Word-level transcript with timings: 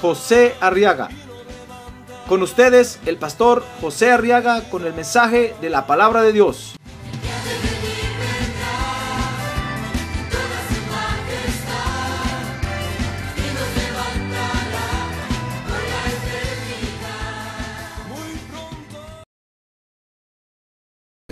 José 0.00 0.54
Arriaga. 0.60 1.08
Con 2.28 2.42
ustedes, 2.42 2.98
el 3.06 3.16
pastor 3.16 3.64
José 3.80 4.10
Arriaga 4.10 4.68
con 4.68 4.84
el 4.84 4.94
mensaje 4.94 5.54
de 5.60 5.70
la 5.70 5.86
palabra 5.86 6.22
de 6.22 6.32
Dios. 6.32 6.76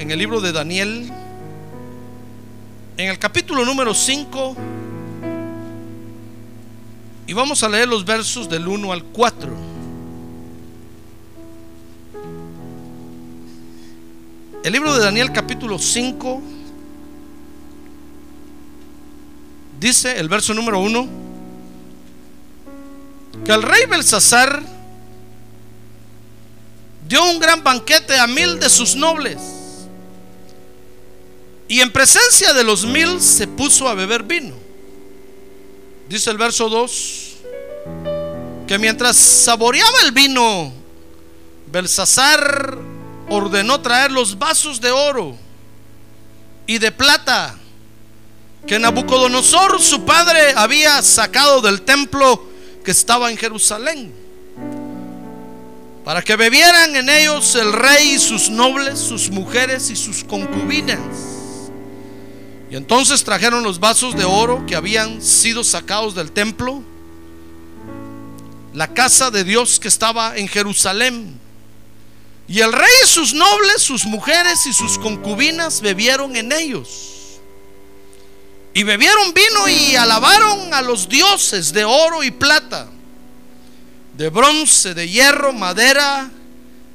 en 0.05 0.11
el 0.11 0.19
libro 0.19 0.43
de 0.43 0.53
Daniel, 0.53 1.11
en 2.99 3.09
el 3.09 3.19
capítulo 3.19 3.65
número 3.65 3.95
5, 3.95 4.55
y 7.27 7.33
vamos 7.33 7.63
a 7.63 7.69
leer 7.69 7.89
los 7.89 8.05
versos 8.05 8.49
del 8.49 8.69
1 8.69 8.93
al 8.93 9.05
4. 9.05 9.75
El 14.63 14.73
libro 14.73 14.95
de 14.95 15.01
Daniel 15.01 15.31
capítulo 15.33 15.79
5 15.79 16.43
dice 19.79 20.19
el 20.19 20.29
verso 20.29 20.55
número 20.55 20.81
1 20.81 21.09
que 23.45 23.53
el 23.53 23.63
rey 23.63 23.85
Belsasar 23.87 24.63
dio 27.07 27.23
un 27.31 27.39
gran 27.39 27.63
banquete 27.63 28.19
a 28.19 28.27
mil 28.27 28.59
de 28.59 28.71
sus 28.71 28.97
nobles 28.97 29.39
y 31.69 31.81
en 31.81 31.93
presencia 31.93 32.55
de 32.55 32.65
los 32.65 32.87
mil 32.87 33.21
se 33.21 33.47
puso 33.47 33.89
a 33.89 33.95
beber 33.95 34.23
vino. 34.23 34.64
Dice 36.09 36.31
el 36.31 36.39
verso 36.39 36.69
2 36.69 37.31
que 38.67 38.79
mientras 38.79 39.17
saboreaba 39.17 40.01
el 40.05 40.13
vino, 40.13 40.73
Belsasar 41.67 42.79
ordenó 43.29 43.81
traer 43.81 44.11
los 44.11 44.39
vasos 44.39 44.81
de 44.81 44.91
oro 44.91 45.37
y 46.67 46.79
de 46.79 46.93
plata 46.93 47.57
que 48.67 48.79
Nabucodonosor, 48.79 49.81
su 49.83 50.05
padre, 50.05 50.55
había 50.57 51.03
sacado 51.03 51.61
del 51.61 51.83
templo 51.83 52.47
que 52.83 52.91
estaba 52.91 53.31
en 53.31 53.37
Jerusalén, 53.37 54.15
para 56.05 56.23
que 56.23 56.37
bebieran 56.37 56.97
en 56.97 57.11
ellos 57.11 57.55
el 57.55 57.73
rey 57.73 58.13
y 58.13 58.19
sus 58.19 58.49
nobles, 58.49 58.99
sus 58.99 59.31
mujeres 59.31 59.91
y 59.91 59.97
sus 59.97 60.25
concubinas. 60.25 61.34
Entonces 62.77 63.23
trajeron 63.23 63.63
los 63.63 63.79
vasos 63.79 64.17
de 64.17 64.25
oro 64.25 64.65
que 64.67 64.75
habían 64.75 65.23
sido 65.23 65.63
sacados 65.63 66.15
del 66.17 66.33
templo, 66.33 66.83
la 68.73 68.93
casa 68.93 69.31
de 69.31 69.45
Dios 69.45 69.79
que 69.79 69.87
estaba 69.87 70.37
en 70.37 70.49
Jerusalén. 70.49 71.39
Y 72.49 72.61
el 72.61 72.73
rey 72.73 72.91
y 73.05 73.07
sus 73.07 73.33
nobles, 73.33 73.81
sus 73.81 74.05
mujeres 74.05 74.67
y 74.67 74.73
sus 74.73 74.99
concubinas 74.99 75.81
bebieron 75.81 76.35
en 76.35 76.51
ellos. 76.51 77.39
Y 78.75 78.83
bebieron 78.83 79.33
vino 79.33 79.69
y 79.69 79.95
alabaron 79.95 80.75
a 80.75 80.83
los 80.83 81.09
dioses 81.09 81.73
de 81.73 81.85
oro 81.85 82.25
y 82.25 82.33
plata, 82.33 82.89
de 84.15 84.31
bronce, 84.31 84.95
de 84.95 85.09
hierro, 85.09 85.53
madera 85.53 86.29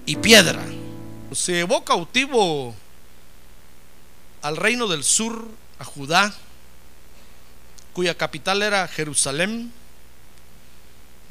y 0.06 0.18
piedra. 0.18 0.62
Se 1.32 1.54
llevó 1.54 1.86
cautivo 1.86 2.76
al 4.42 4.58
reino 4.58 4.88
del 4.88 5.06
sur, 5.06 5.48
a 5.80 5.86
Judá, 5.86 6.34
cuya 7.94 8.16
capital 8.16 8.62
era 8.62 8.88
Jerusalén. 8.88 9.72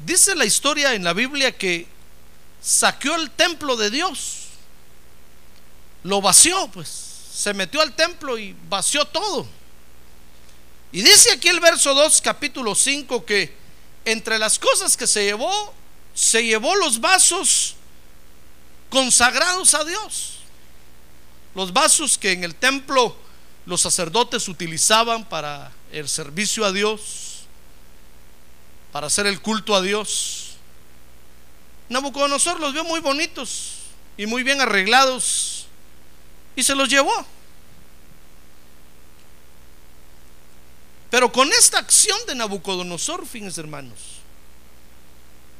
Dice 0.05 0.35
la 0.35 0.45
historia 0.45 0.93
en 0.93 1.03
la 1.03 1.13
Biblia 1.13 1.55
que 1.55 1.87
saqueó 2.61 3.15
el 3.15 3.31
templo 3.31 3.75
de 3.75 3.89
Dios, 3.89 4.47
lo 6.03 6.21
vació, 6.21 6.67
pues, 6.69 6.89
se 7.31 7.53
metió 7.53 7.81
al 7.81 7.95
templo 7.95 8.37
y 8.37 8.55
vació 8.67 9.05
todo. 9.05 9.47
Y 10.91 11.01
dice 11.01 11.31
aquí 11.31 11.47
el 11.47 11.59
verso 11.59 11.93
2, 11.93 12.21
capítulo 12.21 12.73
5, 12.73 13.25
que 13.25 13.53
entre 14.05 14.39
las 14.39 14.57
cosas 14.57 14.97
que 14.97 15.05
se 15.05 15.23
llevó, 15.23 15.73
se 16.15 16.43
llevó 16.43 16.75
los 16.75 16.99
vasos 16.99 17.75
consagrados 18.89 19.73
a 19.75 19.83
Dios. 19.83 20.39
Los 21.53 21.73
vasos 21.73 22.17
que 22.17 22.31
en 22.31 22.43
el 22.43 22.55
templo 22.55 23.15
los 23.69 23.81
sacerdotes 23.81 24.47
utilizaban 24.47 25.29
para 25.29 25.71
el 25.91 26.09
servicio 26.09 26.65
a 26.65 26.71
Dios, 26.71 27.41
para 28.91 29.05
hacer 29.05 29.27
el 29.27 29.41
culto 29.41 29.75
a 29.75 29.81
Dios. 29.83 30.55
Nabucodonosor 31.87 32.59
los 32.59 32.73
vio 32.73 32.83
muy 32.83 32.99
bonitos 32.99 33.73
y 34.17 34.25
muy 34.25 34.41
bien 34.41 34.59
arreglados 34.59 35.67
y 36.55 36.63
se 36.63 36.73
los 36.73 36.89
llevó. 36.89 37.13
Pero 41.11 41.31
con 41.31 41.47
esta 41.53 41.77
acción 41.77 42.17
de 42.25 42.33
Nabucodonosor, 42.33 43.27
fíjense 43.27 43.61
hermanos, 43.61 43.99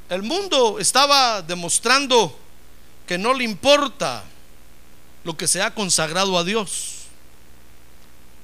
el 0.09 0.23
mundo 0.23 0.79
estaba 0.79 1.43
demostrando 1.43 2.35
que 3.05 3.19
no 3.19 3.35
le 3.35 3.43
importa 3.43 4.23
lo 5.23 5.37
que 5.37 5.47
se 5.47 5.61
ha 5.61 5.75
consagrado 5.75 6.39
a 6.39 6.43
Dios. 6.43 6.98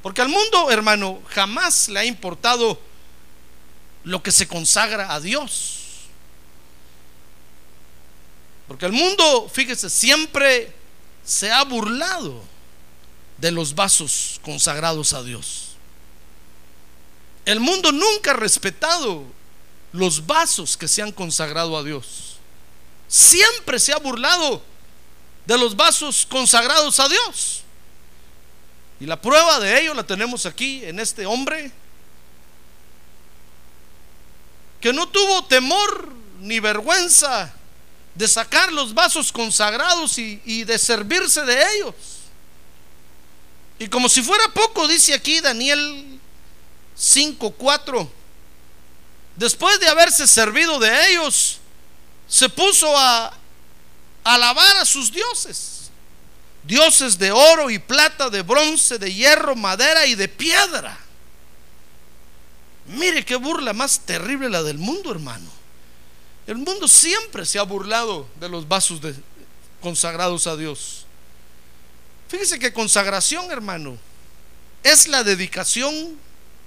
Porque 0.06 0.22
al 0.22 0.30
mundo, 0.30 0.70
hermano, 0.70 1.20
jamás 1.30 1.90
le 1.90 2.00
ha 2.00 2.06
importado 2.06 2.80
lo 4.04 4.22
que 4.22 4.32
se 4.32 4.48
consagra 4.48 5.12
a 5.12 5.20
Dios. 5.20 5.80
Porque 8.68 8.86
el 8.86 8.92
mundo, 8.92 9.50
fíjese, 9.52 9.90
siempre 9.90 10.72
se 11.24 11.52
ha 11.52 11.64
burlado 11.64 12.44
de 13.40 13.50
los 13.50 13.74
vasos 13.74 14.40
consagrados 14.44 15.12
a 15.14 15.24
Dios. 15.24 15.70
El 17.44 17.60
mundo 17.60 17.92
nunca 17.92 18.30
ha 18.30 18.36
respetado 18.36 19.24
los 19.92 20.28
vasos 20.28 20.78
que 20.78 20.88
se 20.88 21.02
han 21.02 21.14
consagrado 21.14 21.76
a 21.76 21.84
Dios. 21.84 22.38
Siempre 23.08 23.80
se 23.80 23.92
ha 23.92 23.98
burlado 23.98 24.62
de 25.48 25.58
los 25.58 25.76
vasos 25.76 26.28
consagrados 26.30 27.00
a 27.00 27.10
Dios. 27.10 27.65
Y 29.00 29.06
la 29.06 29.20
prueba 29.20 29.60
de 29.60 29.82
ello 29.82 29.94
la 29.94 30.04
tenemos 30.04 30.46
aquí 30.46 30.84
en 30.86 31.00
este 31.00 31.26
hombre 31.26 31.72
que 34.80 34.94
no 34.94 35.08
tuvo 35.08 35.46
temor 35.46 36.14
ni 36.40 36.60
vergüenza 36.60 37.52
de 38.14 38.28
sacar 38.28 38.72
los 38.72 38.94
vasos 38.94 39.32
consagrados 39.32 40.18
y, 40.18 40.64
de 40.64 40.78
servirse 40.78 41.42
de 41.42 41.76
ellos. 41.76 41.96
Y 43.78 43.88
como 43.88 44.08
si 44.08 44.22
fuera 44.22 44.48
poco, 44.54 44.88
dice 44.88 45.14
aquí 45.14 45.42
Daniel 45.42 46.20
5:4, 46.98 48.10
después 49.36 49.80
de 49.80 49.90
haberse 49.90 50.28
servido 50.28 50.80
de 50.80 51.12
ellos, 51.12 51.58
se 52.28 52.48
puso 52.48 52.98
a 52.98 53.34
alabar 54.24 54.78
a 54.78 54.86
sus 54.86 55.12
dioses, 55.12 55.75
dioses 56.66 57.18
de 57.18 57.32
oro 57.32 57.70
y 57.70 57.80
plata, 57.80 58.30
de 58.30 58.42
bronce, 58.42 58.98
de 58.98 59.14
hierro, 59.14 59.56
madera 59.56 60.06
y 60.06 60.16
de 60.16 60.28
piedra. 60.28 60.98
Mire 62.88 63.26
qué 63.26 63.36
burla 63.36 63.74
más 63.74 64.00
terrible 64.00 64.50
la 64.50 64.64
del 64.64 64.78
mundo, 64.78 65.12
hermano. 65.12 65.50
El 66.48 66.58
mundo 66.58 66.88
siempre 66.88 67.46
se 67.46 67.58
ha 67.58 67.64
burlado 67.64 68.28
de 68.40 68.50
los 68.50 68.68
vasos 68.68 69.02
de, 69.02 69.16
consagrados 69.82 70.46
a 70.48 70.56
Dios. 70.56 71.06
Fíjese 72.28 72.60
que 72.60 72.74
consagración, 72.74 73.52
hermano, 73.52 73.98
es 74.84 75.08
la 75.08 75.24
dedicación 75.24 76.18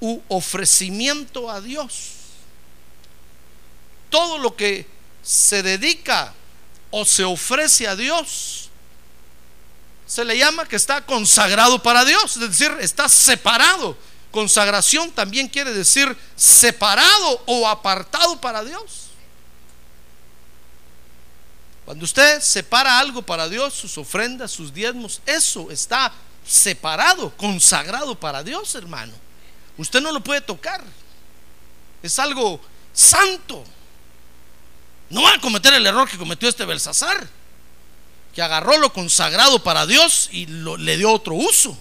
u 0.00 0.20
ofrecimiento 0.28 1.50
a 1.50 1.60
Dios. 1.60 2.12
Todo 4.10 4.38
lo 4.38 4.56
que 4.56 4.86
se 5.22 5.62
dedica 5.62 6.34
o 6.90 7.04
se 7.04 7.24
ofrece 7.24 7.86
a 7.86 7.94
Dios 7.94 8.67
se 10.08 10.24
le 10.24 10.38
llama 10.38 10.66
que 10.66 10.74
está 10.74 11.04
consagrado 11.04 11.82
para 11.82 12.02
Dios, 12.02 12.34
es 12.38 12.40
decir, 12.40 12.74
está 12.80 13.10
separado. 13.10 13.94
Consagración 14.30 15.10
también 15.10 15.48
quiere 15.48 15.72
decir 15.74 16.16
separado 16.34 17.42
o 17.44 17.68
apartado 17.68 18.40
para 18.40 18.64
Dios. 18.64 19.08
Cuando 21.84 22.06
usted 22.06 22.40
separa 22.40 22.98
algo 22.98 23.20
para 23.20 23.50
Dios, 23.50 23.74
sus 23.74 23.98
ofrendas, 23.98 24.50
sus 24.50 24.72
diezmos, 24.72 25.20
eso 25.26 25.70
está 25.70 26.10
separado, 26.46 27.30
consagrado 27.36 28.18
para 28.18 28.42
Dios, 28.42 28.74
hermano. 28.74 29.12
Usted 29.76 30.00
no 30.00 30.10
lo 30.10 30.20
puede 30.20 30.40
tocar. 30.40 30.82
Es 32.02 32.18
algo 32.18 32.60
santo. 32.94 33.62
No 35.10 35.22
va 35.22 35.34
a 35.34 35.40
cometer 35.40 35.74
el 35.74 35.86
error 35.86 36.08
que 36.08 36.16
cometió 36.16 36.48
este 36.48 36.64
Belsasar, 36.64 37.28
que 38.38 38.42
agarró 38.42 38.78
lo 38.78 38.92
consagrado 38.92 39.64
para 39.64 39.84
Dios 39.84 40.28
y 40.30 40.46
le 40.46 40.96
dio 40.96 41.10
otro 41.10 41.34
uso. 41.34 41.76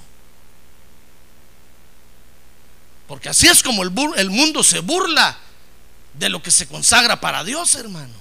Porque 3.07 3.29
así 3.29 3.47
es 3.47 3.61
como 3.61 3.83
el, 3.83 3.93
el 4.15 4.31
mundo 4.31 4.63
se 4.63 4.79
burla 4.79 5.37
de 6.15 6.29
lo 6.29 6.41
que 6.41 6.49
se 6.49 6.67
consagra 6.67 7.21
para 7.21 7.43
Dios, 7.43 7.75
hermano. 7.75 8.15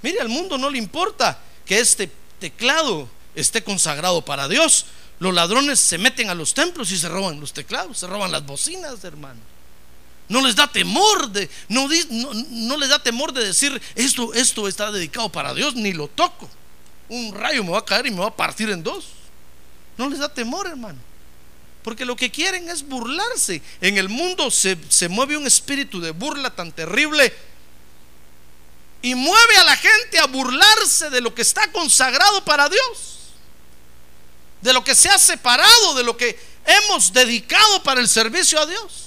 Mire, 0.00 0.20
al 0.20 0.28
mundo 0.28 0.58
no 0.58 0.70
le 0.70 0.78
importa 0.78 1.40
que 1.66 1.80
este 1.80 2.12
teclado 2.38 3.08
esté 3.34 3.64
consagrado 3.64 4.24
para 4.24 4.46
Dios. 4.46 4.86
Los 5.18 5.34
ladrones 5.34 5.80
se 5.80 5.98
meten 5.98 6.30
a 6.30 6.36
los 6.36 6.54
templos 6.54 6.92
y 6.92 6.98
se 6.98 7.08
roban 7.08 7.40
los 7.40 7.52
teclados, 7.52 7.98
se 7.98 8.06
roban 8.06 8.30
las 8.30 8.46
bocinas, 8.46 9.02
hermano. 9.02 9.40
No 10.28 10.40
les 10.40 10.54
da 10.54 10.68
temor 10.68 11.28
de, 11.30 11.50
no, 11.68 11.88
no, 12.50 12.76
les 12.76 12.88
da 12.88 13.02
temor 13.02 13.32
de 13.32 13.44
decir 13.44 13.82
esto, 13.96 14.34
esto 14.34 14.68
está 14.68 14.92
dedicado 14.92 15.32
para 15.32 15.52
Dios, 15.52 15.74
ni 15.74 15.92
lo 15.92 16.06
toco. 16.06 16.48
Un 17.10 17.34
rayo 17.34 17.64
me 17.64 17.72
va 17.72 17.80
a 17.80 17.84
caer 17.84 18.06
y 18.06 18.10
me 18.12 18.20
va 18.20 18.28
a 18.28 18.36
partir 18.36 18.70
en 18.70 18.82
dos. 18.82 19.08
No 19.98 20.08
les 20.08 20.20
da 20.20 20.32
temor, 20.32 20.68
hermano. 20.68 20.98
Porque 21.82 22.04
lo 22.04 22.14
que 22.14 22.30
quieren 22.30 22.68
es 22.70 22.86
burlarse. 22.86 23.60
En 23.80 23.98
el 23.98 24.08
mundo 24.08 24.48
se, 24.50 24.78
se 24.88 25.08
mueve 25.08 25.36
un 25.36 25.46
espíritu 25.46 26.00
de 26.00 26.12
burla 26.12 26.54
tan 26.54 26.70
terrible 26.70 27.34
y 29.02 29.14
mueve 29.14 29.56
a 29.56 29.64
la 29.64 29.76
gente 29.76 30.20
a 30.20 30.26
burlarse 30.26 31.10
de 31.10 31.20
lo 31.20 31.34
que 31.34 31.42
está 31.42 31.72
consagrado 31.72 32.44
para 32.44 32.68
Dios, 32.68 33.32
de 34.60 34.72
lo 34.72 34.84
que 34.84 34.94
se 34.94 35.08
ha 35.08 35.18
separado, 35.18 35.94
de 35.94 36.04
lo 36.04 36.16
que 36.16 36.38
hemos 36.64 37.12
dedicado 37.12 37.82
para 37.82 38.00
el 38.00 38.08
servicio 38.08 38.60
a 38.60 38.66
Dios. 38.66 39.06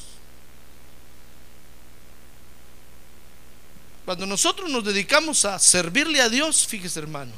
Cuando 4.03 4.25
nosotros 4.25 4.69
nos 4.69 4.83
dedicamos 4.83 5.45
a 5.45 5.57
servirle 5.57 6.21
a 6.21 6.27
Dios, 6.27 6.67
fíjese 6.67 6.99
hermano, 6.99 7.31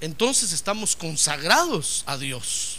entonces 0.00 0.52
estamos 0.52 0.96
consagrados 0.96 2.02
a 2.06 2.16
Dios. 2.16 2.78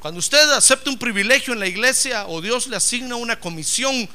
Cuando 0.00 0.18
usted 0.18 0.50
acepta 0.50 0.90
un 0.90 0.98
privilegio 0.98 1.52
en 1.52 1.60
la 1.60 1.66
iglesia 1.68 2.26
o 2.26 2.40
Dios 2.40 2.66
le 2.66 2.76
asigna 2.76 3.14
una 3.14 3.38
comisión, 3.38 4.08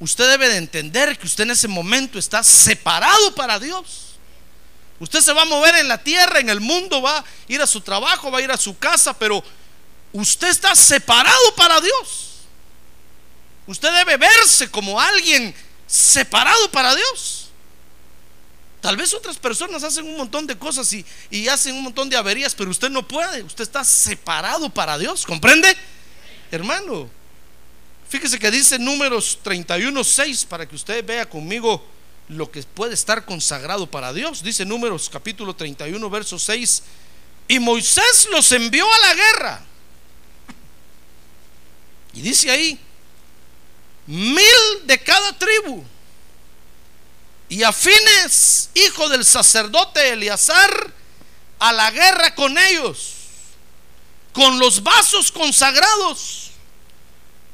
usted 0.00 0.30
debe 0.30 0.48
de 0.48 0.56
entender 0.56 1.18
que 1.18 1.26
usted 1.26 1.44
en 1.44 1.50
ese 1.50 1.68
momento 1.68 2.18
está 2.18 2.42
separado 2.42 3.34
para 3.34 3.58
Dios. 3.58 4.14
Usted 4.98 5.20
se 5.20 5.32
va 5.34 5.42
a 5.42 5.46
mover 5.46 5.76
en 5.76 5.88
la 5.88 5.98
tierra, 5.98 6.38
en 6.38 6.48
el 6.48 6.60
mundo, 6.60 7.02
va 7.02 7.18
a 7.18 7.24
ir 7.48 7.60
a 7.60 7.66
su 7.66 7.82
trabajo, 7.82 8.30
va 8.30 8.38
a 8.38 8.42
ir 8.42 8.50
a 8.50 8.56
su 8.56 8.78
casa, 8.78 9.12
pero 9.12 9.44
usted 10.12 10.48
está 10.48 10.74
separado 10.74 11.54
para 11.56 11.80
Dios. 11.80 12.30
Usted 13.66 13.92
debe 13.92 14.16
verse 14.16 14.70
como 14.70 14.98
alguien 14.98 15.54
separado 15.86 16.70
para 16.70 16.94
Dios. 16.94 17.43
Tal 18.84 18.98
vez 18.98 19.14
otras 19.14 19.38
personas 19.38 19.82
hacen 19.82 20.04
un 20.04 20.18
montón 20.18 20.46
de 20.46 20.58
cosas 20.58 20.92
y, 20.92 21.06
y, 21.30 21.48
hacen 21.48 21.74
un 21.74 21.84
montón 21.84 22.10
de 22.10 22.18
averías, 22.18 22.54
pero 22.54 22.70
usted 22.70 22.90
no 22.90 23.08
puede. 23.08 23.42
Usted 23.42 23.64
está 23.64 23.82
separado 23.82 24.68
para 24.68 24.98
Dios. 24.98 25.24
¿Comprende? 25.24 25.74
Hermano, 26.50 27.08
fíjese 28.10 28.38
que 28.38 28.50
dice 28.50 28.78
números 28.78 29.38
31, 29.42 30.04
6 30.04 30.44
para 30.44 30.68
que 30.68 30.76
usted 30.76 31.02
vea 31.02 31.26
conmigo 31.26 31.82
lo 32.28 32.50
que 32.50 32.62
puede 32.62 32.92
estar 32.92 33.24
consagrado 33.24 33.90
para 33.90 34.12
Dios. 34.12 34.42
Dice 34.42 34.66
números 34.66 35.08
capítulo 35.08 35.56
31, 35.56 36.10
verso 36.10 36.38
6. 36.38 36.82
Y 37.48 37.58
Moisés 37.60 38.28
los 38.30 38.52
envió 38.52 38.84
a 38.92 38.98
la 38.98 39.14
guerra. 39.14 39.64
Y 42.12 42.20
dice 42.20 42.50
ahí, 42.50 42.78
mil 44.06 44.44
de 44.84 44.98
cada 45.02 45.32
tribu. 45.38 45.82
Y 47.54 47.62
a 47.62 47.70
Fines, 47.72 48.68
hijo 48.74 49.08
del 49.08 49.24
sacerdote 49.24 50.12
Eleazar, 50.12 50.92
a 51.60 51.72
la 51.72 51.88
guerra 51.92 52.34
con 52.34 52.58
ellos, 52.58 53.12
con 54.32 54.58
los 54.58 54.82
vasos 54.82 55.30
consagrados 55.30 56.50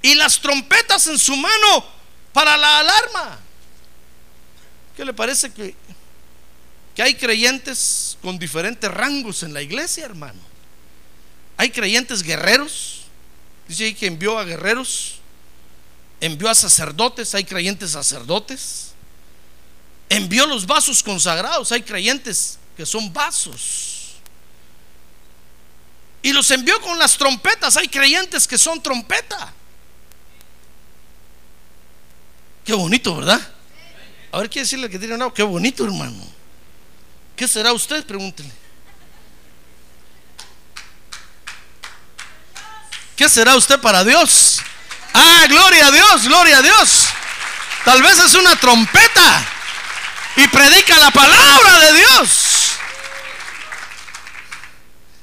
y 0.00 0.14
las 0.14 0.41
trompetas 0.41 1.06
en 1.06 1.19
su 1.19 1.37
mano 1.37 1.85
para 2.32 2.56
la 2.56 2.79
alarma. 2.79 3.41
¿Qué 4.97 5.05
le 5.05 5.12
parece 5.12 5.52
que, 5.52 5.75
que 6.94 7.02
hay 7.02 7.14
creyentes 7.14 8.17
con 8.23 8.38
diferentes 8.38 8.91
rangos 8.91 9.43
en 9.43 9.52
la 9.52 9.61
iglesia, 9.61 10.06
hermano? 10.06 10.41
Hay 11.58 11.69
creyentes 11.69 12.23
guerreros, 12.23 13.02
dice 13.69 13.85
ahí 13.85 13.94
que 13.94 14.06
envió 14.06 14.38
a 14.38 14.44
guerreros 14.44 15.20
envió 16.20 16.49
a 16.49 16.55
sacerdotes, 16.55 17.35
hay 17.35 17.44
creyentes 17.44 17.91
sacerdotes. 17.91 18.89
Envió 20.10 20.44
los 20.44 20.66
vasos 20.66 21.04
consagrados, 21.04 21.70
hay 21.70 21.82
creyentes 21.82 22.58
que 22.76 22.84
son 22.84 23.12
vasos. 23.12 24.16
Y 26.20 26.32
los 26.32 26.50
envió 26.50 26.80
con 26.80 26.98
las 26.98 27.16
trompetas, 27.16 27.76
hay 27.76 27.88
creyentes 27.88 28.48
que 28.48 28.58
son 28.58 28.82
trompeta. 28.82 29.54
Qué 32.64 32.74
bonito, 32.74 33.16
¿verdad? 33.16 33.40
A 34.32 34.38
ver, 34.38 34.50
quiere 34.50 34.64
decirle 34.64 34.90
que 34.90 34.98
tiene 34.98 35.14
un 35.14 35.30
qué 35.30 35.44
bonito, 35.44 35.84
hermano. 35.84 36.24
¿Qué 37.36 37.46
será 37.46 37.72
usted? 37.72 38.04
Pregúntele. 38.04 38.50
¿Qué 43.14 43.28
será 43.28 43.54
usted 43.54 43.80
para 43.80 44.02
Dios? 44.02 44.58
Ah, 45.14 45.46
gloria 45.48 45.86
a 45.86 45.90
Dios, 45.92 46.24
gloria 46.24 46.58
a 46.58 46.62
Dios. 46.62 47.06
Tal 47.84 48.02
vez 48.02 48.18
es 48.18 48.34
una 48.34 48.56
trompeta 48.56 49.59
y 50.36 50.48
predica 50.48 50.98
la 50.98 51.10
palabra 51.10 51.80
de 51.80 51.98
Dios. 51.98 52.70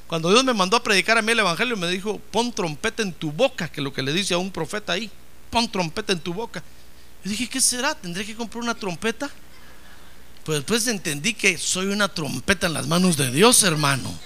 Cuando 0.06 0.30
Dios 0.30 0.42
me 0.42 0.54
mandó 0.54 0.76
a 0.76 0.82
predicar 0.82 1.18
a 1.18 1.22
mí 1.22 1.32
el 1.32 1.40
Evangelio, 1.40 1.76
me 1.76 1.86
dijo, 1.88 2.18
pon 2.30 2.52
trompeta 2.52 3.02
en 3.02 3.12
tu 3.12 3.30
boca, 3.30 3.68
que 3.68 3.80
es 3.80 3.84
lo 3.84 3.92
que 3.92 4.02
le 4.02 4.12
dice 4.12 4.32
a 4.32 4.38
un 4.38 4.50
profeta 4.50 4.94
ahí, 4.94 5.10
pon 5.50 5.70
trompeta 5.70 6.12
en 6.14 6.20
tu 6.20 6.32
boca. 6.32 6.62
Yo 7.24 7.30
dije, 7.30 7.48
¿qué 7.48 7.60
será? 7.60 7.94
¿Tendré 7.94 8.24
que 8.24 8.34
comprar 8.34 8.62
una 8.62 8.74
trompeta? 8.74 9.28
Pues 10.44 10.60
después 10.60 10.86
entendí 10.86 11.34
que 11.34 11.58
soy 11.58 11.88
una 11.88 12.08
trompeta 12.08 12.68
en 12.68 12.72
las 12.72 12.86
manos 12.86 13.18
de 13.18 13.30
Dios, 13.30 13.62
hermano. 13.64 14.18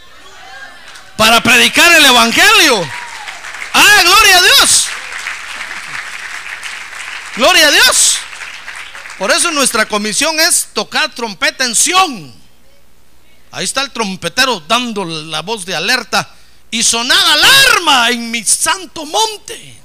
Para 1.17 1.43
predicar 1.43 1.93
el 1.93 2.05
Evangelio. 2.05 2.89
Ah, 3.75 4.03
gloria 4.05 4.39
a 4.39 4.43
Dios. 4.43 4.87
Gloria 7.35 7.67
a 7.67 7.71
Dios. 7.73 8.12
Por 9.23 9.31
eso 9.31 9.53
nuestra 9.53 9.87
comisión 9.87 10.41
es 10.41 10.71
tocar 10.73 11.15
trompeta 11.15 11.65
en 11.65 11.77
Sión. 11.77 12.35
Ahí 13.53 13.63
está 13.63 13.83
el 13.83 13.93
trompetero 13.93 14.59
dando 14.67 15.05
la 15.05 15.43
voz 15.43 15.65
de 15.65 15.77
alerta 15.77 16.29
y 16.73 16.83
sonar 16.83 17.25
alarma 17.25 18.11
en 18.11 18.33
mi 18.33 18.43
santo 18.43 19.07
monte. 19.07 19.81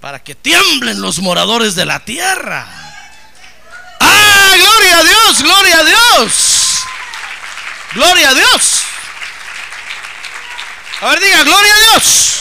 Para 0.00 0.18
que 0.20 0.34
tiemblen 0.34 1.00
los 1.00 1.20
moradores 1.20 1.76
de 1.76 1.86
la 1.86 2.04
tierra. 2.04 2.66
¡Ah, 4.00 4.54
gloria 4.56 4.98
a 4.98 5.04
Dios! 5.04 5.42
¡Gloria 5.44 5.78
a 5.78 5.84
Dios! 5.84 6.82
¡Gloria 7.92 8.30
a 8.30 8.34
Dios! 8.34 8.82
A 11.02 11.06
ver, 11.10 11.20
diga, 11.20 11.44
gloria 11.44 11.72
a 11.72 11.78
Dios. 11.78 12.34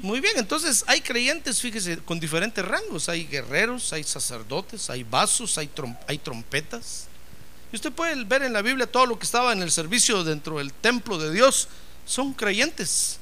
Muy 0.00 0.20
bien, 0.20 0.34
entonces 0.36 0.84
hay 0.86 1.00
creyentes, 1.00 1.60
fíjese, 1.60 1.98
con 1.98 2.20
diferentes 2.20 2.64
rangos. 2.64 3.08
Hay 3.08 3.26
guerreros, 3.26 3.92
hay 3.92 4.04
sacerdotes, 4.04 4.90
hay 4.90 5.02
vasos, 5.02 5.58
hay, 5.58 5.68
hay 6.06 6.18
trompetas. 6.18 7.08
Y 7.72 7.76
usted 7.76 7.92
puede 7.92 8.22
ver 8.24 8.42
en 8.42 8.52
la 8.52 8.62
Biblia 8.62 8.86
todo 8.86 9.06
lo 9.06 9.18
que 9.18 9.24
estaba 9.24 9.52
en 9.52 9.60
el 9.60 9.72
servicio 9.72 10.22
dentro 10.22 10.58
del 10.58 10.72
templo 10.72 11.18
de 11.18 11.32
Dios. 11.32 11.68
Son 12.06 12.32
creyentes 12.32 13.18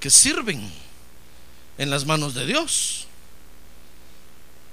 que 0.00 0.08
sirven 0.08 0.72
en 1.76 1.90
las 1.90 2.06
manos 2.06 2.34
de 2.34 2.46
Dios. 2.46 3.06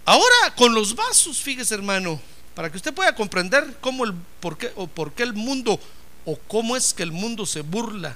Ahora 0.06 0.56
con 0.56 0.74
los 0.74 0.96
vasos, 0.96 1.40
fíjese 1.42 1.76
hermano, 1.76 2.20
para 2.56 2.72
que 2.72 2.78
usted 2.78 2.94
pueda 2.94 3.14
comprender 3.14 3.78
cómo 3.82 4.06
el, 4.06 4.14
por 4.40 4.58
qué, 4.58 4.72
o 4.76 4.88
por 4.88 5.12
qué 5.12 5.24
el 5.24 5.34
mundo 5.34 5.80
o 6.26 6.38
cómo 6.48 6.76
es 6.76 6.94
que 6.94 7.04
el 7.04 7.12
mundo 7.12 7.46
se 7.46 7.62
burla 7.62 8.16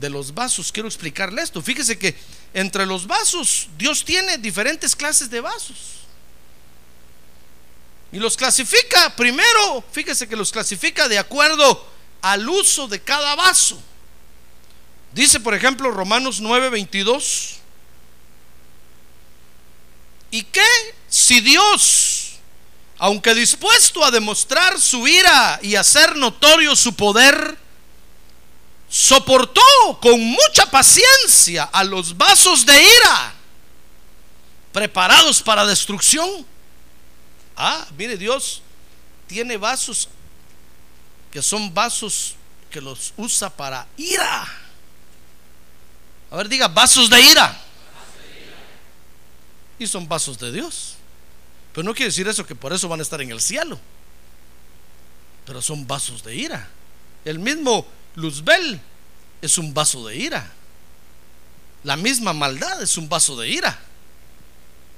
de 0.00 0.08
los 0.08 0.32
vasos, 0.34 0.72
quiero 0.72 0.88
explicarle 0.88 1.42
esto. 1.42 1.60
Fíjese 1.60 1.98
que 1.98 2.16
entre 2.54 2.86
los 2.86 3.06
vasos 3.06 3.68
Dios 3.76 4.04
tiene 4.04 4.38
diferentes 4.38 4.96
clases 4.96 5.28
de 5.30 5.40
vasos. 5.40 6.00
Y 8.10 8.18
los 8.18 8.36
clasifica 8.36 9.14
primero, 9.14 9.84
fíjese 9.92 10.26
que 10.26 10.36
los 10.36 10.50
clasifica 10.50 11.06
de 11.06 11.18
acuerdo 11.18 11.86
al 12.22 12.48
uso 12.48 12.88
de 12.88 13.00
cada 13.00 13.36
vaso. 13.36 13.80
Dice, 15.12 15.38
por 15.38 15.54
ejemplo, 15.54 15.90
Romanos 15.90 16.40
9:22. 16.40 17.58
¿Y 20.32 20.44
qué 20.44 20.66
si 21.08 21.40
Dios, 21.40 22.38
aunque 22.98 23.34
dispuesto 23.34 24.04
a 24.04 24.10
demostrar 24.10 24.80
su 24.80 25.06
ira 25.06 25.58
y 25.62 25.74
hacer 25.74 26.16
notorio 26.16 26.74
su 26.74 26.94
poder, 26.94 27.58
soportó 28.90 29.62
con 30.02 30.20
mucha 30.20 30.68
paciencia 30.68 31.64
a 31.72 31.84
los 31.84 32.16
vasos 32.16 32.66
de 32.66 32.74
ira 32.82 33.34
preparados 34.72 35.40
para 35.40 35.64
destrucción? 35.64 36.44
Ah, 37.56 37.86
mire, 37.96 38.16
Dios 38.16 38.62
tiene 39.28 39.56
vasos 39.56 40.08
que 41.30 41.40
son 41.40 41.72
vasos 41.72 42.34
que 42.70 42.80
los 42.80 43.14
usa 43.16 43.48
para 43.48 43.86
ira. 43.96 44.48
A 46.30 46.36
ver, 46.36 46.48
diga, 46.48 46.68
vasos 46.68 47.08
de 47.08 47.20
ira. 47.20 47.60
Y 49.78 49.86
son 49.86 50.08
vasos 50.08 50.38
de 50.38 50.52
Dios. 50.52 50.96
Pero 51.72 51.84
no 51.84 51.94
quiere 51.94 52.10
decir 52.10 52.26
eso 52.26 52.44
que 52.44 52.54
por 52.54 52.72
eso 52.72 52.88
van 52.88 53.00
a 53.00 53.02
estar 53.02 53.20
en 53.20 53.30
el 53.30 53.40
cielo. 53.40 53.78
Pero 55.46 55.62
son 55.62 55.86
vasos 55.86 56.22
de 56.22 56.34
ira. 56.34 56.68
El 57.24 57.38
mismo 57.38 57.86
Luzbel 58.14 58.80
es 59.42 59.58
un 59.58 59.72
vaso 59.72 60.06
de 60.06 60.16
ira. 60.16 60.52
La 61.84 61.96
misma 61.96 62.32
maldad 62.32 62.82
es 62.82 62.96
un 62.96 63.08
vaso 63.08 63.36
de 63.36 63.48
ira. 63.48 63.78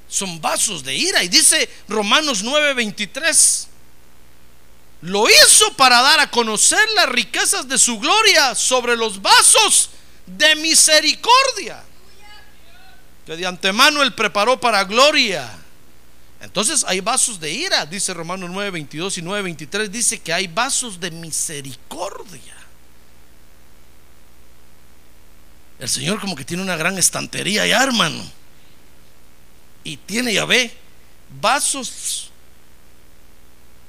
Son 0.08 0.40
vasos 0.40 0.82
de 0.82 0.94
ira. 0.94 1.22
Y 1.22 1.28
dice 1.28 1.68
Romanos 1.88 2.42
9:23. 2.42 3.68
Lo 5.02 5.28
hizo 5.28 5.72
para 5.76 6.00
dar 6.00 6.20
a 6.20 6.30
conocer 6.30 6.88
las 6.94 7.08
riquezas 7.08 7.68
de 7.68 7.78
su 7.78 7.98
gloria 7.98 8.54
sobre 8.54 8.96
los 8.96 9.20
vasos 9.20 9.90
de 10.26 10.54
misericordia. 10.56 11.82
Que 13.26 13.36
de 13.36 13.46
antemano 13.46 14.02
Él 14.02 14.14
preparó 14.14 14.60
para 14.60 14.84
gloria. 14.84 15.58
Entonces 16.40 16.84
hay 16.88 17.00
vasos 17.00 17.38
de 17.38 17.52
ira, 17.52 17.86
dice 17.86 18.12
Romanos 18.12 18.50
9, 18.52 18.70
22 18.70 19.18
y 19.18 19.22
9, 19.22 19.42
23, 19.42 19.90
dice 19.90 20.20
que 20.20 20.32
hay 20.32 20.48
vasos 20.48 20.98
de 20.98 21.12
misericordia. 21.12 22.61
El 25.82 25.88
Señor 25.88 26.20
como 26.20 26.36
que 26.36 26.44
tiene 26.44 26.62
una 26.62 26.76
gran 26.76 26.96
estantería 26.96 27.66
ya, 27.66 27.82
hermano. 27.82 28.22
Y 29.82 29.96
tiene, 29.96 30.32
ya 30.32 30.44
ve, 30.44 30.72
vasos 31.40 32.30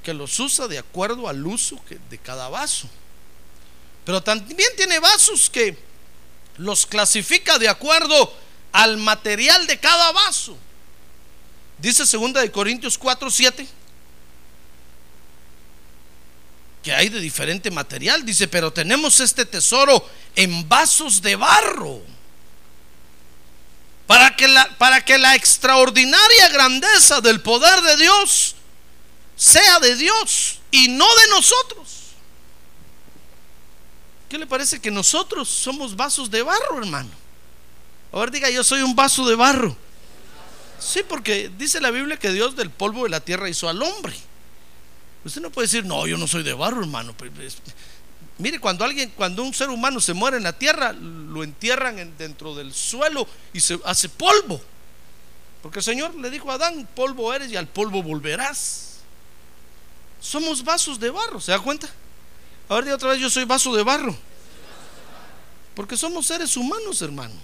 que 0.01 0.11
los 0.11 0.39
usa 0.39 0.67
de 0.67 0.79
acuerdo 0.79 1.29
al 1.29 1.45
uso 1.45 1.79
de 2.09 2.17
cada 2.17 2.49
vaso. 2.49 2.89
Pero 4.05 4.23
también 4.23 4.71
tiene 4.75 4.97
vasos 4.97 5.51
que 5.51 5.77
los 6.57 6.87
clasifica 6.87 7.59
de 7.59 7.69
acuerdo 7.69 8.33
al 8.71 8.97
material 8.97 9.67
de 9.67 9.79
cada 9.79 10.11
vaso. 10.13 10.57
Dice 11.77 12.07
segunda 12.07 12.41
de 12.41 12.51
Corintios 12.51 12.97
4, 12.97 13.29
7 13.29 13.67
que 16.83 16.93
hay 16.93 17.09
de 17.09 17.19
diferente 17.19 17.71
material. 17.71 18.25
Dice, 18.25 18.47
pero 18.47 18.71
tenemos 18.71 19.19
este 19.21 19.45
tesoro 19.45 20.07
en 20.35 20.67
vasos 20.67 21.21
de 21.21 21.35
barro. 21.35 22.01
Para 24.05 24.35
que, 24.35 24.49
la, 24.49 24.77
para 24.77 25.03
que 25.03 25.17
la 25.17 25.33
extraordinaria 25.33 26.49
grandeza 26.49 27.21
del 27.21 27.41
poder 27.41 27.81
de 27.81 27.95
Dios 27.95 28.55
sea 29.35 29.79
de 29.79 29.95
Dios 29.95 30.59
y 30.71 30.89
no 30.89 31.07
de 31.15 31.27
nosotros. 31.29 31.89
¿Qué 34.29 34.37
le 34.37 34.45
parece 34.45 34.81
que 34.81 34.91
nosotros 34.91 35.47
somos 35.47 35.95
vasos 35.95 36.29
de 36.29 36.41
barro, 36.41 36.79
hermano? 36.79 37.09
A 38.11 38.19
ver, 38.19 38.29
diga, 38.29 38.49
yo 38.49 38.63
soy 38.63 38.81
un 38.81 38.95
vaso 38.95 39.27
de 39.27 39.35
barro. 39.35 39.75
Sí, 40.79 41.01
porque 41.07 41.49
dice 41.57 41.79
la 41.79 41.91
Biblia 41.91 42.17
que 42.17 42.31
Dios 42.31 42.55
del 42.55 42.69
polvo 42.69 43.05
de 43.05 43.09
la 43.09 43.21
tierra 43.21 43.47
hizo 43.47 43.69
al 43.69 43.81
hombre. 43.81 44.15
Usted 45.25 45.41
no 45.41 45.49
puede 45.49 45.67
decir, 45.67 45.85
no, 45.85 46.05
yo 46.05 46.17
no 46.17 46.27
soy 46.27 46.43
de 46.43 46.53
barro, 46.53 46.81
hermano. 46.81 47.15
Mire, 48.37 48.59
cuando 48.59 48.83
alguien, 48.83 49.11
cuando 49.15 49.43
un 49.43 49.53
ser 49.53 49.69
humano 49.69 50.01
se 50.01 50.13
muere 50.13 50.37
en 50.37 50.43
la 50.43 50.53
tierra, 50.53 50.91
lo 50.91 51.43
entierran 51.43 52.13
dentro 52.17 52.55
del 52.55 52.73
suelo 52.73 53.27
y 53.53 53.59
se 53.59 53.79
hace 53.85 54.09
polvo. 54.09 54.61
Porque 55.61 55.79
el 55.79 55.83
Señor 55.83 56.13
le 56.15 56.29
dijo 56.29 56.51
a 56.51 56.55
Adán, 56.55 56.87
polvo 56.93 57.33
eres 57.33 57.51
y 57.51 57.55
al 57.55 57.67
polvo 57.67 58.03
volverás. 58.03 58.97
Somos 60.19 60.63
vasos 60.63 60.99
de 60.99 61.09
barro, 61.09 61.39
¿se 61.39 61.51
da 61.51 61.59
cuenta? 61.59 61.89
A 62.67 62.75
ver, 62.75 62.85
de 62.85 62.93
otra 62.93 63.09
vez, 63.09 63.19
yo 63.19 63.29
soy 63.29 63.45
vaso 63.45 63.73
de 63.75 63.83
barro. 63.83 64.15
Porque 65.75 65.95
somos 65.95 66.25
seres 66.25 66.57
humanos, 66.57 67.01
hermano. 67.01 67.35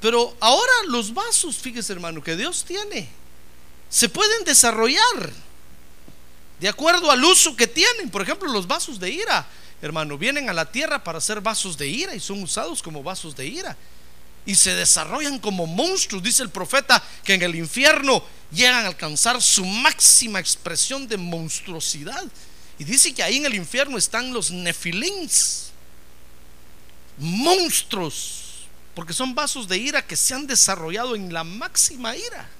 Pero 0.00 0.36
ahora 0.40 0.72
los 0.88 1.14
vasos, 1.14 1.56
fíjese, 1.56 1.92
hermano, 1.92 2.22
que 2.22 2.36
Dios 2.36 2.64
tiene, 2.64 3.08
se 3.94 4.08
pueden 4.08 4.42
desarrollar 4.42 5.32
de 6.58 6.68
acuerdo 6.68 7.12
al 7.12 7.22
uso 7.22 7.54
que 7.54 7.68
tienen. 7.68 8.10
Por 8.10 8.22
ejemplo, 8.22 8.50
los 8.50 8.66
vasos 8.66 8.98
de 8.98 9.08
ira, 9.08 9.46
hermano, 9.80 10.18
vienen 10.18 10.50
a 10.50 10.52
la 10.52 10.64
tierra 10.64 11.04
para 11.04 11.20
ser 11.20 11.40
vasos 11.40 11.78
de 11.78 11.86
ira 11.86 12.12
y 12.12 12.18
son 12.18 12.42
usados 12.42 12.82
como 12.82 13.04
vasos 13.04 13.36
de 13.36 13.46
ira. 13.46 13.76
Y 14.46 14.56
se 14.56 14.74
desarrollan 14.74 15.38
como 15.38 15.68
monstruos, 15.68 16.24
dice 16.24 16.42
el 16.42 16.50
profeta, 16.50 17.00
que 17.22 17.34
en 17.34 17.42
el 17.42 17.54
infierno 17.54 18.20
llegan 18.50 18.84
a 18.84 18.88
alcanzar 18.88 19.40
su 19.40 19.64
máxima 19.64 20.40
expresión 20.40 21.06
de 21.06 21.16
monstruosidad. 21.16 22.24
Y 22.80 22.82
dice 22.82 23.14
que 23.14 23.22
ahí 23.22 23.36
en 23.36 23.46
el 23.46 23.54
infierno 23.54 23.96
están 23.96 24.32
los 24.32 24.50
nefilins, 24.50 25.70
monstruos, 27.16 28.66
porque 28.92 29.12
son 29.12 29.36
vasos 29.36 29.68
de 29.68 29.78
ira 29.78 30.04
que 30.04 30.16
se 30.16 30.34
han 30.34 30.48
desarrollado 30.48 31.14
en 31.14 31.32
la 31.32 31.44
máxima 31.44 32.16
ira. 32.16 32.50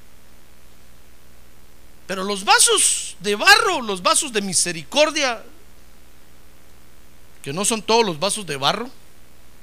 Pero 2.06 2.24
los 2.24 2.44
vasos 2.44 3.16
de 3.20 3.34
barro, 3.34 3.80
los 3.80 4.02
vasos 4.02 4.32
de 4.32 4.42
misericordia, 4.42 5.42
que 7.42 7.52
no 7.52 7.64
son 7.64 7.82
todos 7.82 8.04
los 8.04 8.18
vasos 8.18 8.46
de 8.46 8.56
barro, 8.56 8.90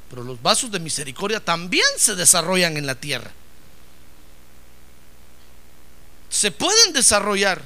pero 0.10 0.24
los 0.24 0.41
vasos 0.41 0.71
de 0.71 0.79
misericordia 0.79 1.39
también 1.39 1.86
se 1.98 2.15
desarrollan 2.15 2.77
en 2.77 2.86
la 2.86 2.95
tierra. 2.95 3.31
Se 6.29 6.51
pueden 6.51 6.93
desarrollar. 6.93 7.62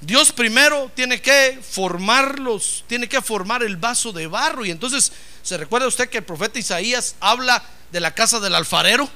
Dios 0.00 0.32
primero 0.32 0.90
tiene 0.94 1.20
que 1.20 1.60
formarlos, 1.62 2.84
tiene 2.88 3.08
que 3.08 3.20
formar 3.20 3.62
el 3.62 3.76
vaso 3.76 4.12
de 4.12 4.26
barro. 4.26 4.64
Y 4.64 4.70
entonces, 4.70 5.12
¿se 5.42 5.56
recuerda 5.56 5.86
usted 5.86 6.08
que 6.08 6.18
el 6.18 6.24
profeta 6.24 6.58
Isaías 6.58 7.16
habla 7.20 7.62
de 7.92 8.00
la 8.00 8.14
casa 8.14 8.40
del 8.40 8.54
alfarero? 8.54 9.08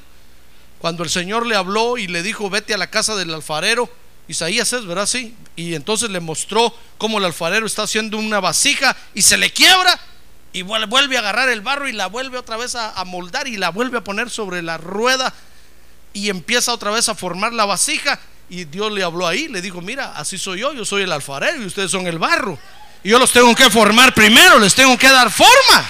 Cuando 0.78 1.02
el 1.02 1.11
Señor 1.11 1.47
le 1.47 1.57
habló 1.57 1.99
y 1.99 2.07
le 2.07 2.23
dijo, 2.23 2.50
vete 2.50 2.75
a 2.75 2.78
la 2.78 2.90
casa 2.90 3.16
del 3.16 3.33
alfarero 3.33 3.90
Isaías 4.28 4.73
es, 4.73 4.87
¿verdad? 4.87 5.06
Sí. 5.06 5.35
Y 5.54 5.75
entonces 5.75 6.11
le 6.11 6.21
mostró 6.21 6.75
cómo 6.99 7.18
el 7.18 7.25
alfarero 7.25 7.66
está 7.66 7.83
haciendo 7.83 8.18
una 8.18 8.40
vasija 8.40 8.97
y 9.14 9.23
se 9.23 9.37
le 9.37 9.52
quiebra 9.52 9.99
y 10.52 10.62
vuelve 10.62 11.16
a 11.16 11.21
agarrar 11.21 11.49
el 11.50 11.61
barro 11.61 11.87
y 11.87 11.92
la 11.92 12.06
vuelve 12.06 12.38
otra 12.38 12.56
vez 12.56 12.75
a, 12.75 13.04
moldar 13.04 13.47
y 13.47 13.56
la 13.56 13.68
vuelve 13.68 13.99
a 13.99 14.04
poner 14.04 14.30
sobre 14.30 14.62
la 14.62 14.78
rueda 14.78 15.33
y 16.14 16.30
empieza 16.30 16.73
otra 16.73 16.90
vez 16.90 17.09
a 17.09 17.14
formar 17.14 17.52
la 17.52 17.66
vasija. 17.66 18.18
Y 18.49 18.64
Dios 18.64 18.90
le 18.90 19.02
habló 19.02 19.26
ahí, 19.26 19.49
le 19.49 19.61
dijo, 19.61 19.83
mira, 19.83 20.14
así 20.16 20.38
soy 20.38 20.61
yo, 20.61 20.73
yo 20.73 20.85
soy 20.85 21.02
el 21.02 21.12
alfarero 21.12 21.62
y 21.62 21.66
ustedes 21.66 21.90
son 21.90 22.06
el 22.06 22.18
barro. 22.18 22.59
Y 23.04 23.11
yo 23.11 23.18
los 23.18 23.33
tengo 23.33 23.54
que 23.54 23.68
formar 23.68 24.14
primero, 24.14 24.59
les 24.59 24.75
tengo 24.75 24.97
que 24.97 25.09
dar 25.09 25.30
forma. 25.30 25.85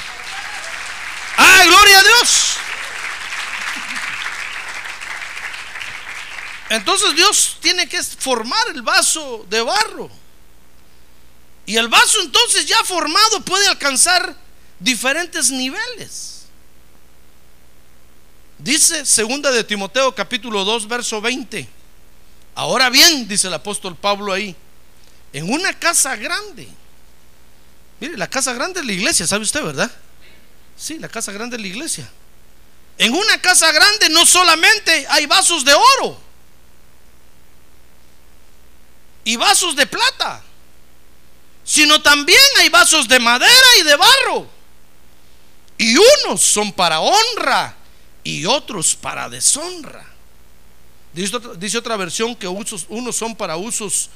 ¡Ah, 1.37 1.63
gloria 1.65 1.99
a 2.01 2.03
Dios! 2.03 2.57
Entonces 6.69 7.15
Dios 7.15 7.59
tiene 7.61 7.89
que 7.89 8.03
formar 8.03 8.69
el 8.75 8.83
vaso 8.83 9.47
de 9.49 9.61
barro. 9.63 10.11
Y 11.65 11.77
el 11.77 11.89
vaso 11.89 12.21
entonces 12.23 12.67
ya 12.67 12.83
formado 12.85 13.41
puede 13.41 13.67
alcanzar 13.67 14.37
diferentes 14.79 15.51
niveles. 15.51 16.47
Dice 18.59 19.05
segunda 19.05 19.51
de 19.51 19.65
Timoteo 19.65 20.15
capítulo 20.15 20.65
2 20.65 20.89
verso 20.89 21.21
20. 21.21 21.69
Ahora 22.55 22.89
bien, 22.89 23.29
dice 23.29 23.49
el 23.49 23.55
apóstol 23.55 23.97
Pablo 23.97 24.33
ahí, 24.33 24.57
en 25.33 25.53
una 25.53 25.79
casa 25.79 26.17
grande. 26.17 26.67
Mire, 28.01 28.17
la 28.17 28.29
casa 28.29 28.55
grande 28.55 28.81
es 28.81 28.87
la 28.87 28.93
iglesia, 28.93 29.27
¿sabe 29.27 29.43
usted, 29.43 29.63
verdad? 29.63 29.91
Sí, 30.77 30.99
la 30.99 31.09
casa 31.09 31.33
grande 31.33 31.57
es 31.57 31.63
la 31.63 31.69
iglesia. 31.69 32.11
En 32.99 33.13
una 33.13 33.41
casa 33.43 33.71
grande 33.73 34.09
no 34.09 34.25
solamente 34.25 35.07
hay 35.11 35.27
vasos 35.27 35.65
de 35.65 35.75
oro, 35.75 36.19
y 39.27 39.35
vasos 39.35 39.75
de 39.75 39.89
plata, 39.89 40.41
sino 41.65 42.01
también 42.01 42.39
hay 42.61 42.69
vasos 42.69 43.09
de 43.09 43.19
madera 43.19 43.77
y 43.81 43.83
de 43.83 43.97
barro. 43.97 44.49
Y 45.79 45.97
unos 45.97 46.41
son 46.41 46.73
para 46.73 47.01
honra 47.01 47.77
y 48.23 48.47
otros 48.47 48.95
para 48.95 49.29
deshonra. 49.29 50.07
Dice 51.13 51.79
otra, 51.79 51.97
versión 51.97 52.37
que 52.37 52.47
unos 52.47 53.17
son 53.17 53.35
para 53.35 53.57
usos 53.57 54.11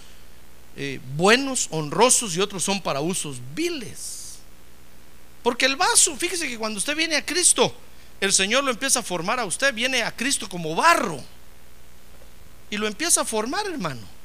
eh, 0.76 1.00
buenos, 1.16 1.66
honrosos 1.72 2.36
y 2.36 2.40
otros 2.40 2.62
son 2.62 2.80
para 2.80 3.00
usos 3.00 3.38
viles. 3.52 4.38
Porque 5.42 5.66
el 5.66 5.74
vaso, 5.74 6.16
fíjese 6.16 6.46
que 6.46 6.56
cuando 6.56 6.78
usted 6.78 6.94
viene 6.94 7.16
a 7.16 7.26
Cristo, 7.26 7.74
el 8.20 8.32
Señor 8.32 8.62
lo 8.62 8.70
empieza 8.70 9.00
a 9.00 9.02
formar 9.02 9.40
a 9.40 9.44
usted, 9.44 9.74
viene 9.74 10.04
a 10.04 10.14
Cristo 10.14 10.48
como 10.48 10.76
barro 10.76 11.20
y 12.70 12.76
lo 12.76 12.86
empieza 12.86 13.22
a 13.22 13.24
formar, 13.24 13.66
hermano. 13.66 14.19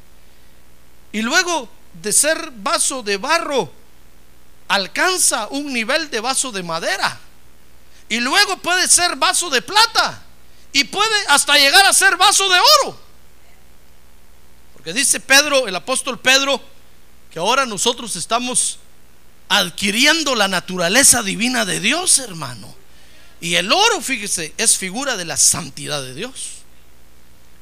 Y 1.15 1.21
luego 1.21 1.69
de 1.93 2.11
ser 2.11 2.51
vaso 2.57 3.01
de 3.01 3.15
barro, 3.15 3.71
alcanza 4.67 5.47
un 5.47 5.71
nivel 5.71 6.09
de 6.09 6.19
vaso 6.19 6.51
de 6.51 6.61
madera. 6.61 7.17
Y 8.09 8.19
luego 8.19 8.57
puede 8.57 8.85
ser 8.89 9.15
vaso 9.15 9.49
de 9.49 9.61
plata. 9.61 10.21
Y 10.73 10.83
puede 10.83 11.15
hasta 11.29 11.57
llegar 11.57 11.85
a 11.85 11.93
ser 11.93 12.17
vaso 12.17 12.49
de 12.49 12.59
oro. 12.59 12.99
Porque 14.73 14.91
dice 14.91 15.21
Pedro, 15.21 15.69
el 15.69 15.75
apóstol 15.77 16.19
Pedro, 16.19 16.61
que 17.31 17.39
ahora 17.39 17.65
nosotros 17.65 18.17
estamos 18.17 18.79
adquiriendo 19.47 20.35
la 20.35 20.49
naturaleza 20.49 21.23
divina 21.23 21.63
de 21.63 21.79
Dios, 21.79 22.19
hermano. 22.19 22.75
Y 23.39 23.55
el 23.55 23.71
oro, 23.71 24.01
fíjese, 24.01 24.53
es 24.57 24.75
figura 24.75 25.15
de 25.15 25.23
la 25.23 25.37
santidad 25.37 26.01
de 26.01 26.13
Dios. 26.13 26.55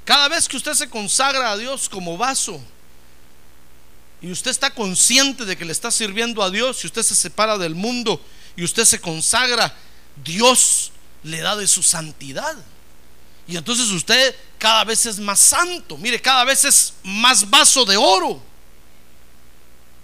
Cada 0.06 0.28
vez 0.28 0.48
que 0.48 0.58
usted 0.58 0.74
se 0.74 0.90
consagra 0.90 1.52
a 1.52 1.58
Dios 1.58 1.88
como 1.88 2.18
vaso 2.18 2.60
y 4.24 4.32
usted 4.32 4.50
está 4.50 4.72
consciente 4.72 5.46
de 5.46 5.56
que 5.56 5.66
le 5.66 5.72
está 5.72 5.92
sirviendo 5.92 6.42
a 6.42 6.50
Dios 6.50 6.84
y 6.84 6.88
usted 6.88 7.04
se 7.04 7.14
separa 7.14 7.58
del 7.58 7.76
mundo 7.76 8.20
y 8.56 8.64
usted 8.64 8.86
se 8.86 9.00
consagra, 9.00 9.76
Dios 10.24 10.92
le 11.24 11.42
da 11.42 11.56
de 11.56 11.68
su 11.68 11.84
santidad. 11.84 12.56
Y 13.48 13.58
entonces 13.58 13.90
usted 13.90 14.36
cada 14.58 14.86
vez 14.86 15.06
es 15.06 15.20
más 15.20 15.40
santo. 15.40 15.98
Mire, 15.98 16.22
cada 16.22 16.46
vez 16.46 16.64
es 16.64 16.94
más 17.04 17.50
vaso 17.50 17.84
de 17.84 17.98
oro. 17.98 18.42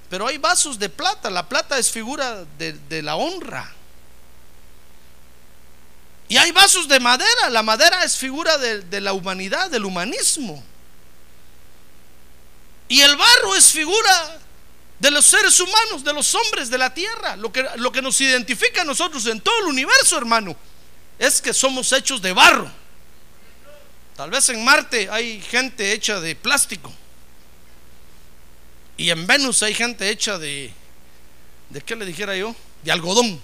Pero 0.09 0.27
hay 0.27 0.37
vasos 0.37 0.77
de 0.77 0.89
plata. 0.89 1.29
La 1.29 1.47
plata 1.47 1.79
es 1.79 1.89
figura 1.89 2.45
de 2.57 3.01
la 3.01 3.15
honra. 3.15 3.73
Y 6.29 6.37
hay 6.37 6.51
vasos 6.51 6.87
de 6.87 6.99
madera. 6.99 7.49
La 7.49 7.63
madera 7.63 8.03
es 8.03 8.15
figura 8.15 8.57
de, 8.57 9.01
la 9.01 9.13
humanidad, 9.13 9.69
del 9.69 9.83
humanismo. 9.83 10.63
Y 12.89 13.01
el 13.01 13.15
barro 13.15 13.55
es 13.55 13.71
figura 13.71 14.39
de 14.97 15.11
los 15.11 15.23
seres 15.23 15.59
humanos, 15.59 16.03
de 16.03 16.11
los 16.11 16.33
hombres 16.35 16.69
de 16.69 16.77
la 16.77 16.93
tierra. 16.93 17.35
Lo 17.35 17.53
que, 17.53 17.65
lo 17.77 17.91
que 17.91 18.01
nos 18.01 18.19
identifica 18.19 18.81
a 18.81 18.85
nosotros 18.85 19.25
en 19.27 19.39
todo 19.39 19.57
el 19.59 19.65
universo, 19.67 20.17
hermano, 20.17 20.55
es 21.19 21.39
que 21.39 21.53
somos 21.53 21.93
hechos 21.93 22.21
de 22.21 22.33
barro. 22.33 22.69
Tal 24.17 24.31
vez 24.31 24.49
en 24.49 24.65
Marte 24.65 25.07
hay 25.09 25.39
gente 25.39 25.93
hecha 25.93 26.19
de 26.19 26.35
plástico. 26.35 26.91
Y 28.97 29.11
en 29.11 29.25
Venus 29.27 29.63
hay 29.63 29.73
gente 29.73 30.09
hecha 30.09 30.37
de, 30.37 30.73
¿de 31.69 31.81
qué 31.81 31.95
le 31.95 32.05
dijera 32.05 32.35
yo? 32.35 32.53
De 32.83 32.91
algodón. 32.91 33.39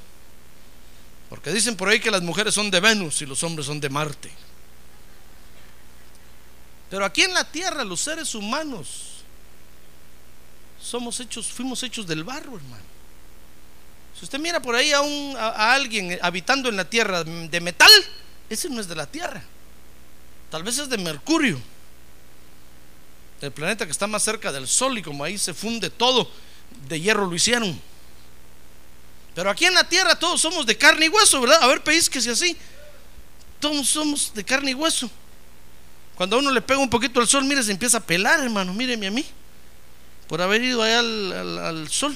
Porque 1.29 1.51
dicen 1.51 1.77
por 1.77 1.87
ahí 1.87 1.99
que 1.99 2.11
las 2.11 2.23
mujeres 2.23 2.53
son 2.53 2.71
de 2.71 2.79
Venus 2.79 3.21
y 3.21 3.25
los 3.25 3.41
hombres 3.43 3.67
son 3.67 3.79
de 3.79 3.89
Marte. 3.89 4.31
Pero 6.89 7.05
aquí 7.05 7.21
en 7.21 7.33
la 7.33 7.49
tierra 7.49 7.83
los 7.83 8.01
seres 8.01 8.35
humanos 8.35 9.14
somos 10.85 11.19
hechos, 11.19 11.47
fuimos 11.47 11.81
hechos 11.83 12.05
del 12.05 12.23
barro, 12.23 12.55
hermano. 12.55 12.83
Si 14.17 14.23
usted 14.23 14.39
mira 14.39 14.61
por 14.61 14.75
ahí 14.75 14.91
a, 14.93 15.01
un, 15.01 15.35
a, 15.37 15.73
alguien 15.73 16.17
habitando 16.21 16.69
en 16.69 16.77
la 16.77 16.89
tierra 16.89 17.23
de 17.23 17.59
metal, 17.59 17.91
ese 18.49 18.69
no 18.69 18.79
es 18.79 18.87
de 18.87 18.95
la 18.95 19.07
tierra. 19.07 19.43
Tal 20.51 20.63
vez 20.63 20.77
es 20.77 20.87
de 20.87 20.97
Mercurio, 20.97 21.59
el 23.41 23.51
planeta 23.51 23.85
que 23.85 23.91
está 23.91 24.07
más 24.07 24.23
cerca 24.23 24.51
del 24.51 24.67
Sol 24.67 24.97
y 24.97 25.01
como 25.01 25.23
ahí 25.23 25.37
se 25.37 25.53
funde 25.53 25.89
todo, 25.89 26.29
de 26.87 27.01
hierro 27.01 27.25
lo 27.25 27.35
hicieron. 27.35 27.79
Pero 29.33 29.49
aquí 29.49 29.65
en 29.65 29.73
la 29.73 29.83
tierra 29.89 30.17
todos 30.17 30.39
somos 30.39 30.65
de 30.65 30.77
carne 30.77 31.07
y 31.07 31.09
hueso, 31.09 31.41
¿verdad? 31.41 31.61
A 31.61 31.67
ver, 31.67 31.83
país 31.83 32.09
que 32.09 32.21
sea 32.21 32.33
así. 32.33 32.55
Todos 33.59 33.89
somos 33.89 34.33
de 34.33 34.45
carne 34.45 34.71
y 34.71 34.73
hueso. 34.73 35.09
Cuando 36.15 36.37
a 36.37 36.39
uno 36.39 36.51
le 36.51 36.61
pega 36.61 36.79
un 36.79 36.89
poquito 36.89 37.19
al 37.19 37.27
sol, 37.27 37.43
mire, 37.43 37.61
se 37.61 37.71
empieza 37.71 37.97
a 37.97 38.01
pelar, 38.01 38.39
hermano. 38.39 38.73
Míreme 38.73 39.07
a 39.07 39.11
mí. 39.11 39.25
Por 40.27 40.41
haber 40.41 40.63
ido 40.63 40.81
allá 40.81 40.99
al, 40.99 41.87
sol. 41.89 42.15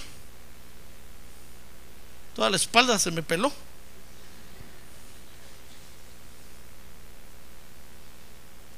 Toda 2.35 2.49
la 2.49 2.55
espalda 2.55 2.97
se 2.97 3.11
me 3.11 3.21
peló. 3.21 3.51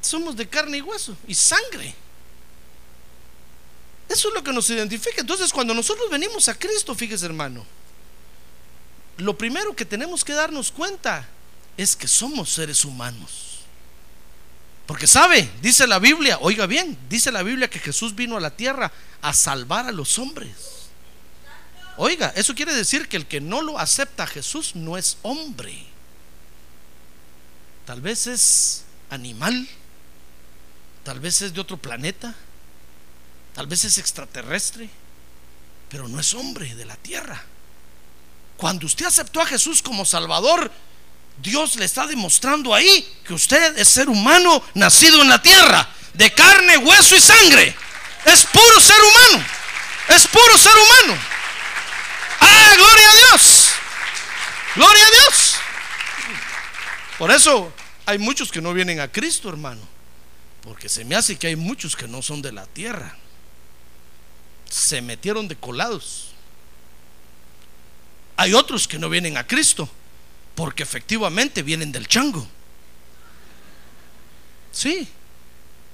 Somos 0.02 0.36
de 0.36 0.48
carne 0.48 0.78
y 0.78 0.82
hueso 0.82 1.16
y 1.28 1.34
sangre. 1.34 1.96
Eso 4.10 4.28
es 4.28 4.34
lo 4.34 4.44
que 4.44 4.52
nos 4.52 4.70
identifica. 4.70 5.22
Entonces, 5.22 5.54
cuando 5.54 5.74
nosotros 5.74 6.10
venimos 6.10 6.50
a 6.50 6.58
Cristo, 6.58 6.94
fíjese, 6.94 7.26
hermano 7.26 7.66
lo 9.22 9.38
primero 9.38 9.76
que 9.76 9.86
tenemos 9.86 10.24
que 10.24 10.34
darnos 10.34 10.72
cuenta 10.72 11.28
es 11.78 11.96
que 11.96 12.08
somos 12.08 12.52
seres 12.52 12.84
humanos. 12.84 13.51
Porque 14.92 15.08
sabe, 15.08 15.50
dice 15.62 15.88
la 15.88 16.00
Biblia, 16.00 16.38
oiga 16.42 16.66
bien, 16.66 16.98
dice 17.08 17.32
la 17.32 17.44
Biblia 17.44 17.70
que 17.70 17.80
Jesús 17.80 18.14
vino 18.14 18.36
a 18.36 18.42
la 18.42 18.50
tierra 18.50 18.92
a 19.22 19.32
salvar 19.34 19.86
a 19.86 19.92
los 19.94 20.20
hombres. 20.20 20.52
Oiga, 21.96 22.34
eso 22.36 22.54
quiere 22.54 22.74
decir 22.74 23.08
que 23.08 23.16
el 23.16 23.26
que 23.26 23.40
no 23.40 23.62
lo 23.62 23.80
acepta 23.80 24.24
a 24.24 24.28
Jesús 24.28 24.76
no 24.76 24.98
es 24.98 25.18
hombre. 25.22 25.86
Tal 27.86 28.02
vez 28.02 28.28
es 28.28 28.84
animal, 29.10 29.66
tal 31.06 31.22
vez 31.22 31.42
es 31.42 31.54
de 31.54 31.62
otro 31.62 31.78
planeta, 31.78 32.36
tal 33.54 33.68
vez 33.68 33.86
es 33.86 33.98
extraterrestre, 33.98 34.90
pero 35.88 36.10
no 36.10 36.20
es 36.20 36.34
hombre 36.34 36.76
de 36.76 36.84
la 36.84 36.98
tierra. 36.98 37.42
Cuando 38.58 38.88
usted 38.88 39.06
aceptó 39.06 39.40
a 39.40 39.46
Jesús 39.46 39.82
como 39.82 40.04
Salvador, 40.04 40.70
Dios 41.42 41.76
le 41.76 41.86
está 41.86 42.06
demostrando 42.06 42.74
ahí 42.74 43.08
que 43.26 43.34
usted 43.34 43.78
es 43.78 43.90
ser 43.90 44.10
humano 44.10 44.64
nacido 44.76 45.22
en 45.22 45.30
la 45.30 45.42
tierra, 45.42 45.90
de 46.14 46.32
carne, 46.34 46.78
hueso 46.78 47.16
y 47.16 47.20
sangre. 47.20 47.76
Es 48.26 48.46
puro 48.46 48.80
ser 48.80 49.02
humano. 49.02 49.46
Es 50.10 50.28
puro 50.28 50.58
ser 50.58 50.74
humano. 50.74 51.20
Ah, 52.40 52.74
gloria 52.76 53.10
a 53.10 53.16
Dios. 53.16 53.70
Gloria 54.76 55.06
a 55.06 55.10
Dios. 55.10 55.56
Por 57.18 57.32
eso 57.32 57.74
hay 58.06 58.20
muchos 58.20 58.52
que 58.52 58.62
no 58.62 58.74
vienen 58.74 59.00
a 59.00 59.12
Cristo, 59.12 59.50
hermano. 59.50 59.82
Porque 60.62 60.90
se 60.90 61.04
me 61.06 61.16
hace 61.16 61.38
que 61.38 61.48
hay 61.48 61.56
muchos 61.56 61.96
que 61.96 62.08
no 62.08 62.22
son 62.22 62.44
de 62.44 62.52
la 62.52 62.68
tierra. 62.68 63.16
Se 64.70 65.02
metieron 65.02 65.48
de 65.48 65.56
colados. 65.56 66.34
Hay 68.38 68.54
otros 68.54 68.88
que 68.88 69.00
no 69.00 69.10
vienen 69.10 69.38
a 69.38 69.48
Cristo 69.48 69.90
porque 70.56 70.84
efectivamente 70.84 71.64
vienen 71.64 71.92
del 71.92 72.08
chango. 72.08 72.48
Sí. 74.72 75.08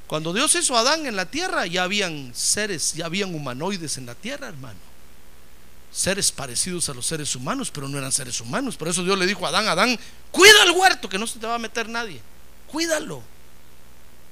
Cuando 0.07 0.33
Dios 0.33 0.55
hizo 0.55 0.77
a 0.77 0.81
Adán 0.81 1.05
en 1.05 1.15
la 1.15 1.25
tierra, 1.25 1.65
ya 1.67 1.83
habían 1.83 2.31
seres, 2.33 2.93
ya 2.93 3.05
habían 3.05 3.35
humanoides 3.35 3.97
en 3.97 4.05
la 4.05 4.15
tierra, 4.15 4.47
hermano. 4.47 4.79
Seres 5.91 6.31
parecidos 6.31 6.87
a 6.89 6.93
los 6.93 7.05
seres 7.05 7.35
humanos, 7.35 7.71
pero 7.71 7.89
no 7.89 7.97
eran 7.97 8.11
seres 8.11 8.39
humanos. 8.39 8.77
Por 8.77 8.87
eso 8.87 9.03
Dios 9.03 9.17
le 9.17 9.25
dijo 9.25 9.45
a 9.45 9.49
Adán, 9.49 9.67
Adán, 9.67 9.99
cuida 10.31 10.63
el 10.63 10.71
huerto, 10.71 11.09
que 11.09 11.17
no 11.17 11.27
se 11.27 11.39
te 11.39 11.47
va 11.47 11.55
a 11.55 11.59
meter 11.59 11.89
nadie. 11.89 12.21
Cuídalo. 12.67 13.21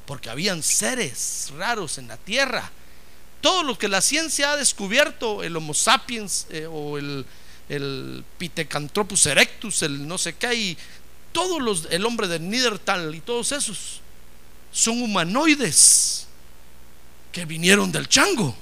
Porque 0.05 0.29
habían 0.29 0.63
seres 0.63 1.51
raros 1.57 1.97
en 1.97 2.07
la 2.07 2.17
tierra. 2.17 2.71
Todo 3.41 3.63
lo 3.63 3.77
que 3.77 3.87
la 3.87 4.01
ciencia 4.01 4.51
ha 4.51 4.57
descubierto, 4.57 5.43
el 5.43 5.55
Homo 5.57 5.73
sapiens 5.73 6.47
eh, 6.49 6.67
o 6.67 6.97
el, 6.97 7.25
el 7.69 8.23
Pithecanthropus 8.37 9.25
erectus, 9.27 9.81
el 9.81 10.07
no 10.07 10.17
sé 10.17 10.35
qué, 10.35 10.53
y 10.53 10.77
todos 11.31 11.61
los, 11.61 11.87
el 11.89 12.05
hombre 12.05 12.27
de 12.27 12.39
Niedertal 12.39 13.13
y 13.13 13.21
todos 13.21 13.51
esos 13.51 14.01
son 14.71 15.01
humanoides 15.01 16.27
que 17.31 17.45
vinieron 17.45 17.91
del 17.91 18.07
chango. 18.07 18.55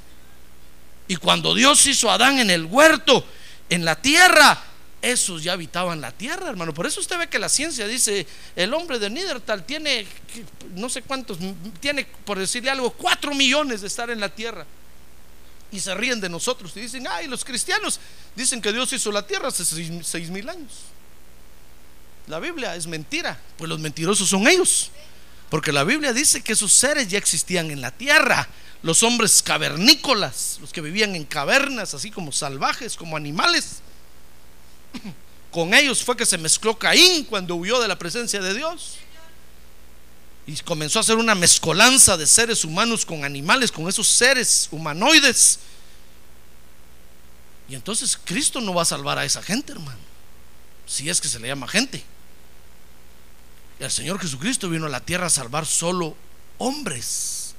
Y 1.07 1.17
cuando 1.17 1.53
Dios 1.53 1.85
hizo 1.85 2.09
a 2.09 2.15
Adán 2.15 2.39
en 2.39 2.49
el 2.49 2.65
huerto, 2.65 3.25
en 3.69 3.83
la 3.83 3.95
tierra, 4.01 4.63
esos 5.01 5.43
ya 5.43 5.53
habitaban 5.53 5.99
la 5.99 6.11
tierra, 6.11 6.49
hermano. 6.49 6.73
Por 6.73 6.87
eso 6.87 7.01
usted 7.01 7.17
ve 7.17 7.27
que 7.27 7.39
la 7.39 7.49
ciencia 7.49 7.87
dice, 7.87 8.25
el 8.55 8.73
hombre 8.73 8.99
de 8.99 9.09
Niedertal 9.09 9.65
tiene, 9.65 10.07
no 10.75 10.87
sé 10.87 11.01
cuántos, 11.01 11.37
tiene, 11.81 12.05
por 12.25 12.39
decirle 12.39 12.71
algo, 12.71 12.91
cuatro 12.91 13.35
millones 13.35 13.81
de 13.81 13.87
estar 13.87 14.09
en 14.09 14.21
la 14.21 14.29
tierra 14.29 14.65
y 15.73 15.79
se 15.79 15.93
ríen 15.95 16.21
de 16.21 16.29
nosotros 16.29 16.71
y 16.75 16.81
dicen, 16.81 17.05
ay, 17.09 17.27
los 17.27 17.43
cristianos 17.43 17.99
dicen 18.35 18.61
que 18.61 18.71
Dios 18.71 18.93
hizo 18.93 19.11
la 19.11 19.25
tierra 19.25 19.47
hace 19.47 19.65
seis, 19.65 20.29
mil 20.29 20.47
años. 20.47 20.71
La 22.27 22.39
Biblia 22.39 22.75
es 22.75 22.85
mentira, 22.85 23.39
pues 23.57 23.67
los 23.67 23.79
mentirosos 23.79 24.29
son 24.29 24.47
ellos. 24.47 24.91
Porque 25.49 25.71
la 25.71 25.83
Biblia 25.83 26.13
dice 26.13 26.41
que 26.41 26.53
esos 26.53 26.71
seres 26.71 27.07
ya 27.07 27.17
existían 27.17 27.71
en 27.71 27.81
la 27.81 27.89
tierra. 27.89 28.47
Los 28.83 29.01
hombres 29.01 29.41
cavernícolas, 29.41 30.59
los 30.61 30.71
que 30.71 30.81
vivían 30.81 31.15
en 31.15 31.25
cavernas, 31.25 31.95
así 31.95 32.11
como 32.11 32.31
salvajes, 32.31 32.95
como 32.95 33.17
animales. 33.17 33.81
Con 35.51 35.73
ellos 35.73 36.03
fue 36.03 36.15
que 36.15 36.25
se 36.25 36.37
mezcló 36.37 36.77
Caín 36.77 37.25
cuando 37.25 37.55
huyó 37.55 37.79
de 37.81 37.87
la 37.87 37.97
presencia 37.97 38.41
de 38.41 38.53
Dios. 38.53 38.97
Y 40.45 40.55
comenzó 40.57 40.99
a 40.99 41.01
hacer 41.01 41.15
una 41.15 41.35
mezcolanza 41.35 42.17
de 42.17 42.27
seres 42.27 42.65
humanos 42.65 43.05
con 43.05 43.23
animales, 43.23 43.71
con 43.71 43.87
esos 43.87 44.07
seres 44.07 44.67
humanoides. 44.71 45.59
Y 47.69 47.75
entonces 47.75 48.19
Cristo 48.23 48.59
no 48.59 48.73
va 48.73 48.81
a 48.81 48.85
salvar 48.85 49.17
a 49.17 49.25
esa 49.25 49.41
gente, 49.41 49.71
hermano. 49.71 49.99
Si 50.85 51.09
es 51.09 51.21
que 51.21 51.29
se 51.29 51.39
le 51.39 51.47
llama 51.47 51.67
gente. 51.67 52.03
El 53.79 53.91
Señor 53.91 54.19
Jesucristo 54.19 54.69
vino 54.69 54.85
a 54.85 54.89
la 54.89 54.99
tierra 54.99 55.27
a 55.27 55.29
salvar 55.29 55.65
solo 55.65 56.15
hombres 56.57 57.55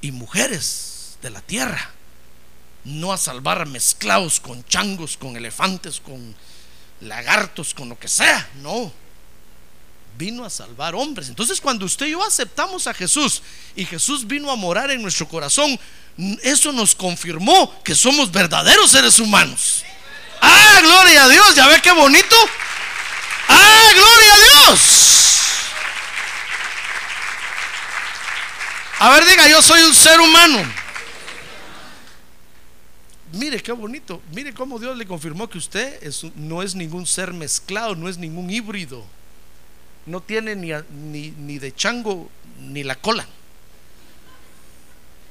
y 0.00 0.12
mujeres 0.12 1.16
de 1.22 1.30
la 1.30 1.40
tierra, 1.40 1.90
no 2.84 3.12
a 3.12 3.18
salvar 3.18 3.66
mezclados 3.66 4.40
con 4.40 4.64
changos, 4.64 5.16
con 5.16 5.36
elefantes, 5.36 6.00
con 6.00 6.34
lagartos, 7.00 7.74
con 7.74 7.88
lo 7.88 7.98
que 7.98 8.08
sea, 8.08 8.50
no. 8.56 8.92
Vino 10.18 10.44
a 10.44 10.50
salvar 10.50 10.94
hombres. 10.94 11.28
Entonces 11.28 11.60
cuando 11.60 11.86
usted 11.86 12.06
y 12.06 12.10
yo 12.10 12.24
aceptamos 12.24 12.86
a 12.86 12.94
Jesús 12.94 13.42
y 13.74 13.84
Jesús 13.84 14.26
vino 14.26 14.50
a 14.50 14.56
morar 14.56 14.90
en 14.90 15.02
nuestro 15.02 15.26
corazón, 15.28 15.78
eso 16.42 16.72
nos 16.72 16.94
confirmó 16.94 17.82
que 17.82 17.94
somos 17.94 18.30
verdaderos 18.30 18.90
seres 18.90 19.18
humanos. 19.18 19.84
Ah, 20.40 20.80
gloria 20.82 21.24
a 21.24 21.28
Dios, 21.28 21.54
ya 21.54 21.66
ve 21.66 21.80
qué 21.80 21.92
bonito. 21.92 22.36
Ah, 23.48 23.90
gloria 23.94 24.34
a 24.34 24.38
Dios. 24.38 25.12
A 28.98 29.10
ver, 29.10 29.24
diga, 29.24 29.48
yo 29.48 29.60
soy 29.62 29.82
un 29.82 29.94
ser 29.94 30.20
humano. 30.20 30.62
Mire 33.32 33.62
qué 33.62 33.72
bonito. 33.72 34.22
Mire 34.32 34.52
cómo 34.52 34.78
Dios 34.78 34.96
le 34.96 35.06
confirmó 35.06 35.48
que 35.48 35.58
usted 35.58 36.00
no 36.36 36.62
es 36.62 36.74
ningún 36.74 37.06
ser 37.06 37.32
mezclado, 37.32 37.96
no 37.96 38.08
es 38.08 38.18
ningún 38.18 38.50
híbrido. 38.50 39.04
No 40.06 40.20
tiene 40.20 40.56
ni, 40.56 40.72
ni, 40.90 41.30
ni 41.30 41.58
de 41.58 41.74
chango 41.74 42.30
ni 42.58 42.82
la 42.84 42.96
cola, 42.96 43.26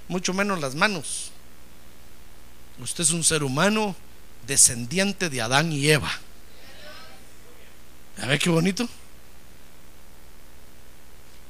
mucho 0.07 0.33
menos 0.33 0.59
las 0.59 0.75
manos. 0.75 1.31
Usted 2.79 3.03
es 3.03 3.11
un 3.11 3.23
ser 3.23 3.43
humano 3.43 3.95
descendiente 4.47 5.29
de 5.29 5.41
Adán 5.41 5.71
y 5.71 5.89
Eva. 5.89 6.11
A 8.21 8.25
ver 8.25 8.39
qué 8.39 8.49
bonito. 8.49 8.87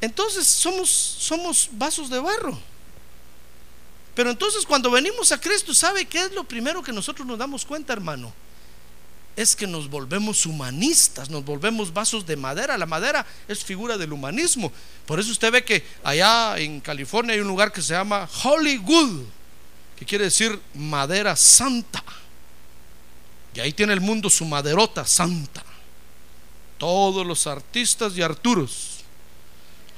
Entonces 0.02 0.48
somos, 0.48 0.90
somos 0.90 1.70
vasos 1.74 2.10
de 2.10 2.20
barro. 2.20 2.60
Pero 4.16 4.32
entonces 4.32 4.66
cuando 4.66 4.92
venimos 4.92 5.32
a 5.32 5.40
Cristo, 5.40 5.74
¿sabe 5.74 6.06
qué 6.06 6.24
es 6.24 6.32
lo 6.34 6.44
primero 6.44 6.84
que 6.84 6.92
nosotros 6.92 7.26
nos 7.26 7.38
damos 7.38 7.66
cuenta, 7.66 7.94
hermano? 7.94 8.34
Es 9.36 9.56
que 9.56 9.66
nos 9.66 9.90
volvemos 9.90 10.46
humanistas, 10.46 11.30
nos 11.30 11.46
volvemos 11.46 11.94
vasos 11.94 12.26
de 12.26 12.36
madera. 12.36 12.78
La 12.78 12.86
madera 12.86 13.26
es 13.48 13.64
figura 13.64 13.98
del 13.98 14.14
humanismo. 14.14 14.72
Por 15.06 15.20
eso 15.20 15.32
usted 15.32 15.52
ve 15.52 15.64
que 15.64 15.86
allá 16.04 16.58
en 16.58 16.82
California 16.82 17.34
hay 17.34 17.40
un 17.40 17.48
lugar 17.48 17.72
que 17.72 17.82
se 17.82 17.94
llama 17.94 18.30
Hollywood, 18.44 19.24
que 19.98 20.06
quiere 20.06 20.26
decir 20.26 20.60
madera 20.74 21.36
santa. 21.36 22.04
Y 23.54 23.60
ahí 23.60 23.74
tiene 23.74 23.94
el 23.94 24.02
mundo 24.02 24.30
su 24.30 24.46
maderota 24.46 25.06
santa. 25.06 25.64
Todos 26.78 27.26
los 27.26 27.48
artistas 27.48 28.18
y 28.18 28.22
Arturos 28.22 29.02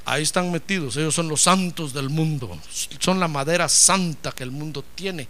ahí 0.06 0.24
están 0.24 0.52
metidos. 0.52 0.98
Ellos 0.98 1.16
son 1.16 1.28
los 1.28 1.42
santos 1.44 1.94
del 1.94 2.10
mundo. 2.10 2.58
Son 3.00 3.20
la 3.20 3.28
madera 3.28 3.70
santa 3.70 4.32
que 4.32 4.44
el 4.44 4.52
mundo 4.52 4.84
tiene. 4.96 5.28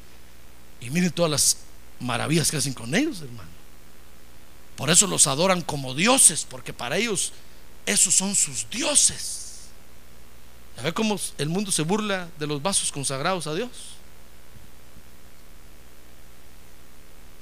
Y 0.82 0.90
miren 0.90 1.12
todas 1.12 1.32
las 1.32 1.58
maravillas 2.00 2.52
que 2.52 2.58
hacen 2.58 2.74
con 2.74 2.94
ellos, 2.96 3.22
hermano. 3.22 3.53
Por 4.76 4.90
eso 4.90 5.08
los 5.08 5.28
adoran 5.28 5.62
como 5.62 5.94
dioses, 5.94 6.46
porque 6.50 6.74
para 6.74 6.98
ellos 6.98 7.32
esos 7.86 8.14
son 8.14 8.36
sus 8.36 8.70
dioses. 8.70 9.44
¿Ya 10.78 10.84
ve 10.84 10.94
cómo 10.94 11.20
el 11.38 11.50
mundo 11.50 11.72
se 11.72 11.84
burla 11.84 12.30
de 12.40 12.48
los 12.48 12.62
vasos 12.62 12.92
consagrados 12.92 13.46
a 13.48 13.54
Dios? 13.54 13.70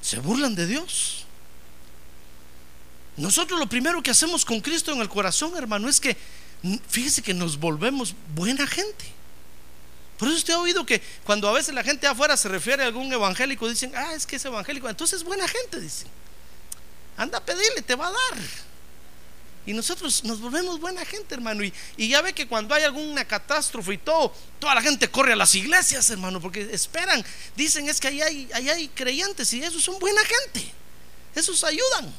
Se 0.02 0.20
burlan 0.20 0.56
de 0.56 0.67
Dios. 0.67 1.26
Nosotros 3.17 3.60
lo 3.60 3.67
primero 3.67 4.02
que 4.02 4.12
hacemos 4.12 4.44
con 4.44 4.60
Cristo 4.60 4.91
en 4.91 5.00
el 5.00 5.10
corazón, 5.10 5.56
hermano, 5.56 5.88
es 5.88 6.00
que 6.00 6.17
fíjese 6.88 7.22
que 7.22 7.34
nos 7.34 7.58
volvemos 7.58 8.15
buena 8.36 8.65
gente. 8.67 9.06
Por 10.17 10.28
eso 10.28 10.38
usted 10.38 10.54
ha 10.54 10.60
oído 10.60 10.86
que 10.86 11.02
cuando 11.24 11.48
a 11.50 11.52
veces 11.52 11.74
la 11.74 11.84
gente 11.84 12.08
afuera 12.08 12.38
se 12.38 12.50
refiere 12.50 12.84
a 12.84 12.88
algún 12.88 13.12
evangélico, 13.12 13.67
dicen, 13.67 13.91
ah, 13.96 14.13
es 14.13 14.26
que 14.26 14.36
es 14.36 14.46
evangélico, 14.46 14.89
entonces 14.89 15.20
es 15.20 15.24
buena 15.24 15.48
gente, 15.48 15.80
dicen. 15.80 16.08
Anda 17.22 17.38
a 17.38 17.46
pedirle, 17.46 17.84
te 17.84 17.94
va 17.94 18.08
a 18.08 18.12
dar. 18.12 18.42
Y 19.68 19.74
nosotros 19.74 20.24
nos 20.24 20.42
volvemos 20.42 20.80
buena 20.80 21.06
gente, 21.06 21.36
hermano. 21.36 21.64
Y, 21.64 22.08
ya 22.08 22.20
ve 22.24 22.34
que 22.34 22.48
cuando 22.48 22.74
hay 22.74 22.82
alguna 22.82 23.26
catástrofe 23.26 23.94
y 23.94 23.98
todo, 24.00 24.34
toda 24.58 24.74
la 24.74 24.82
gente 24.82 25.08
corre 25.08 25.34
a 25.34 25.36
las 25.36 25.54
iglesias, 25.54 26.10
hermano, 26.10 26.42
porque 26.42 26.68
esperan. 26.72 27.24
Dicen 27.56 27.88
es 27.88 28.00
que 28.00 28.08
ahí 28.08 28.50
hay, 28.52 28.88
creyentes 28.96 29.54
y 29.54 29.62
esos 29.62 29.84
son 29.84 30.00
buena 30.00 30.20
gente. 30.22 30.74
Esos 31.36 31.64
ayudan. 31.64 32.12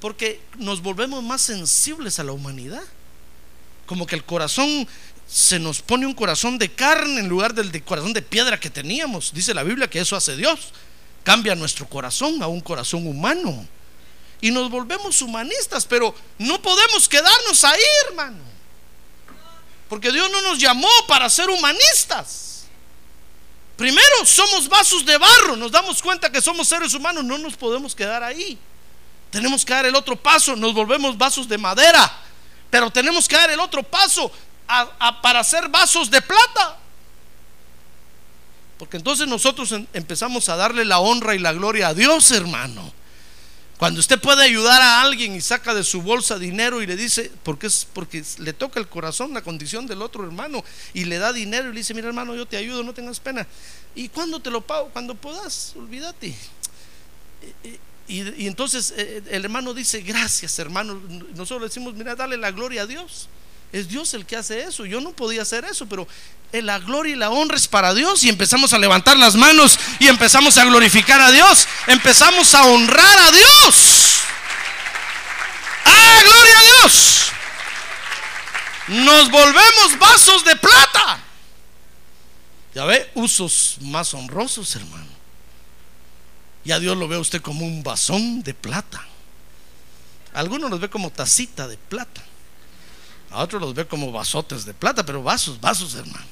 Porque 0.00 0.40
nos 0.56 0.80
volvemos 0.80 1.22
más 1.22 1.42
sensibles 1.42 2.18
a 2.18 2.24
la 2.24 2.32
humanidad. 2.32 2.82
Como 3.84 4.06
que 4.06 4.16
el 4.16 4.24
corazón 4.24 4.88
se 5.28 5.58
nos 5.58 5.82
pone 5.82 6.06
un 6.06 6.14
corazón 6.14 6.56
de 6.56 6.72
carne 6.72 7.20
en 7.20 7.28
lugar 7.28 7.52
del 7.52 7.70
de 7.70 7.82
corazón 7.82 8.14
de 8.14 8.22
piedra 8.22 8.58
que 8.58 8.70
teníamos. 8.70 9.34
Dice 9.34 9.52
la 9.52 9.64
Biblia 9.64 9.90
que 9.90 10.00
eso 10.00 10.16
hace 10.16 10.34
Dios. 10.34 10.72
Cambia 11.24 11.54
nuestro 11.54 11.86
corazón 11.86 12.42
a 12.42 12.46
un 12.46 12.62
corazón 12.62 13.06
humano. 13.06 13.68
Y 14.44 14.50
nos 14.50 14.70
volvemos 14.70 15.22
humanistas, 15.22 15.86
pero 15.86 16.14
no 16.36 16.60
podemos 16.60 17.08
quedarnos 17.08 17.64
ahí, 17.64 17.80
hermano. 18.08 18.42
Porque 19.88 20.12
Dios 20.12 20.30
no 20.30 20.42
nos 20.42 20.58
llamó 20.58 20.90
para 21.08 21.30
ser 21.30 21.48
humanistas. 21.48 22.66
Primero 23.74 24.26
somos 24.26 24.68
vasos 24.68 25.02
de 25.06 25.16
barro, 25.16 25.56
nos 25.56 25.72
damos 25.72 26.02
cuenta 26.02 26.30
que 26.30 26.42
somos 26.42 26.68
seres 26.68 26.92
humanos, 26.92 27.24
no 27.24 27.38
nos 27.38 27.56
podemos 27.56 27.94
quedar 27.94 28.22
ahí. 28.22 28.58
Tenemos 29.30 29.64
que 29.64 29.72
dar 29.72 29.86
el 29.86 29.96
otro 29.96 30.14
paso, 30.14 30.54
nos 30.54 30.74
volvemos 30.74 31.16
vasos 31.16 31.48
de 31.48 31.56
madera. 31.56 32.12
Pero 32.68 32.90
tenemos 32.90 33.26
que 33.26 33.36
dar 33.36 33.50
el 33.50 33.60
otro 33.60 33.82
paso 33.82 34.30
para 35.22 35.40
hacer 35.40 35.70
vasos 35.70 36.10
de 36.10 36.20
plata. 36.20 36.76
Porque 38.76 38.98
entonces 38.98 39.26
nosotros 39.26 39.74
empezamos 39.94 40.50
a 40.50 40.56
darle 40.56 40.84
la 40.84 40.98
honra 40.98 41.34
y 41.34 41.38
la 41.38 41.54
gloria 41.54 41.88
a 41.88 41.94
Dios, 41.94 42.30
hermano. 42.30 42.92
Cuando 43.78 43.98
usted 43.98 44.20
puede 44.20 44.44
ayudar 44.44 44.80
a 44.80 45.02
alguien 45.02 45.34
y 45.34 45.40
saca 45.40 45.74
de 45.74 45.82
su 45.82 46.00
bolsa 46.00 46.38
dinero 46.38 46.80
y 46.80 46.86
le 46.86 46.94
dice, 46.94 47.30
porque 47.42 47.66
es 47.66 47.86
porque 47.92 48.24
le 48.38 48.52
toca 48.52 48.78
el 48.78 48.88
corazón 48.88 49.34
la 49.34 49.42
condición 49.42 49.86
del 49.86 50.00
otro 50.00 50.24
hermano 50.24 50.64
y 50.92 51.04
le 51.04 51.18
da 51.18 51.32
dinero 51.32 51.68
y 51.68 51.72
le 51.72 51.78
dice, 51.78 51.92
mira 51.92 52.06
hermano, 52.06 52.36
yo 52.36 52.46
te 52.46 52.56
ayudo, 52.56 52.84
no 52.84 52.94
tengas 52.94 53.18
pena. 53.18 53.46
¿Y 53.96 54.08
cuando 54.08 54.40
te 54.40 54.50
lo 54.50 54.60
pago? 54.60 54.90
Cuando 54.90 55.14
puedas, 55.16 55.72
olvídate. 55.76 56.34
Y, 58.06 58.46
entonces 58.46 58.94
eh, 58.96 59.22
el 59.30 59.44
hermano 59.44 59.74
dice, 59.74 60.02
gracias 60.02 60.58
hermano. 60.58 61.00
Nosotros 61.34 61.68
decimos, 61.68 61.94
mira, 61.94 62.14
dale 62.14 62.36
la 62.36 62.52
gloria 62.52 62.82
a 62.82 62.86
Dios. 62.86 63.28
Es 63.72 63.88
Dios 63.88 64.14
el 64.14 64.24
que 64.24 64.36
hace 64.36 64.62
eso. 64.62 64.86
Yo 64.86 65.00
no 65.00 65.10
podía 65.10 65.42
hacer 65.42 65.64
eso, 65.64 65.86
pero 65.86 66.06
eh, 66.52 66.62
la 66.62 66.78
gloria 66.78 67.14
y 67.14 67.16
la 67.16 67.30
honra 67.30 67.56
es 67.56 67.66
para 67.66 67.92
Dios. 67.94 68.22
Y 68.22 68.28
empezamos 68.28 68.72
a 68.72 68.78
levantar 68.78 69.16
las 69.16 69.34
manos 69.34 69.78
y 69.98 70.06
empezamos 70.06 70.56
a 70.58 70.64
glorificar 70.64 71.20
a 71.20 71.30
Dios. 71.30 71.66
Empezamos 71.86 72.54
a 72.54 72.64
honrar 72.64 73.18
a 73.18 73.30
Dios. 73.32 74.20
¡Ah, 75.84 76.20
gloria 76.22 76.58
a 76.58 76.62
Dios! 76.62 77.24
Nos 78.86 79.30
volvemos 79.30 79.98
vasos 79.98 80.44
de 80.44 80.56
plata. 80.56 81.20
Ya 82.74 82.84
ve, 82.84 83.10
usos 83.14 83.78
más 83.80 84.12
honrosos, 84.14 84.74
hermano. 84.76 85.06
Y 86.64 86.72
a 86.72 86.78
Dios 86.78 86.96
lo 86.96 87.08
ve 87.08 87.18
usted 87.18 87.40
como 87.40 87.66
un 87.66 87.82
vasón 87.82 88.42
de 88.42 88.54
plata. 88.54 89.06
algunos 90.32 90.70
los 90.70 90.80
ve 90.80 90.88
como 90.90 91.10
tacita 91.10 91.68
de 91.68 91.76
plata. 91.76 92.22
A 93.34 93.42
otros 93.42 93.60
los 93.60 93.74
ve 93.74 93.84
como 93.84 94.12
vasotes 94.12 94.64
de 94.64 94.72
plata, 94.72 95.04
pero 95.04 95.22
vasos, 95.22 95.60
vasos, 95.60 95.94
hermano. 95.96 96.24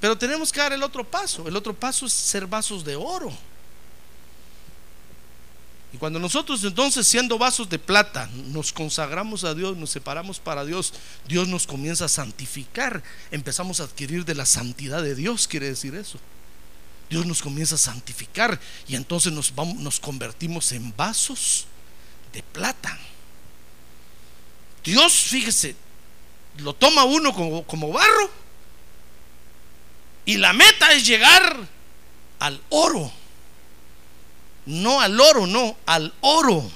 Pero 0.00 0.18
tenemos 0.18 0.52
que 0.52 0.58
dar 0.58 0.72
el 0.72 0.82
otro 0.82 1.04
paso. 1.04 1.46
El 1.46 1.56
otro 1.56 1.72
paso 1.74 2.06
es 2.06 2.12
ser 2.12 2.46
vasos 2.46 2.84
de 2.84 2.96
oro. 2.96 3.32
Y 5.92 5.96
cuando 5.96 6.18
nosotros 6.18 6.62
entonces 6.64 7.06
siendo 7.06 7.38
vasos 7.38 7.68
de 7.68 7.78
plata 7.78 8.28
nos 8.34 8.72
consagramos 8.72 9.44
a 9.44 9.54
Dios, 9.54 9.76
nos 9.76 9.90
separamos 9.90 10.38
para 10.38 10.64
Dios, 10.64 10.92
Dios 11.26 11.48
nos 11.48 11.66
comienza 11.66 12.04
a 12.04 12.08
santificar, 12.08 13.02
empezamos 13.30 13.80
a 13.80 13.84
adquirir 13.84 14.24
de 14.24 14.34
la 14.34 14.44
santidad 14.44 15.02
de 15.02 15.14
Dios, 15.14 15.48
quiere 15.48 15.66
decir 15.66 15.94
eso. 15.94 16.18
Dios 17.08 17.24
nos 17.24 17.40
comienza 17.40 17.76
a 17.76 17.78
santificar 17.78 18.60
y 18.86 18.96
entonces 18.96 19.32
nos, 19.32 19.54
nos 19.54 20.00
convertimos 20.00 20.72
en 20.72 20.94
vasos 20.96 21.66
de 22.32 22.42
plata. 22.42 22.98
Dios, 24.84 25.12
fíjese, 25.12 25.76
lo 26.58 26.74
toma 26.74 27.04
uno 27.04 27.32
como, 27.32 27.64
como 27.64 27.92
barro 27.92 28.30
y 30.24 30.36
la 30.36 30.52
meta 30.52 30.92
es 30.92 31.06
llegar 31.06 31.56
al 32.38 32.60
oro. 32.70 33.10
No 34.66 35.00
al 35.00 35.18
oro, 35.18 35.46
no, 35.46 35.76
al 35.86 36.12
oro. 36.20 36.70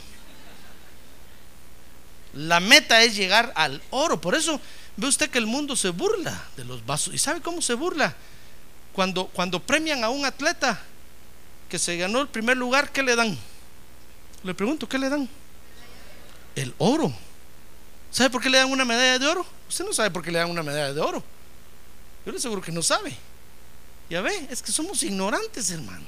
La 2.35 2.61
meta 2.61 3.03
es 3.03 3.15
llegar 3.15 3.53
al 3.55 3.83
oro. 3.91 4.21
Por 4.21 4.35
eso 4.35 4.59
ve 4.97 5.07
usted 5.07 5.29
que 5.31 5.39
el 5.39 5.47
mundo 5.47 5.77
se 5.77 5.91
burla 5.91 6.43
de 6.57 6.65
los 6.65 6.85
vasos. 6.87 7.13
¿Y 7.13 7.19
sabe 7.19 7.41
cómo 7.41 7.61
se 7.61 7.75
burla? 7.75 8.15
cuando, 8.93 9.27
cuando 9.29 9.61
premian 9.61 10.05
a 10.05 10.11
un 10.11 10.25
atleta 10.25 10.81
que 11.69 11.79
se 11.79 11.97
ganó 11.97 12.21
el 12.21 12.29
primer 12.29 12.57
lugar, 12.57 12.93
¿qué 12.93 13.03
le 13.03 13.17
dan? 13.17 13.39
Le 14.45 14.55
pregunto, 14.55 14.89
¿qué 14.89 14.99
le 14.99 15.09
dan? 15.09 15.29
el 16.55 16.75
oro. 16.79 17.13
¿Sabe 18.13 18.31
por 18.31 18.41
qué 18.43 18.51
le 18.51 18.59
dan 18.59 18.71
una 18.71 18.85
medalla 18.85 19.19
de 19.19 19.27
oro? 19.27 19.45
Usted 19.69 19.85
no 19.85 19.93
sabe 19.93 20.11
por 20.11 20.23
qué 20.23 20.31
le 20.31 20.39
dan 20.39 20.51
una 20.51 20.63
medalla 20.63 20.93
de 20.93 21.01
oro. 21.01 21.25
Yo 22.25 22.31
le 22.33 22.39
aseguro 22.39 22.61
que 22.61 22.71
no 22.71 22.83
sabe. 22.83 23.17
Ya 24.11 24.21
ve, 24.21 24.47
es 24.51 24.63
que 24.63 24.71
somos 24.71 25.03
ignorantes, 25.03 25.71
hermano. 25.71 26.05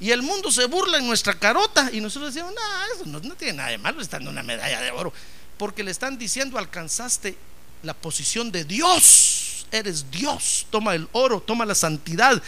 Y 0.00 0.10
el 0.10 0.22
mundo 0.22 0.52
se 0.52 0.66
burla 0.66 0.98
en 0.98 1.06
nuestra 1.06 1.34
carota 1.34 1.90
y 1.92 2.00
nosotros 2.00 2.32
decimos, 2.32 2.54
no, 2.54 2.94
eso 2.94 3.20
no, 3.26 3.34
tiene 3.34 3.54
nada 3.54 3.70
de 3.70 3.78
malo, 3.78 3.96
le 3.96 4.02
están 4.04 4.20
dando 4.20 4.30
una 4.30 4.42
medalla 4.42 4.80
de 4.80 4.90
oro. 4.92 5.12
Porque 5.56 5.82
le 5.82 5.90
están 5.90 6.18
diciendo, 6.18 6.58
alcanzaste 6.58 7.36
la 7.82 7.94
posición 7.94 8.52
de 8.52 8.64
Dios. 8.64 9.66
Eres 9.72 10.10
Dios. 10.10 10.66
Toma 10.70 10.94
el 10.94 11.08
oro, 11.12 11.40
toma 11.40 11.64
la 11.64 11.74
santidad. 11.74 12.40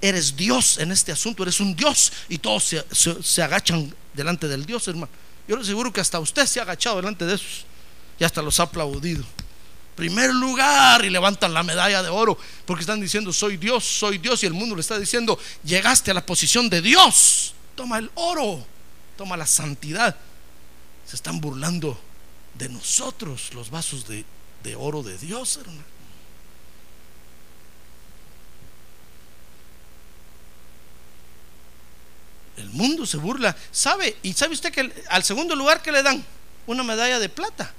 Eres 0.00 0.36
Dios 0.36 0.78
en 0.78 0.92
este 0.92 1.10
asunto, 1.12 1.42
eres 1.42 1.58
un 1.60 1.74
Dios. 1.74 2.12
Y 2.28 2.38
todos 2.38 2.62
se, 2.64 2.84
se- 2.92 3.22
se 3.22 3.42
agachan 3.42 3.92
delante 4.12 4.46
del 4.46 4.64
Dios, 4.66 4.86
hermano. 4.86 5.10
Yo 5.48 5.56
le 5.56 5.62
aseguro 5.62 5.92
que 5.92 6.00
hasta 6.00 6.20
usted 6.20 6.46
se 6.46 6.60
ha 6.60 6.62
agachado 6.62 6.96
delante 6.96 7.24
de 7.24 7.34
esos. 7.34 7.64
Y 8.18 8.24
hasta 8.24 8.42
los 8.42 8.60
ha 8.60 8.64
aplaudido. 8.64 9.24
Primer 9.96 10.32
lugar 10.32 11.04
y 11.04 11.10
levantan 11.10 11.52
la 11.52 11.62
medalla 11.62 12.02
de 12.02 12.08
oro 12.08 12.38
porque 12.64 12.80
están 12.80 13.00
diciendo 13.00 13.32
soy 13.32 13.58
Dios, 13.58 13.84
soy 13.84 14.18
Dios 14.18 14.42
y 14.42 14.46
el 14.46 14.54
mundo 14.54 14.74
le 14.74 14.80
está 14.80 14.98
diciendo 14.98 15.38
llegaste 15.64 16.10
a 16.10 16.14
la 16.14 16.24
posición 16.24 16.70
de 16.70 16.80
Dios. 16.80 17.54
Toma 17.74 17.98
el 17.98 18.10
oro, 18.14 18.64
toma 19.16 19.36
la 19.36 19.46
santidad. 19.46 20.16
Se 21.06 21.16
están 21.16 21.40
burlando 21.40 22.00
de 22.54 22.68
nosotros 22.70 23.52
los 23.54 23.70
vasos 23.70 24.08
de, 24.08 24.24
de 24.62 24.76
oro 24.76 25.02
de 25.02 25.18
Dios, 25.18 25.58
hermano. 25.58 25.92
El 32.56 32.70
mundo 32.70 33.06
se 33.06 33.16
burla. 33.16 33.56
¿Sabe? 33.70 34.16
¿Y 34.22 34.32
sabe 34.32 34.54
usted 34.54 34.72
que 34.72 34.92
al 35.08 35.22
segundo 35.22 35.54
lugar 35.54 35.82
que 35.82 35.92
le 35.92 36.02
dan? 36.02 36.24
Una 36.66 36.82
medalla 36.82 37.18
de 37.18 37.28
plata. 37.28 37.74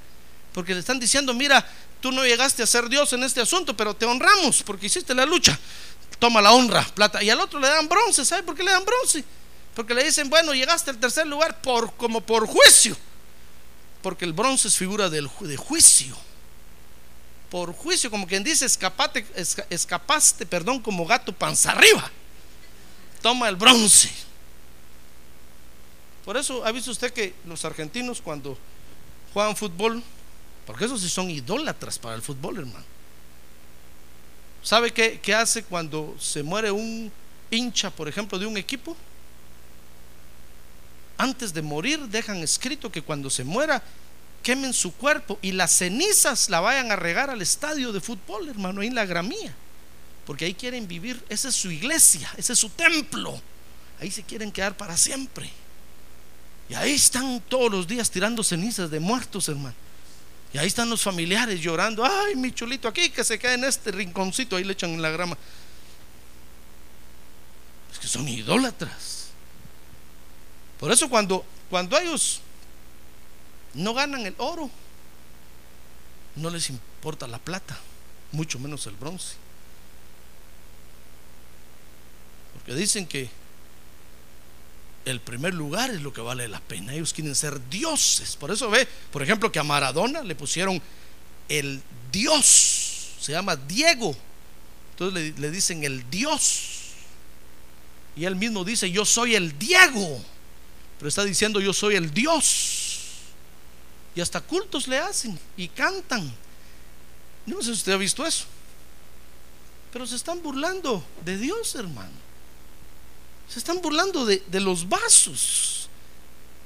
Porque 0.54 0.74
le 0.74 0.80
están 0.80 1.00
diciendo, 1.00 1.34
mira, 1.34 1.66
tú 2.00 2.12
no 2.12 2.24
llegaste 2.26 2.64
a 2.64 2.68
ser 2.68 2.88
Dios 2.90 3.12
en 3.14 3.24
este 3.24 3.42
asunto, 3.42 3.76
pero 3.76 3.96
te 3.96 4.06
honramos 4.06 4.62
porque 4.64 4.86
hiciste 4.86 5.14
la 5.16 5.26
lucha. 5.26 5.58
Toma 6.20 6.42
la 6.42 6.52
honra, 6.54 6.84
plata. 6.94 7.24
Y 7.24 7.30
al 7.30 7.40
otro 7.42 7.60
le 7.60 7.68
dan 7.68 7.90
bronce. 7.90 8.24
¿Sabe 8.24 8.44
por 8.44 8.56
qué 8.56 8.64
le 8.64 8.72
dan 8.72 8.86
bronce? 8.86 9.24
Porque 9.76 9.94
le 9.94 10.04
dicen, 10.04 10.30
bueno, 10.30 10.54
llegaste 10.54 10.92
al 10.92 10.98
tercer 11.00 11.26
lugar 11.28 11.60
por, 11.62 11.94
como 11.96 12.22
por 12.22 12.46
juicio. 12.46 12.96
Porque 14.02 14.26
el 14.26 14.34
bronce 14.34 14.68
es 14.68 14.78
figura 14.78 15.10
de 15.10 15.22
juicio. 15.58 16.16
Por 17.50 17.74
juicio, 17.74 18.10
como 18.10 18.26
quien 18.28 18.44
dice, 18.44 18.66
escapate, 18.66 19.26
esca- 19.36 19.66
escapaste, 19.70 20.46
perdón, 20.46 20.80
como 20.82 21.06
gato 21.06 21.32
panza 21.34 21.72
arriba. 21.72 22.12
Toma 23.22 23.48
el 23.50 23.56
bronce. 23.56 24.12
Por 26.26 26.38
eso 26.38 26.66
ha 26.66 26.72
visto 26.72 26.92
usted 26.92 27.12
que 27.12 27.34
los 27.46 27.66
argentinos 27.66 28.22
cuando 28.22 28.58
juegan 29.34 29.56
fútbol, 29.56 30.02
porque 30.66 30.86
esos 30.86 31.02
sí 31.02 31.10
son 31.10 31.30
idólatras 31.30 32.00
para 32.00 32.16
el 32.16 32.22
fútbol, 32.22 32.60
hermano. 32.60 32.86
¿Sabe 34.62 34.92
qué, 34.92 35.20
qué 35.22 35.36
hace 35.36 35.64
cuando 35.64 36.16
se 36.20 36.42
muere 36.42 36.72
un 36.72 37.12
hincha, 37.52 37.90
por 37.90 38.08
ejemplo, 38.08 38.40
de 38.40 38.46
un 38.46 38.58
equipo? 38.58 38.96
Antes 41.18 41.54
de 41.54 41.62
morir 41.62 42.00
dejan 42.08 42.38
escrito 42.38 42.92
que 42.92 43.02
cuando 43.02 43.30
se 43.30 43.44
muera 43.44 43.84
quemen 44.42 44.74
su 44.74 44.94
cuerpo 44.94 45.40
y 45.42 45.54
las 45.54 45.72
cenizas 45.72 46.50
la 46.50 46.60
vayan 46.60 46.92
a 46.92 46.96
regar 46.96 47.30
al 47.30 47.42
estadio 47.42 47.92
de 47.92 48.02
fútbol, 48.02 48.50
hermano, 48.50 48.82
ahí 48.82 48.88
en 48.88 48.96
la 48.96 49.06
gramía. 49.06 49.56
Porque 50.26 50.46
ahí 50.46 50.54
quieren 50.54 50.88
vivir, 50.88 51.24
esa 51.30 51.50
es 51.50 51.56
su 51.56 51.72
iglesia, 51.72 52.30
ese 52.38 52.54
es 52.54 52.60
su 52.60 52.70
templo. 52.70 53.42
Ahí 54.00 54.12
se 54.12 54.24
quieren 54.24 54.52
quedar 54.52 54.76
para 54.76 54.96
siempre. 54.98 55.50
Y 56.70 56.74
ahí 56.76 56.94
están 56.94 57.42
todos 57.42 57.72
los 57.72 57.88
días 57.88 58.10
tirando 58.10 58.44
cenizas 58.44 58.90
de 58.90 59.00
muertos, 59.00 59.50
hermano. 59.50 59.76
Y 60.54 60.60
ahí 60.60 60.68
están 60.68 60.90
los 60.90 61.02
familiares 61.02 61.60
llorando. 61.60 62.06
Ay, 62.06 62.36
mi 62.36 62.52
chulito, 62.52 62.88
aquí 62.88 63.10
que 63.10 63.24
se 63.24 63.40
quede 63.40 63.56
en 63.56 63.64
este 63.64 63.92
rinconcito. 63.92 64.56
Ahí 64.56 64.64
le 64.64 64.74
echan 64.74 64.92
en 64.92 65.02
la 65.02 65.10
grama. 65.10 65.36
Es 67.92 67.98
que 67.98 68.08
son 68.08 68.28
idólatras. 68.28 69.30
Por 70.80 70.92
eso 70.92 71.10
cuando, 71.10 71.44
cuando 71.72 71.98
ellos 71.98 72.42
no 73.74 73.96
ganan 73.96 74.28
el 74.28 74.36
oro, 74.38 74.70
no 76.36 76.50
les 76.52 76.70
importa 76.70 77.28
la 77.28 77.40
plata, 77.40 77.78
mucho 78.32 78.60
menos 78.60 78.86
el 78.86 78.96
bronce. 78.96 79.36
Porque 82.54 82.76
dicen 82.76 83.08
que 83.08 83.30
el 85.06 85.20
primer 85.20 85.54
lugar 85.54 85.90
es 85.90 86.02
lo 86.02 86.14
que 86.14 86.22
vale 86.22 86.48
la 86.48 86.60
pena. 86.60 86.94
Ellos 86.94 87.14
quieren 87.14 87.36
ser 87.36 87.60
dioses. 87.70 88.36
Por 88.36 88.52
eso 88.52 88.70
ve, 88.70 88.88
por 89.12 89.22
ejemplo, 89.22 89.52
que 89.52 89.60
a 89.60 89.64
Maradona 89.64 90.24
le 90.24 90.36
pusieron 90.36 90.82
el 91.50 91.82
Dios. 92.12 93.16
Se 93.20 93.32
llama 93.32 93.56
Diego. 93.56 94.16
Entonces 94.92 95.36
le, 95.36 95.42
le 95.42 95.52
dicen 95.52 95.84
el 95.84 96.10
Dios. 96.10 96.70
Y 98.16 98.26
él 98.26 98.36
mismo 98.36 98.64
dice, 98.64 98.90
yo 98.92 99.06
soy 99.06 99.36
el 99.36 99.58
Diego. 99.58 100.24
Pero 100.98 101.10
está 101.10 101.26
diciendo, 101.26 101.60
yo 101.60 101.74
soy 101.74 101.96
el 101.96 102.14
Dios. 102.14 103.00
Y 104.16 104.22
hasta 104.22 104.40
cultos 104.42 104.88
le 104.88 105.00
hacen 105.00 105.38
y 105.58 105.68
cantan. 105.68 106.32
No 107.46 107.58
sé 107.58 107.66
si 107.66 107.72
usted 107.72 107.92
ha 107.94 107.98
visto 107.98 108.26
eso. 108.26 108.46
Pero 109.92 110.08
se 110.08 110.16
están 110.16 110.42
burlando 110.42 111.04
de 111.26 111.38
Dios, 111.38 111.76
hermano. 111.76 112.24
Se 113.50 113.60
están 113.60 113.82
burlando 113.82 114.26
de, 114.26 114.42
los 114.60 114.88
vasos 114.90 115.90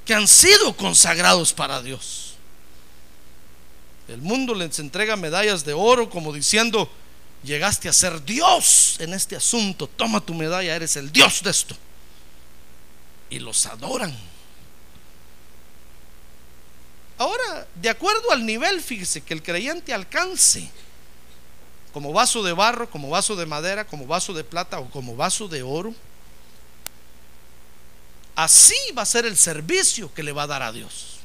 que 0.06 0.14
han 0.14 0.28
sido 0.28 0.76
consagrados 0.76 1.54
para 1.54 1.82
Dios. 1.82 2.36
El 4.08 4.22
mundo 4.22 4.54
les 4.54 4.80
entrega 4.80 5.18
medallas 5.18 5.66
de 5.66 5.74
oro 5.74 6.10
como 6.10 6.32
diciendo, 6.32 6.90
llegaste 7.44 7.90
a 7.90 7.94
ser 7.94 8.24
Dios 8.24 8.96
en 9.00 9.14
este 9.14 9.36
asunto, 9.36 9.88
toma 9.88 10.22
tu 10.22 10.34
medalla, 10.34 10.76
eres 10.76 10.96
el 10.96 11.12
Dios 11.12 11.44
de 11.44 11.52
esto. 11.52 11.76
Y 13.30 13.40
los 13.40 13.66
adoran. 13.66 14.18
Ahora, 17.18 17.68
de 17.76 17.90
acuerdo 17.90 18.32
al 18.32 18.46
nivel, 18.46 18.80
fíjese, 18.80 19.22
que 19.22 19.34
el 19.34 19.42
creyente 19.42 19.94
alcance, 19.94 20.70
como 21.92 22.14
vaso 22.14 22.44
de 22.44 22.54
barro, 22.54 22.90
como 22.90 23.10
vaso 23.10 23.36
de 23.36 23.46
madera, 23.46 23.88
como 23.88 24.06
vaso 24.06 24.34
de 24.34 24.44
plata 24.44 24.80
o 24.80 24.90
como 24.90 25.16
vaso 25.16 25.48
de 25.48 25.64
oro, 25.64 25.96
así 28.38 28.76
va 28.96 29.02
a 29.02 29.06
ser 29.06 29.26
el 29.26 29.36
servicio 29.36 30.14
que 30.14 30.22
le 30.22 30.32
va 30.32 30.44
a 30.44 30.48
dar 30.48 30.62
a 30.62 30.72
Dios. 30.72 31.18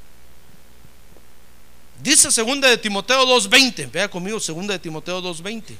Dice 2.02 2.32
segunda 2.32 2.68
de 2.68 2.78
Timoteo 2.78 3.26
2:20, 3.26 3.86
vea 3.92 4.10
conmigo 4.10 4.40
segunda 4.40 4.72
de 4.72 4.78
Timoteo 4.78 5.20
2:20. 5.20 5.76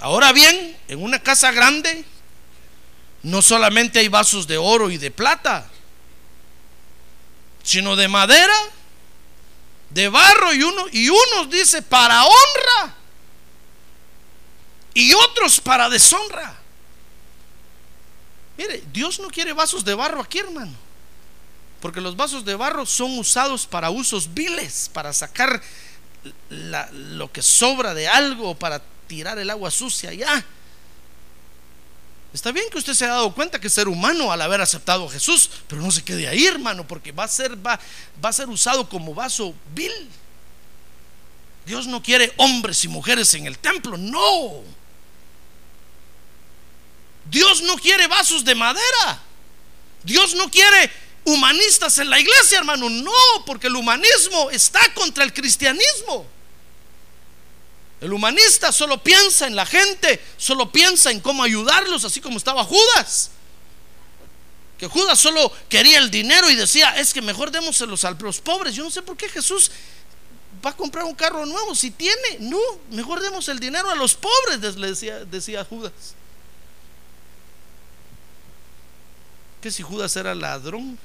Ahora 0.00 0.32
bien, 0.32 0.76
en 0.86 1.02
una 1.02 1.18
casa 1.18 1.50
grande 1.50 2.04
no 3.22 3.40
solamente 3.40 3.98
hay 3.98 4.08
vasos 4.08 4.46
de 4.46 4.58
oro 4.58 4.90
y 4.90 4.98
de 4.98 5.10
plata, 5.10 5.66
sino 7.62 7.96
de 7.96 8.06
madera, 8.06 8.54
de 9.88 10.10
barro 10.10 10.52
y 10.52 10.62
uno 10.62 10.86
y 10.92 11.08
unos 11.08 11.48
dice 11.48 11.80
para 11.80 12.22
honra 12.22 12.94
y 14.92 15.14
otros 15.14 15.58
para 15.58 15.88
deshonra. 15.88 16.63
Mire, 18.56 18.82
Dios 18.92 19.18
no 19.18 19.28
quiere 19.28 19.52
vasos 19.52 19.84
de 19.84 19.94
barro 19.94 20.20
aquí, 20.20 20.38
hermano. 20.38 20.72
Porque 21.80 22.00
los 22.00 22.16
vasos 22.16 22.44
de 22.44 22.54
barro 22.54 22.86
son 22.86 23.18
usados 23.18 23.66
para 23.66 23.90
usos 23.90 24.32
viles, 24.32 24.90
para 24.92 25.12
sacar 25.12 25.62
lo 26.48 27.30
que 27.30 27.42
sobra 27.42 27.92
de 27.92 28.08
algo, 28.08 28.54
para 28.54 28.82
tirar 29.06 29.38
el 29.38 29.50
agua 29.50 29.70
sucia 29.70 30.10
allá. 30.10 30.44
Está 32.32 32.50
bien 32.50 32.68
que 32.70 32.78
usted 32.78 32.94
se 32.94 33.04
haya 33.04 33.14
dado 33.14 33.34
cuenta 33.34 33.60
que 33.60 33.68
ser 33.68 33.86
humano 33.86 34.32
al 34.32 34.42
haber 34.42 34.60
aceptado 34.60 35.06
a 35.06 35.10
Jesús, 35.10 35.50
pero 35.68 35.82
no 35.82 35.90
se 35.90 36.02
quede 36.02 36.26
ahí, 36.26 36.46
hermano, 36.46 36.86
porque 36.86 37.12
va 37.12 37.24
a 37.24 37.28
ser, 37.28 37.56
va 37.56 37.78
a 38.22 38.32
ser 38.32 38.48
usado 38.48 38.88
como 38.88 39.14
vaso 39.14 39.54
vil. 39.74 39.92
Dios 41.66 41.86
no 41.86 42.02
quiere 42.02 42.32
hombres 42.36 42.84
y 42.84 42.88
mujeres 42.88 43.32
en 43.34 43.46
el 43.46 43.58
templo, 43.58 43.96
no. 43.96 44.62
Dios 47.30 47.62
no 47.62 47.76
quiere 47.76 48.06
vasos 48.06 48.44
de 48.44 48.54
madera. 48.54 49.22
Dios 50.02 50.34
no 50.34 50.50
quiere 50.50 50.90
humanistas 51.24 51.98
en 51.98 52.10
la 52.10 52.20
iglesia, 52.20 52.58
hermano. 52.58 52.88
No, 52.90 53.12
porque 53.46 53.68
el 53.68 53.76
humanismo 53.76 54.50
está 54.50 54.80
contra 54.94 55.24
el 55.24 55.32
cristianismo. 55.32 56.26
El 58.00 58.12
humanista 58.12 58.70
solo 58.70 59.02
piensa 59.02 59.46
en 59.46 59.56
la 59.56 59.64
gente, 59.64 60.22
solo 60.36 60.70
piensa 60.70 61.10
en 61.10 61.20
cómo 61.20 61.42
ayudarlos, 61.42 62.04
así 62.04 62.20
como 62.20 62.36
estaba 62.36 62.62
Judas. 62.62 63.30
Que 64.76 64.88
Judas 64.88 65.18
solo 65.18 65.50
quería 65.68 65.98
el 65.98 66.10
dinero 66.10 66.50
y 66.50 66.56
decía, 66.56 66.98
es 66.98 67.14
que 67.14 67.22
mejor 67.22 67.50
démoselos 67.50 68.04
a 68.04 68.10
los 68.10 68.40
pobres. 68.40 68.74
Yo 68.74 68.84
no 68.84 68.90
sé 68.90 69.00
por 69.00 69.16
qué 69.16 69.28
Jesús 69.28 69.70
va 70.64 70.70
a 70.70 70.76
comprar 70.76 71.04
un 71.04 71.14
carro 71.14 71.46
nuevo 71.46 71.74
si 71.74 71.90
tiene. 71.90 72.38
No, 72.40 72.58
mejor 72.90 73.20
demos 73.20 73.48
el 73.48 73.58
dinero 73.58 73.90
a 73.90 73.94
los 73.94 74.14
pobres, 74.14 74.76
le 74.76 74.88
decía, 74.88 75.24
decía 75.24 75.64
Judas. 75.64 75.92
Que 79.64 79.70
si 79.70 79.82
Judas 79.82 80.14
era 80.16 80.34
ladrón, 80.34 80.98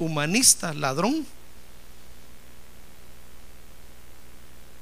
humanista, 0.00 0.74
ladrón. 0.74 1.24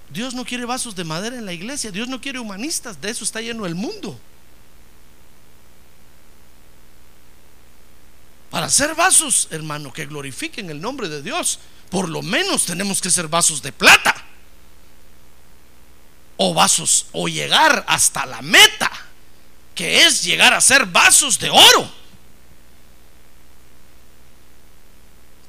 Dios 0.08 0.32
no 0.32 0.46
quiere 0.46 0.64
vasos 0.64 0.96
de 0.96 1.04
madera 1.04 1.36
en 1.36 1.44
la 1.44 1.52
iglesia, 1.52 1.90
Dios 1.90 2.08
no 2.08 2.22
quiere 2.22 2.38
humanistas, 2.38 2.98
de 2.98 3.10
eso 3.10 3.22
está 3.22 3.42
lleno 3.42 3.66
el 3.66 3.74
mundo. 3.74 4.18
Para 8.48 8.70
ser 8.70 8.94
vasos, 8.94 9.48
hermano, 9.50 9.92
que 9.92 10.06
glorifiquen 10.06 10.70
el 10.70 10.80
nombre 10.80 11.10
de 11.10 11.20
Dios, 11.20 11.58
por 11.90 12.08
lo 12.08 12.22
menos 12.22 12.64
tenemos 12.64 13.02
que 13.02 13.10
ser 13.10 13.28
vasos 13.28 13.60
de 13.60 13.72
plata. 13.72 14.14
O 16.38 16.54
vasos, 16.54 17.08
o 17.12 17.28
llegar 17.28 17.84
hasta 17.86 18.24
la 18.24 18.40
meta, 18.40 18.90
que 19.74 20.06
es 20.06 20.22
llegar 20.24 20.54
a 20.54 20.62
ser 20.62 20.86
vasos 20.86 21.38
de 21.38 21.50
oro. 21.50 21.99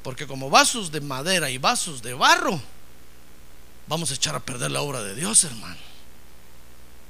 Porque 0.04 0.26
como 0.26 0.50
vasos 0.50 0.92
de 0.92 1.02
madera 1.02 1.50
y 1.50 1.58
vasos 1.58 2.02
de 2.02 2.14
barro, 2.14 2.60
vamos 3.88 4.12
a 4.12 4.16
echar 4.16 4.36
a 4.36 4.40
perder 4.40 4.72
la 4.72 4.82
obra 4.82 5.04
de 5.04 5.16
Dios, 5.16 5.44
hermano. 5.44 5.78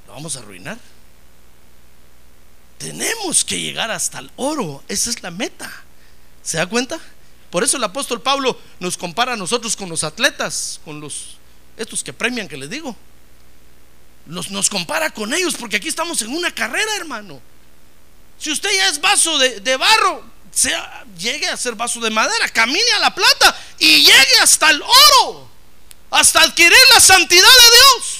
Lo 0.06 0.12
vamos 0.12 0.36
a 0.36 0.40
arruinar. 0.40 0.78
Tenemos 2.76 3.44
que 3.44 3.60
llegar 3.60 3.90
hasta 3.90 4.18
el 4.18 4.30
oro. 4.36 4.82
Esa 4.88 5.08
es 5.10 5.22
la 5.22 5.30
meta. 5.30 5.70
¿Se 6.42 6.58
da 6.58 6.66
cuenta? 6.66 6.98
Por 7.50 7.64
eso 7.64 7.76
el 7.76 7.84
apóstol 7.84 8.20
Pablo 8.20 8.58
nos 8.80 8.98
compara 8.98 9.34
a 9.34 9.36
nosotros 9.36 9.76
con 9.76 9.88
los 9.88 10.04
atletas, 10.04 10.80
con 10.84 11.00
los 11.00 11.36
estos 11.76 12.02
que 12.04 12.12
premian 12.12 12.48
que 12.48 12.56
les 12.56 12.68
digo. 12.68 12.94
Nos, 14.26 14.50
nos 14.50 14.68
compara 14.68 15.10
con 15.10 15.32
ellos 15.32 15.54
porque 15.58 15.76
aquí 15.76 15.88
estamos 15.88 16.20
en 16.22 16.34
una 16.34 16.54
carrera, 16.54 16.94
hermano. 16.96 17.40
Si 18.38 18.50
usted 18.50 18.70
ya 18.74 18.88
es 18.88 19.00
vaso 19.00 19.38
de 19.38 19.76
barro, 19.76 20.31
sea, 20.52 21.04
llegue 21.18 21.48
a 21.48 21.56
ser 21.56 21.74
vaso 21.74 22.00
de 22.00 22.10
madera, 22.10 22.48
camine 22.48 22.92
a 22.96 22.98
la 23.00 23.14
plata 23.14 23.58
y 23.78 24.04
llegue 24.04 24.38
hasta 24.40 24.70
el 24.70 24.82
oro, 24.82 25.48
hasta 26.10 26.42
adquirir 26.42 26.78
la 26.92 27.00
santidad 27.00 27.48
de 27.48 27.76
Dios. 27.76 28.18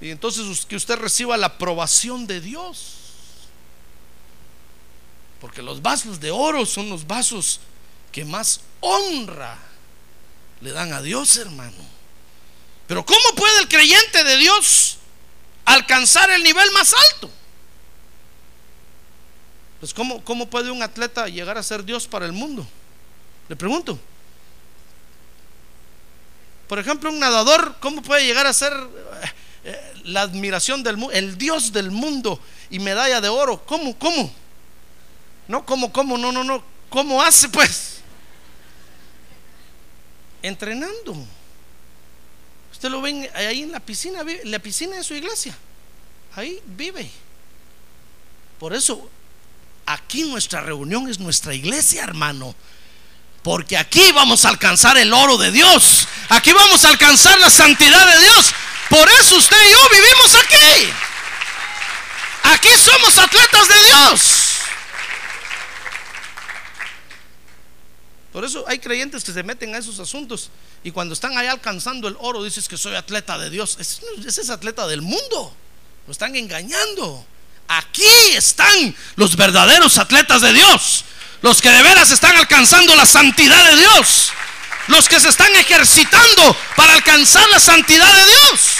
Y 0.00 0.10
entonces 0.10 0.64
que 0.66 0.76
usted 0.76 0.96
reciba 0.96 1.36
la 1.36 1.46
aprobación 1.46 2.26
de 2.26 2.40
Dios. 2.40 2.94
Porque 5.40 5.62
los 5.62 5.82
vasos 5.82 6.20
de 6.20 6.30
oro 6.30 6.66
son 6.66 6.88
los 6.90 7.06
vasos 7.06 7.60
que 8.12 8.24
más 8.24 8.60
honra 8.80 9.58
le 10.60 10.72
dan 10.72 10.92
a 10.92 11.02
Dios, 11.02 11.36
hermano. 11.36 11.76
Pero 12.86 13.04
¿cómo 13.04 13.34
puede 13.36 13.60
el 13.60 13.68
creyente 13.68 14.24
de 14.24 14.36
Dios 14.36 14.98
alcanzar 15.64 16.30
el 16.30 16.42
nivel 16.42 16.70
más 16.72 16.94
alto? 16.94 17.30
Pues 19.80 19.94
¿cómo, 19.94 20.22
cómo 20.24 20.48
puede 20.48 20.70
un 20.70 20.82
atleta 20.82 21.28
llegar 21.28 21.56
a 21.58 21.62
ser 21.62 21.84
Dios 21.84 22.06
para 22.06 22.26
el 22.26 22.32
mundo? 22.32 22.66
Le 23.48 23.56
pregunto. 23.56 23.98
Por 26.68 26.78
ejemplo, 26.78 27.10
un 27.10 27.18
nadador, 27.18 27.76
¿cómo 27.80 28.02
puede 28.02 28.26
llegar 28.26 28.46
a 28.46 28.52
ser 28.52 28.72
eh, 29.64 29.92
la 30.04 30.22
admiración 30.22 30.82
del 30.82 30.96
mundo, 30.96 31.14
el 31.14 31.36
Dios 31.36 31.72
del 31.72 31.90
mundo 31.90 32.40
y 32.70 32.78
medalla 32.78 33.20
de 33.20 33.28
oro. 33.28 33.64
¿Cómo? 33.66 33.98
¿Cómo? 33.98 34.32
No, 35.46 35.66
¿cómo? 35.66 35.92
¿Cómo? 35.92 36.16
No, 36.16 36.32
no, 36.32 36.44
no. 36.44 36.62
¿Cómo 36.88 37.22
hace 37.22 37.48
pues? 37.48 38.00
Entrenando. 40.42 41.16
Usted 42.72 42.88
lo 42.88 43.02
ven 43.02 43.28
ahí 43.34 43.62
en 43.62 43.72
la 43.72 43.80
piscina, 43.80 44.24
la 44.44 44.58
piscina 44.58 44.96
de 44.96 45.04
su 45.04 45.14
iglesia. 45.14 45.56
Ahí 46.34 46.62
vive. 46.64 47.10
Por 48.58 48.72
eso, 48.72 49.10
aquí 49.88 50.24
nuestra 50.24 50.60
reunión 50.60 51.08
es 51.08 51.18
nuestra 51.18 51.54
iglesia, 51.54 52.04
hermano. 52.04 52.54
Porque 53.42 53.76
aquí 53.76 54.12
vamos 54.12 54.44
a 54.44 54.50
alcanzar 54.50 54.98
el 54.98 55.12
oro 55.12 55.38
de 55.38 55.50
Dios. 55.50 56.06
Aquí 56.28 56.52
vamos 56.52 56.84
a 56.84 56.88
alcanzar 56.88 57.38
la 57.40 57.48
santidad 57.48 58.06
de 58.14 58.20
Dios. 58.20 58.52
Por 58.90 59.08
eso 59.08 59.36
usted 59.36 59.56
y 59.56 59.72
yo 59.72 59.78
vivimos 59.90 60.34
aquí. 60.34 60.92
Aquí 62.44 62.68
somos 62.78 63.16
atletas 63.18 63.68
de 63.68 63.84
Dios. 63.84 64.44
Por 68.32 68.44
eso 68.44 68.64
hay 68.68 68.78
creyentes 68.78 69.24
que 69.24 69.32
se 69.32 69.42
meten 69.42 69.74
a 69.74 69.78
esos 69.78 69.98
asuntos 69.98 70.50
y 70.84 70.90
cuando 70.90 71.14
están 71.14 71.36
ahí 71.38 71.46
alcanzando 71.46 72.08
el 72.08 72.16
oro 72.20 72.44
dices 72.44 72.68
que 72.68 72.76
soy 72.76 72.94
atleta 72.94 73.38
de 73.38 73.48
Dios. 73.48 73.78
Ese 73.80 74.40
es 74.42 74.50
atleta 74.50 74.86
del 74.86 75.00
mundo. 75.00 75.54
Lo 76.06 76.12
están 76.12 76.36
engañando. 76.36 77.26
Aquí 77.68 78.32
están 78.34 78.96
los 79.16 79.36
verdaderos 79.36 79.98
atletas 79.98 80.40
de 80.40 80.52
Dios. 80.52 81.04
Los 81.42 81.62
que 81.62 81.70
de 81.70 81.82
veras 81.82 82.10
están 82.10 82.36
alcanzando 82.36 82.96
la 82.96 83.06
santidad 83.06 83.64
de 83.70 83.76
Dios 83.76 84.32
los 84.88 85.08
que 85.08 85.20
se 85.20 85.28
están 85.28 85.54
ejercitando 85.54 86.56
para 86.76 86.94
alcanzar 86.94 87.48
la 87.50 87.60
santidad 87.60 88.12
de 88.12 88.24
Dios. 88.24 88.70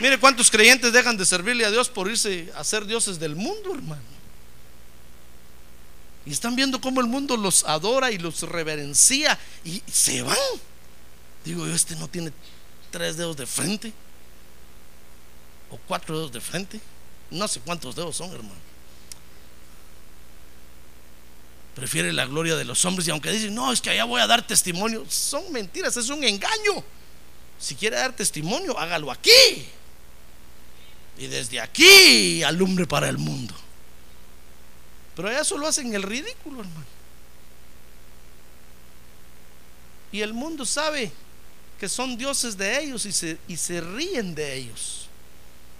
Mire 0.00 0.18
cuántos 0.18 0.50
creyentes 0.50 0.92
dejan 0.92 1.16
de 1.16 1.24
servirle 1.24 1.64
a 1.64 1.70
Dios 1.70 1.88
por 1.88 2.10
irse 2.10 2.52
a 2.56 2.64
ser 2.64 2.84
dioses 2.84 3.18
del 3.18 3.36
mundo, 3.36 3.74
hermano. 3.74 4.02
Y 6.26 6.32
están 6.32 6.56
viendo 6.56 6.80
cómo 6.80 7.00
el 7.00 7.06
mundo 7.06 7.36
los 7.36 7.64
adora 7.64 8.10
y 8.10 8.18
los 8.18 8.42
reverencia 8.42 9.38
y 9.64 9.82
se 9.90 10.22
van. 10.22 10.36
Digo 11.44 11.66
yo, 11.66 11.74
este 11.74 11.94
no 11.96 12.08
tiene 12.08 12.32
tres 12.90 13.16
dedos 13.18 13.36
de 13.36 13.46
frente 13.46 13.92
o 15.74 15.78
cuatro 15.88 16.16
dedos 16.16 16.32
de 16.32 16.40
frente. 16.40 16.80
No 17.30 17.48
sé 17.48 17.60
cuántos 17.60 17.96
dedos 17.96 18.16
son, 18.16 18.32
hermano 18.32 18.64
prefiere 21.74 22.12
la 22.12 22.24
gloria 22.26 22.56
de 22.56 22.64
los 22.64 22.84
hombres 22.84 23.08
y 23.08 23.10
aunque 23.10 23.30
dicen, 23.30 23.54
no, 23.54 23.72
es 23.72 23.80
que 23.80 23.90
allá 23.90 24.04
voy 24.04 24.20
a 24.20 24.26
dar 24.26 24.46
testimonio, 24.46 25.04
son 25.08 25.52
mentiras, 25.52 25.96
es 25.96 26.08
un 26.08 26.22
engaño. 26.22 26.84
Si 27.58 27.74
quiere 27.74 27.96
dar 27.96 28.14
testimonio, 28.14 28.78
hágalo 28.78 29.10
aquí. 29.10 29.66
Y 31.18 31.26
desde 31.26 31.60
aquí 31.60 32.42
alumbre 32.42 32.86
para 32.86 33.08
el 33.08 33.18
mundo. 33.18 33.54
Pero 35.16 35.28
allá 35.28 35.44
solo 35.44 35.66
hacen 35.66 35.94
el 35.94 36.02
ridículo, 36.02 36.60
hermano. 36.60 36.86
Y 40.12 40.20
el 40.20 40.32
mundo 40.32 40.64
sabe 40.64 41.12
que 41.78 41.88
son 41.88 42.16
dioses 42.16 42.56
de 42.56 42.80
ellos 42.80 43.04
y 43.04 43.12
se, 43.12 43.38
y 43.48 43.56
se 43.56 43.80
ríen 43.80 44.34
de 44.34 44.54
ellos. 44.54 45.03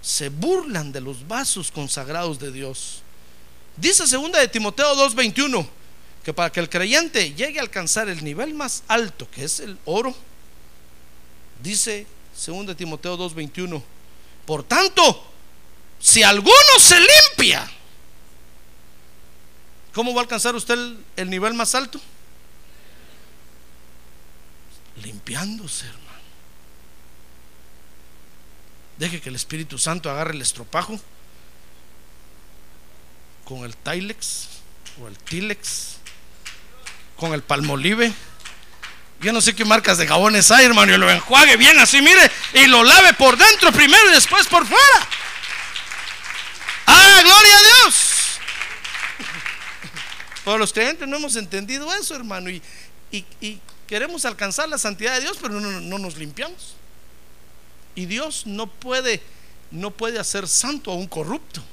Se 0.05 0.29
burlan 0.29 0.91
de 0.91 1.01
los 1.01 1.27
vasos 1.27 1.71
consagrados 1.71 2.37
de 2.37 2.51
Dios. 2.51 3.01
Dice 3.75 4.05
segunda 4.05 4.39
de 4.39 4.47
Timoteo 4.47 4.95
2:21 4.95 5.67
que 6.23 6.31
para 6.31 6.51
que 6.51 6.59
el 6.59 6.69
creyente 6.69 7.33
llegue 7.33 7.59
a 7.59 7.63
alcanzar 7.63 8.07
el 8.07 8.23
nivel 8.23 8.53
más 8.53 8.83
alto, 8.87 9.29
que 9.29 9.43
es 9.43 9.59
el 9.59 9.77
oro, 9.85 10.15
dice 11.61 12.05
2 12.45 12.77
Timoteo 12.77 13.17
2:21, 13.17 13.81
por 14.45 14.63
tanto, 14.63 15.23
si 15.99 16.21
alguno 16.21 16.79
se 16.79 16.97
limpia, 16.99 17.67
¿cómo 19.91 20.13
va 20.13 20.21
a 20.21 20.23
alcanzar 20.23 20.55
usted 20.55 20.75
el, 20.75 21.03
el 21.15 21.29
nivel 21.31 21.55
más 21.55 21.73
alto? 21.73 21.99
Limpiándose, 25.01 25.87
hermano. 25.87 26.04
Deje 28.97 29.21
que 29.21 29.29
el 29.29 29.35
Espíritu 29.35 29.77
Santo 29.77 30.09
agarre 30.09 30.33
el 30.33 30.41
estropajo 30.41 30.99
con 33.43 33.65
el 33.65 33.75
Tilex 33.75 34.47
o 35.01 35.07
el 35.07 35.17
Tilex 35.17 35.97
con 37.17 37.33
el 37.33 37.41
palmolive. 37.41 38.13
Yo 39.21 39.31
no 39.31 39.41
sé 39.41 39.55
qué 39.55 39.65
marcas 39.65 39.97
de 39.97 40.07
jabones 40.07 40.51
hay, 40.51 40.65
hermano. 40.65 40.93
Y 40.93 40.97
lo 40.97 41.09
enjuague 41.09 41.55
bien 41.57 41.79
así, 41.79 42.01
mire. 42.01 42.29
Y 42.53 42.67
lo 42.67 42.83
lave 42.83 43.13
por 43.13 43.37
dentro 43.37 43.71
primero 43.71 44.09
y 44.09 44.13
después 44.13 44.47
por 44.47 44.65
fuera. 44.65 45.07
¡Ah, 46.87 47.21
gloria 47.23 47.57
a 47.57 47.61
Dios! 47.61 48.39
Pero 50.43 50.57
los 50.59 50.71
creyentes 50.71 51.07
no 51.07 51.17
hemos 51.17 51.35
entendido 51.37 51.91
eso, 51.95 52.15
hermano. 52.15 52.49
Y, 52.49 52.61
y, 53.11 53.59
queremos 53.87 54.25
alcanzar 54.25 54.69
la 54.69 54.77
santidad 54.77 55.15
de 55.15 55.21
Dios, 55.21 55.37
pero 55.41 55.59
no, 55.59 55.71
no, 55.81 55.97
nos 55.97 56.17
limpiamos. 56.17 56.75
Y 57.95 58.05
Dios 58.05 58.45
no 58.45 58.67
puede, 58.67 59.21
no 59.71 59.91
puede 59.91 60.19
hacer 60.19 60.47
santo 60.47 60.91
a 60.91 60.95
un 60.95 61.07
corrupto. 61.07 61.63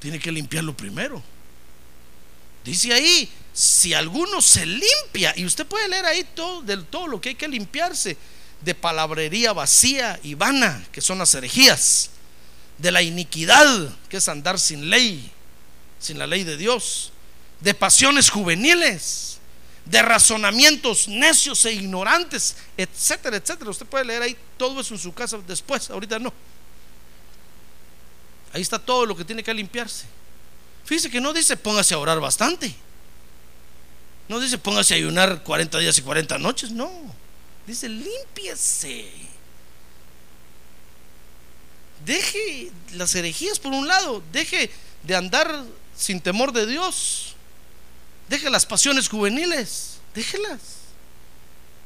Tiene 0.00 0.18
que 0.18 0.32
limpiarlo 0.32 0.76
primero. 0.76 1.22
Dice 2.64 2.92
ahí, 2.92 3.30
si 3.52 3.94
alguno 3.94 4.40
se 4.40 4.66
limpia, 4.66 5.32
y 5.36 5.44
usted 5.44 5.66
puede 5.66 5.88
leer 5.88 6.04
ahí 6.06 6.24
todo, 6.34 6.62
del 6.62 6.84
todo 6.84 7.06
lo 7.06 7.20
que 7.20 7.30
hay 7.30 7.34
que 7.34 7.48
limpiarse, 7.48 8.16
de 8.62 8.74
palabrería 8.74 9.52
vacía 9.52 10.18
y 10.22 10.34
vana, 10.34 10.84
que 10.90 11.00
son 11.00 11.18
las 11.18 11.34
herejías, 11.34 12.10
de 12.78 12.90
la 12.90 13.02
iniquidad, 13.02 13.94
que 14.08 14.16
es 14.16 14.28
andar 14.28 14.58
sin 14.58 14.90
ley, 14.90 15.30
sin 16.00 16.18
la 16.18 16.26
ley 16.26 16.44
de 16.44 16.56
Dios, 16.56 17.12
de 17.60 17.74
pasiones 17.74 18.30
juveniles, 18.30 19.33
de 19.84 20.02
razonamientos 20.02 21.08
necios 21.08 21.64
e 21.66 21.72
ignorantes, 21.72 22.56
etcétera, 22.76 23.36
etcétera. 23.36 23.70
Usted 23.70 23.86
puede 23.86 24.04
leer 24.04 24.22
ahí 24.22 24.36
todo 24.56 24.80
eso 24.80 24.94
en 24.94 25.00
su 25.00 25.12
casa 25.12 25.38
después, 25.46 25.90
ahorita 25.90 26.18
no. 26.18 26.32
Ahí 28.52 28.62
está 28.62 28.78
todo 28.78 29.04
lo 29.04 29.16
que 29.16 29.24
tiene 29.24 29.42
que 29.42 29.52
limpiarse. 29.52 30.06
Fíjese 30.84 31.10
que 31.10 31.20
no 31.20 31.32
dice 31.32 31.56
póngase 31.56 31.94
a 31.94 31.98
orar 31.98 32.20
bastante. 32.20 32.74
No 34.28 34.40
dice 34.40 34.58
póngase 34.58 34.94
a 34.94 34.96
ayunar 34.96 35.42
40 35.42 35.78
días 35.78 35.98
y 35.98 36.02
40 36.02 36.38
noches. 36.38 36.70
No. 36.70 36.90
Dice 37.66 37.88
límpiese. 37.88 39.10
Deje 42.04 42.70
las 42.92 43.14
herejías 43.14 43.58
por 43.58 43.72
un 43.72 43.88
lado. 43.88 44.22
Deje 44.32 44.70
de 45.02 45.16
andar 45.16 45.64
sin 45.96 46.20
temor 46.20 46.52
de 46.52 46.66
Dios. 46.66 47.33
Deje 48.28 48.50
las 48.50 48.66
pasiones 48.66 49.08
juveniles. 49.08 49.98
Déjelas. 50.14 50.84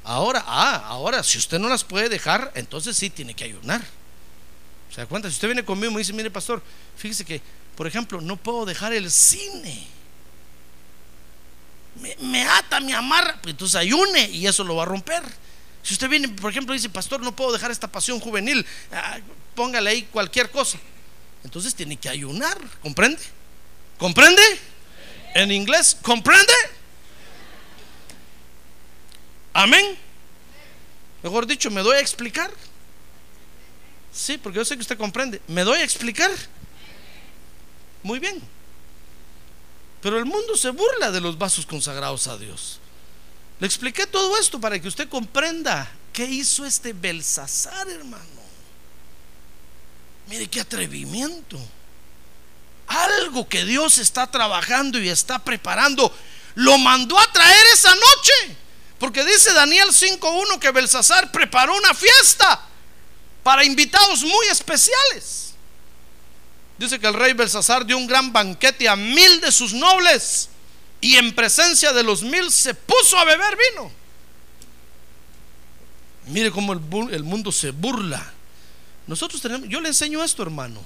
Ahora, 0.04 0.42
ah, 0.46 0.86
ahora, 0.86 1.22
si 1.22 1.38
usted 1.38 1.58
no 1.58 1.68
las 1.68 1.84
puede 1.84 2.08
dejar, 2.08 2.52
entonces 2.54 2.96
sí 2.96 3.10
tiene 3.10 3.34
que 3.34 3.44
ayunar. 3.44 3.82
¿Se 4.90 5.02
da 5.02 5.06
cuenta? 5.06 5.28
Si 5.28 5.34
usted 5.34 5.48
viene 5.48 5.64
conmigo 5.64 5.90
y 5.90 5.94
me 5.94 5.98
dice, 5.98 6.12
mire, 6.12 6.30
pastor, 6.30 6.62
fíjese 6.96 7.24
que, 7.24 7.42
por 7.76 7.86
ejemplo, 7.86 8.20
no 8.20 8.36
puedo 8.36 8.64
dejar 8.64 8.92
el 8.92 9.10
cine. 9.10 9.86
Me, 12.20 12.42
ata, 12.44 12.80
me 12.80 12.94
amarra, 12.94 13.38
pues 13.42 13.52
entonces 13.52 13.74
ayune 13.74 14.30
y 14.30 14.46
eso 14.46 14.64
lo 14.64 14.76
va 14.76 14.84
a 14.84 14.86
romper. 14.86 15.22
Si 15.82 15.94
usted 15.94 16.08
viene, 16.08 16.28
por 16.28 16.50
ejemplo, 16.50 16.74
y 16.74 16.78
dice, 16.78 16.88
pastor, 16.88 17.20
no 17.20 17.34
puedo 17.34 17.52
dejar 17.52 17.70
esta 17.70 17.88
pasión 17.88 18.20
juvenil, 18.20 18.64
ah, 18.92 19.18
póngale 19.54 19.90
ahí 19.90 20.02
cualquier 20.04 20.50
cosa. 20.50 20.78
Entonces 21.44 21.74
tiene 21.74 21.96
que 21.96 22.08
ayunar, 22.08 22.56
¿comprende? 22.82 23.20
¿Comprende? 23.98 24.42
En 25.38 25.52
inglés, 25.52 25.96
¿comprende? 26.02 26.52
Amén. 29.52 29.96
Mejor 31.22 31.46
dicho, 31.46 31.70
me 31.70 31.80
doy 31.80 31.96
a 31.96 32.00
explicar. 32.00 32.50
Sí, 34.12 34.36
porque 34.36 34.56
yo 34.56 34.64
sé 34.64 34.74
que 34.74 34.80
usted 34.80 34.98
comprende. 34.98 35.40
¿Me 35.46 35.62
doy 35.62 35.78
a 35.78 35.84
explicar? 35.84 36.32
Muy 38.02 38.18
bien. 38.18 38.42
Pero 40.02 40.18
el 40.18 40.24
mundo 40.24 40.56
se 40.56 40.70
burla 40.70 41.12
de 41.12 41.20
los 41.20 41.38
vasos 41.38 41.66
consagrados 41.66 42.26
a 42.26 42.36
Dios. 42.36 42.80
Le 43.60 43.68
expliqué 43.68 44.08
todo 44.08 44.36
esto 44.38 44.60
para 44.60 44.80
que 44.80 44.88
usted 44.88 45.08
comprenda 45.08 45.88
qué 46.12 46.24
hizo 46.24 46.66
este 46.66 46.92
Belsasar, 46.92 47.88
hermano. 47.88 48.24
Mire 50.26 50.48
qué 50.48 50.62
atrevimiento. 50.62 51.60
Algo 52.88 53.48
que 53.48 53.64
Dios 53.64 53.98
está 53.98 54.26
trabajando 54.26 54.98
y 54.98 55.08
está 55.08 55.38
preparando, 55.38 56.14
lo 56.54 56.78
mandó 56.78 57.18
a 57.18 57.32
traer 57.32 57.66
esa 57.72 57.94
noche. 57.94 58.56
Porque 58.98 59.24
dice 59.24 59.52
Daniel 59.52 59.88
5.1 59.88 60.58
que 60.58 60.70
Belsasar 60.70 61.30
preparó 61.30 61.76
una 61.76 61.94
fiesta 61.94 62.60
para 63.42 63.64
invitados 63.64 64.22
muy 64.22 64.46
especiales. 64.48 65.54
Dice 66.78 66.98
que 66.98 67.06
el 67.06 67.14
rey 67.14 67.32
Belsasar 67.32 67.84
dio 67.84 67.96
un 67.96 68.06
gran 68.06 68.32
banquete 68.32 68.88
a 68.88 68.96
mil 68.96 69.40
de 69.40 69.52
sus 69.52 69.72
nobles 69.72 70.48
y 71.00 71.16
en 71.16 71.34
presencia 71.34 71.92
de 71.92 72.02
los 72.02 72.22
mil 72.22 72.50
se 72.50 72.74
puso 72.74 73.18
a 73.18 73.24
beber 73.24 73.56
vino. 73.70 73.90
Mire 76.26 76.50
cómo 76.50 76.72
el, 76.72 76.80
el 77.14 77.24
mundo 77.24 77.52
se 77.52 77.70
burla. 77.70 78.32
Nosotros 79.06 79.40
tenemos, 79.40 79.68
yo 79.68 79.80
le 79.80 79.88
enseño 79.88 80.22
esto, 80.22 80.42
hermano, 80.42 80.84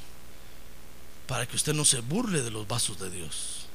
para 1.26 1.46
que 1.46 1.56
usted 1.56 1.72
no 1.72 1.84
se 1.84 2.00
burle 2.00 2.42
de 2.42 2.50
los 2.50 2.66
vasos 2.66 2.98
de 2.98 3.10
Dios. 3.10 3.66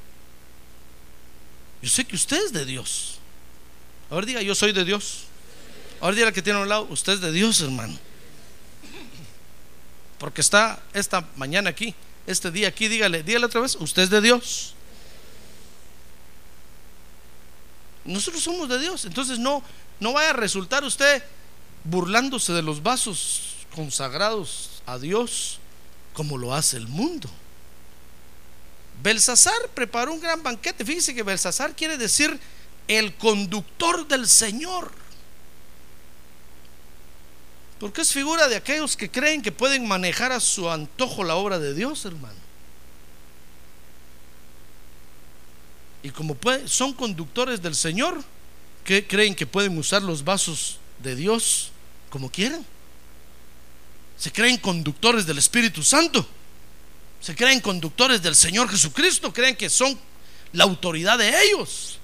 Yo 1.82 1.90
sé 1.90 2.06
que 2.06 2.16
usted 2.16 2.38
es 2.46 2.54
de 2.54 2.66
Dios. 2.66 3.20
Ahora 4.10 4.26
diga, 4.26 4.42
yo 4.42 4.56
soy 4.56 4.72
de 4.74 4.84
Dios. 4.84 5.24
Ahora 6.00 6.16
diga 6.16 6.32
que 6.32 6.42
tiene 6.42 6.60
a 6.60 6.64
un 6.64 6.70
lado, 6.70 6.88
usted 6.90 7.14
es 7.14 7.22
de 7.22 7.32
Dios, 7.32 7.62
hermano. 7.62 7.98
Porque 10.18 10.42
está 10.42 10.82
esta 10.94 11.28
mañana 11.36 11.70
aquí, 11.70 11.94
este 12.26 12.52
día 12.52 12.68
aquí, 12.68 12.88
dígale, 12.88 13.24
dígale 13.24 13.46
otra 13.46 13.62
vez, 13.62 13.76
usted 13.76 14.04
es 14.04 14.10
de 14.10 14.22
Dios. 14.22 14.74
Nosotros 18.06 18.42
somos 18.42 18.70
de 18.70 18.80
Dios. 18.80 19.06
Entonces 19.06 19.38
no, 19.38 19.62
no 20.00 20.14
vaya 20.14 20.32
a 20.32 20.34
resultar 20.34 20.84
usted 20.84 21.24
burlándose 21.84 22.54
de 22.54 22.62
los 22.62 22.82
vasos 22.82 23.56
consagrados 23.76 24.82
a 24.86 24.98
Dios 24.98 25.60
como 26.18 26.36
lo 26.36 26.52
hace 26.52 26.78
el 26.78 26.88
mundo. 26.88 27.30
Belsasar 29.04 29.70
preparó 29.76 30.12
un 30.12 30.20
gran 30.20 30.42
banquete. 30.42 30.84
Fíjese 30.84 31.14
que 31.14 31.22
Belsasar 31.22 31.76
quiere 31.76 31.96
decir 31.96 32.40
el 32.88 33.14
conductor 33.18 34.08
del 34.08 34.28
Señor. 34.28 34.92
Porque 37.80 38.02
es 38.02 38.12
figura 38.12 38.48
de 38.48 38.56
aquellos 38.56 38.98
que 38.98 39.12
creen 39.12 39.44
que 39.44 39.52
pueden 39.52 39.88
manejar 39.88 40.32
a 40.32 40.40
su 40.40 40.68
antojo 40.68 41.24
la 41.24 41.36
obra 41.36 41.60
de 41.60 41.76
Dios, 41.76 42.04
hermano. 42.06 42.40
Y 46.02 46.10
como 46.10 46.36
son 46.66 46.94
conductores 46.94 47.62
del 47.62 47.76
Señor, 47.76 48.24
que 48.84 49.06
creen 49.06 49.36
que 49.36 49.46
pueden 49.46 49.78
usar 49.78 50.02
los 50.02 50.24
vasos 50.24 50.80
de 50.98 51.16
Dios 51.16 51.72
como 52.10 52.32
quieran. 52.32 52.66
Se 54.18 54.32
creen 54.32 54.58
conductores 54.58 55.26
del 55.26 55.38
Espíritu 55.38 55.84
Santo. 55.84 56.28
Se 57.22 57.36
creen 57.36 57.62
conductores 57.62 58.22
del 58.22 58.36
Señor 58.36 58.70
Jesucristo. 58.70 59.32
Creen 59.34 59.56
que 59.56 59.70
son 59.70 59.98
la 60.54 60.64
autoridad 60.64 61.18
de 61.18 61.44
ellos 61.44 62.00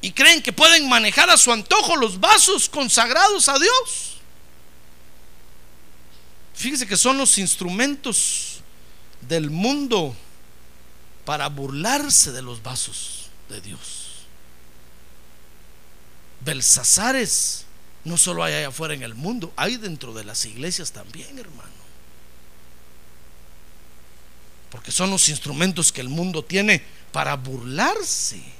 y 0.00 0.12
creen 0.12 0.42
que 0.42 0.52
pueden 0.52 0.88
manejar 0.88 1.28
a 1.30 1.36
su 1.36 1.52
antojo 1.52 1.96
los 1.96 2.20
vasos 2.20 2.68
consagrados 2.68 3.48
a 3.48 3.58
Dios. 3.58 4.16
Fíjese 6.54 6.86
que 6.86 6.96
son 6.96 7.18
los 7.18 7.38
instrumentos 7.38 8.60
del 9.22 9.50
mundo 9.50 10.14
para 11.24 11.48
burlarse 11.48 12.32
de 12.32 12.42
los 12.42 12.62
vasos 12.62 13.28
de 13.48 13.60
Dios. 13.60 13.80
Belsazares 16.40 17.64
no 18.04 18.16
solo 18.16 18.44
hay 18.44 18.54
allá 18.54 18.68
afuera 18.68 18.94
en 18.94 19.02
el 19.02 19.14
mundo, 19.14 19.52
hay 19.56 19.76
dentro 19.76 20.12
de 20.14 20.24
las 20.24 20.44
iglesias 20.44 20.92
también, 20.92 21.38
hermano. 21.38 21.68
Porque 24.70 24.90
son 24.90 25.10
los 25.10 25.28
instrumentos 25.28 25.92
que 25.92 26.00
el 26.00 26.08
mundo 26.08 26.44
tiene 26.44 26.82
para 27.12 27.36
burlarse 27.36 28.58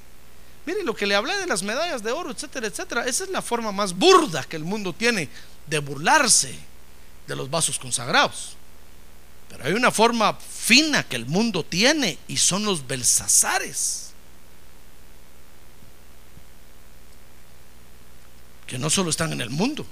Mire 0.68 0.84
lo 0.84 0.94
que 0.94 1.06
le 1.06 1.14
hablé 1.14 1.34
de 1.38 1.46
las 1.46 1.62
medallas 1.62 2.02
de 2.02 2.12
oro, 2.12 2.30
etcétera, 2.30 2.66
etcétera. 2.66 3.06
Esa 3.06 3.24
es 3.24 3.30
la 3.30 3.40
forma 3.40 3.72
más 3.72 3.94
burda 3.94 4.44
que 4.44 4.56
el 4.56 4.64
mundo 4.64 4.92
tiene 4.92 5.30
de 5.66 5.78
burlarse 5.78 6.54
de 7.26 7.34
los 7.34 7.48
vasos 7.48 7.78
consagrados. 7.78 8.54
Pero 9.48 9.64
hay 9.64 9.72
una 9.72 9.90
forma 9.90 10.34
fina 10.34 11.02
que 11.04 11.16
el 11.16 11.24
mundo 11.24 11.64
tiene 11.64 12.18
y 12.28 12.36
son 12.36 12.66
los 12.66 12.86
belsazares. 12.86 14.07
Que 18.68 18.78
no 18.78 18.88
solo 18.88 19.10
están 19.10 19.32
en 19.32 19.40
el 19.40 19.50
mundo, 19.50 19.84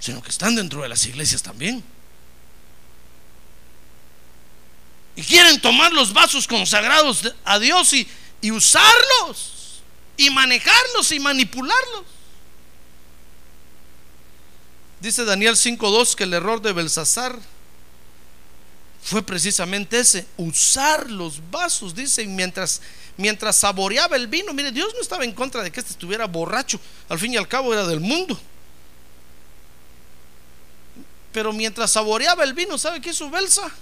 sino 0.00 0.20
que 0.20 0.30
están 0.30 0.56
dentro 0.56 0.82
de 0.82 0.88
las 0.88 1.06
iglesias 1.06 1.42
también. 1.42 1.84
Y 5.14 5.22
quieren 5.22 5.60
tomar 5.60 5.92
los 5.92 6.12
vasos 6.12 6.48
consagrados 6.48 7.32
a 7.44 7.60
Dios 7.60 7.92
y, 7.92 8.08
y 8.40 8.50
usarlos 8.50 9.82
y 10.16 10.30
manejarlos 10.30 11.12
y 11.12 11.20
manipularlos. 11.20 12.04
Dice 15.00 15.24
Daniel 15.24 15.54
5.2 15.54 16.14
que 16.14 16.24
el 16.24 16.32
error 16.32 16.62
de 16.62 16.72
Belsasar 16.72 17.38
fue 19.02 19.22
precisamente 19.22 19.98
ese, 19.98 20.26
usar 20.38 21.10
los 21.10 21.38
vasos, 21.50 21.94
dice, 21.94 22.24
mientras, 22.26 22.80
mientras 23.16 23.56
saboreaba 23.56 24.16
el 24.16 24.26
vino. 24.26 24.52
Mire, 24.52 24.72
Dios 24.72 24.92
no 24.94 25.00
estaba 25.00 25.24
en 25.24 25.32
contra 25.32 25.62
de 25.62 25.70
que 25.70 25.80
este 25.80 25.92
estuviera 25.92 26.26
borracho, 26.26 26.80
al 27.08 27.18
fin 27.18 27.32
y 27.32 27.36
al 27.36 27.48
cabo 27.48 27.72
era 27.72 27.86
del 27.86 28.00
mundo. 28.00 28.38
Pero 31.32 31.52
mientras 31.52 31.90
saboreaba 31.90 32.44
el 32.44 32.54
vino, 32.54 32.78
¿sabe 32.78 33.00
qué 33.00 33.10
hizo 33.10 33.30
Belsa? 33.30 33.72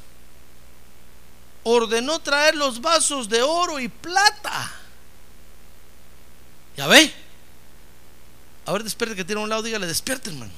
ordenó 1.64 2.18
traer 2.18 2.55
los 2.55 2.80
vasos 2.80 3.28
de 3.28 3.43
oro 3.43 3.78
y 3.78 3.89
plata. 3.89 4.72
Ya 6.76 6.87
ve. 6.87 7.12
A 8.64 8.72
ver, 8.72 8.83
despierte 8.83 9.16
que 9.16 9.24
tiene 9.24 9.41
a 9.41 9.45
un 9.45 9.51
lado, 9.51 9.62
dígale, 9.62 9.87
despierte, 9.87 10.30
hermano. 10.30 10.53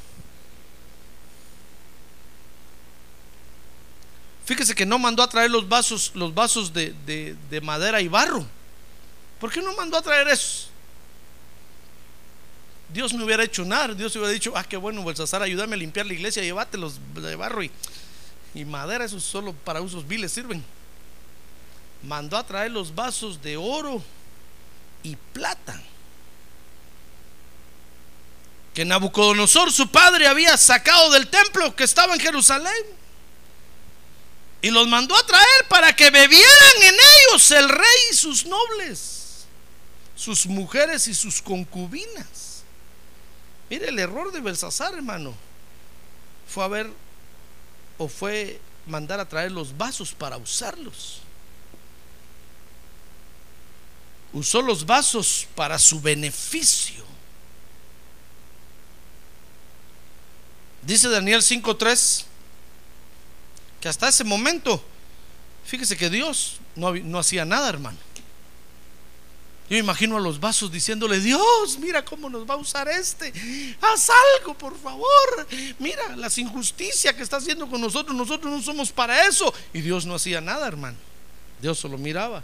Fíjese 4.45 4.75
que 4.75 4.85
no 4.85 4.99
mandó 4.99 5.22
a 5.22 5.29
traer 5.29 5.51
los 5.51 5.68
vasos, 5.68 6.12
los 6.14 6.35
vasos 6.35 6.72
de, 6.72 6.95
de, 7.07 7.61
madera 7.62 8.01
y 8.03 8.09
barro. 8.09 8.47
¿Por 9.45 9.53
qué 9.53 9.61
no 9.61 9.74
mandó 9.74 9.99
a 9.99 10.01
traer 10.01 10.26
eso? 10.28 10.68
Dios 12.88 13.12
me 13.12 13.22
hubiera 13.22 13.45
hecho 13.45 13.62
nada. 13.62 13.92
Dios 13.92 14.16
hubiera 14.16 14.30
dicho, 14.30 14.55
ah, 14.57 14.64
qué 14.64 14.78
bueno, 14.78 15.05
Belsasar, 15.05 15.42
ayúdame 15.42 15.74
a 15.74 15.76
limpiar 15.76 16.07
la 16.07 16.14
iglesia, 16.14 16.42
llévatelos 16.42 16.99
de 17.12 17.36
barro 17.36 17.62
y, 17.62 17.70
y 18.55 18.64
madera, 18.64 19.05
eso 19.05 19.20
solo 19.20 19.53
para 19.53 19.82
usos 19.82 20.09
viles 20.09 20.32
sirven 20.32 20.64
mandó 22.05 22.38
a 22.38 22.47
traer 22.47 22.70
los 22.70 22.95
vasos 22.95 23.42
de 23.42 23.59
oro 23.59 24.03
y 25.03 25.14
plata 25.16 25.78
que 28.72 28.86
Nabucodonosor, 28.86 29.70
su 29.70 29.88
padre, 29.88 30.26
había 30.26 30.57
sacado 30.57 31.11
del 31.11 31.28
templo 31.28 31.76
que 31.76 31.84
estaba 31.84 32.14
en 32.14 32.20
Jerusalén. 32.20 32.72
Y 34.62 34.70
los 34.70 34.88
mandó 34.88 35.14
a 35.14 35.26
traer 35.26 35.68
para 35.68 35.95
que 35.95 36.11
bebieran 36.11 36.82
en 36.82 36.95
ellos 36.95 37.51
el 37.51 37.68
rey 37.68 37.99
y 38.11 38.14
sus 38.14 38.47
nobles, 38.47 39.14
sus 40.17 40.47
mujeres 40.47 41.09
y 41.09 41.15
sus 41.15 41.43
concubinas. 41.43 42.62
Mire 43.71 43.89
el 43.89 43.99
error 43.99 44.33
de 44.33 44.41
Belsasar, 44.41 44.95
hermano. 44.95 45.35
Fue 46.49 46.65
a 46.65 46.69
ver 46.69 46.91
o 47.99 48.09
fue 48.09 48.61
mandar 48.87 49.21
a 49.21 49.29
traer 49.29 49.53
los 49.53 49.77
vasos 49.77 50.12
para 50.12 50.37
usarlos. 50.37 51.21
Usó 54.33 54.62
los 54.62 54.85
vasos 54.85 55.47
para 55.55 55.79
su 55.79 56.01
beneficio. 56.01 57.05
Dice 60.83 61.09
Daniel 61.09 61.41
5.3 61.41 62.25
que 63.81 63.89
hasta 63.89 64.09
ese 64.09 64.25
momento, 64.25 64.83
fíjese 65.65 65.97
que 65.97 66.11
Dios 66.11 66.59
no, 66.75 66.95
no 66.95 67.19
hacía 67.19 67.45
nada, 67.45 67.69
hermano. 67.69 67.99
Yo 69.69 69.79
imagino 69.79 70.19
a 70.19 70.21
los 70.21 70.39
vasos 70.39 70.71
diciéndole, 70.71 71.21
Dios, 71.21 71.79
mira 71.79 72.05
cómo 72.05 72.29
nos 72.29 72.49
va 72.49 72.55
a 72.55 72.59
usar 72.59 72.87
este. 72.89 73.33
Haz 73.81 74.11
algo, 74.39 74.53
por 74.59 74.79
favor. 74.79 75.47
Mira 75.79 76.17
las 76.17 76.37
injusticias 76.37 77.15
que 77.15 77.23
está 77.23 77.39
haciendo 77.39 77.67
con 77.69 77.81
nosotros. 77.81 78.15
Nosotros 78.15 78.53
no 78.53 78.62
somos 78.62 78.93
para 78.93 79.27
eso. 79.27 79.53
Y 79.73 79.81
Dios 79.81 80.05
no 80.05 80.15
hacía 80.15 80.43
nada, 80.43 80.67
hermano. 80.67 80.99
Dios 81.62 81.79
solo 81.79 81.97
miraba. 81.97 82.43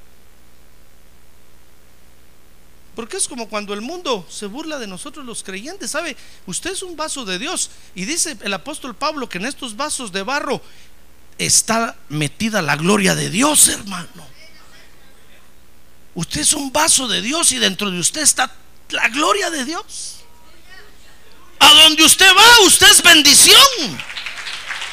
Porque 2.96 3.18
es 3.18 3.28
como 3.28 3.48
cuando 3.50 3.74
el 3.74 3.82
mundo 3.82 4.26
se 4.30 4.46
burla 4.46 4.78
de 4.78 4.86
nosotros 4.86 5.24
los 5.26 5.42
creyentes. 5.42 5.90
¿Sabe? 5.90 6.16
Usted 6.46 6.72
es 6.72 6.82
un 6.82 6.96
vaso 6.96 7.26
de 7.26 7.38
Dios. 7.38 7.70
Y 7.94 8.06
dice 8.06 8.38
el 8.40 8.54
apóstol 8.54 8.94
Pablo 8.96 9.28
que 9.28 9.36
en 9.36 9.44
estos 9.44 9.76
vasos 9.76 10.10
de 10.10 10.22
barro 10.22 10.62
está 11.36 11.98
metida 12.08 12.62
la 12.62 12.76
gloria 12.76 13.14
de 13.14 13.28
Dios, 13.28 13.68
hermano. 13.68 14.29
Usted 16.14 16.40
es 16.40 16.52
un 16.52 16.72
vaso 16.72 17.06
de 17.06 17.22
Dios 17.22 17.52
y 17.52 17.58
dentro 17.58 17.90
de 17.90 17.98
usted 17.98 18.22
está 18.22 18.50
la 18.90 19.08
gloria 19.08 19.50
de 19.50 19.64
Dios. 19.64 20.16
A 21.60 21.68
donde 21.68 22.04
usted 22.04 22.30
va, 22.36 22.60
usted 22.64 22.90
es 22.90 23.02
bendición. 23.02 24.00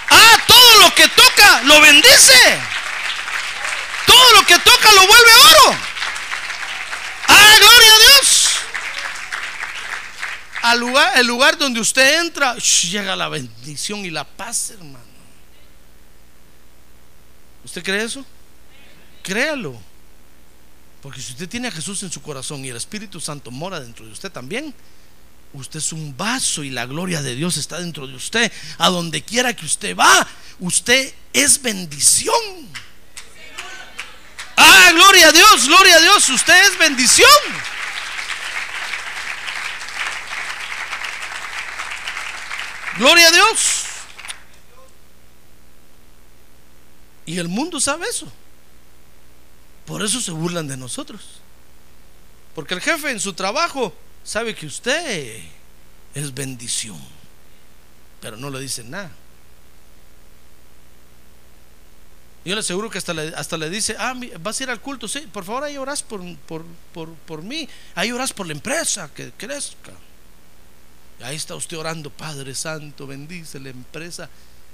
Ah, 0.10 0.44
todo 0.48 0.82
lo 0.82 0.94
que 0.94 1.08
toca 1.10 1.64
lo 1.64 1.82
bendice. 1.82 2.60
Todo 4.06 4.34
lo 4.34 4.46
que 4.46 4.60
toca 4.60 4.92
lo 4.94 5.08
vuelve 5.08 5.36
oro. 5.36 5.78
Ah, 7.28 7.56
gloria 7.60 7.94
a 7.94 8.00
Dios. 8.00 8.50
Al 10.62 10.80
lugar, 10.80 11.18
el 11.18 11.28
lugar 11.28 11.58
donde 11.58 11.80
usted 11.80 12.20
entra, 12.20 12.56
llega 12.56 13.16
la 13.16 13.30
bendición 13.30 14.06
y 14.06 14.10
la 14.10 14.24
paz, 14.24 14.72
hermano. 14.72 15.06
¿Usted 17.64 17.84
cree 17.84 18.04
eso? 18.04 18.26
Créalo. 19.24 19.87
Porque 21.08 21.22
si 21.22 21.32
usted 21.32 21.48
tiene 21.48 21.70
a 21.70 21.72
Jesús 21.72 22.04
en 22.04 22.12
su 22.12 22.22
corazón 22.22 22.66
y 22.66 22.68
el 22.68 22.76
Espíritu 22.76 23.22
Santo 23.22 23.50
mora 23.50 23.80
dentro 23.80 24.06
de 24.06 24.12
usted 24.12 24.30
también, 24.30 24.74
usted 25.54 25.80
es 25.80 25.94
un 25.94 26.18
vaso 26.18 26.66
y 26.66 26.70
la 26.70 26.86
gloria 26.86 27.22
de 27.22 27.34
Dios 27.34 27.56
está 27.56 27.80
dentro 27.80 28.08
de 28.08 28.14
usted. 28.14 28.52
A 28.78 28.90
donde 28.90 29.24
quiera 29.24 29.56
que 29.56 29.66
usted 29.66 29.96
va, 29.96 30.28
usted 30.60 31.14
es 31.32 31.62
bendición. 31.62 32.36
Ah, 34.58 34.92
gloria 34.92 35.30
a 35.30 35.32
Dios, 35.32 35.68
gloria 35.70 35.96
a 35.96 36.02
Dios, 36.02 36.28
usted 36.28 36.68
es 36.68 36.78
bendición. 36.78 37.30
Gloria 42.98 43.30
a 43.30 43.32
Dios. 43.32 43.86
Y 47.26 47.38
el 47.38 47.48
mundo 47.48 47.80
sabe 47.80 48.10
eso. 48.10 48.30
Por 49.88 50.04
eso 50.04 50.20
se 50.20 50.32
burlan 50.32 50.68
de 50.68 50.76
nosotros. 50.76 51.22
Porque 52.54 52.74
el 52.74 52.82
jefe 52.82 53.10
en 53.10 53.22
su 53.22 53.34
trabajo 53.34 53.96
sabe 54.24 54.54
que 54.54 54.66
usted 54.66 55.42
es 56.14 56.34
bendición. 56.34 57.00
Pero 58.20 58.36
no 58.36 58.50
le 58.50 58.60
dicen 58.60 58.92
nada. 58.92 59.10
Yo 62.44 62.54
le 62.54 62.60
aseguro 62.60 62.90
que 62.90 62.98
hasta 62.98 63.58
le, 63.58 63.70
dice, 63.70 63.96
ah, 64.00 64.14
vas 64.40 64.60
a 64.60 64.64
ir 64.64 64.70
al 64.70 64.80
culto, 64.80 65.08
sí, 65.08 65.20
por 65.34 65.44
favor 65.44 65.66
ahí 65.66 65.78
oras 65.78 66.02
por, 66.02 66.22
por, 66.40 66.64
por, 66.94 67.14
por 67.14 67.42
mí, 67.42 67.68
ahí 67.94 68.12
oras 68.14 68.32
por 68.32 68.48
la 68.48 68.54
empresa, 68.54 69.10
que 69.14 69.34
crezca. 69.34 69.92
Ahí 71.22 71.36
está 71.36 71.56
usted 71.56 71.78
orando, 71.78 72.10
Padre 72.10 72.56
Santo, 72.56 73.06
bendice 73.06 73.60
la 73.60 73.70
empresa, 73.70 74.30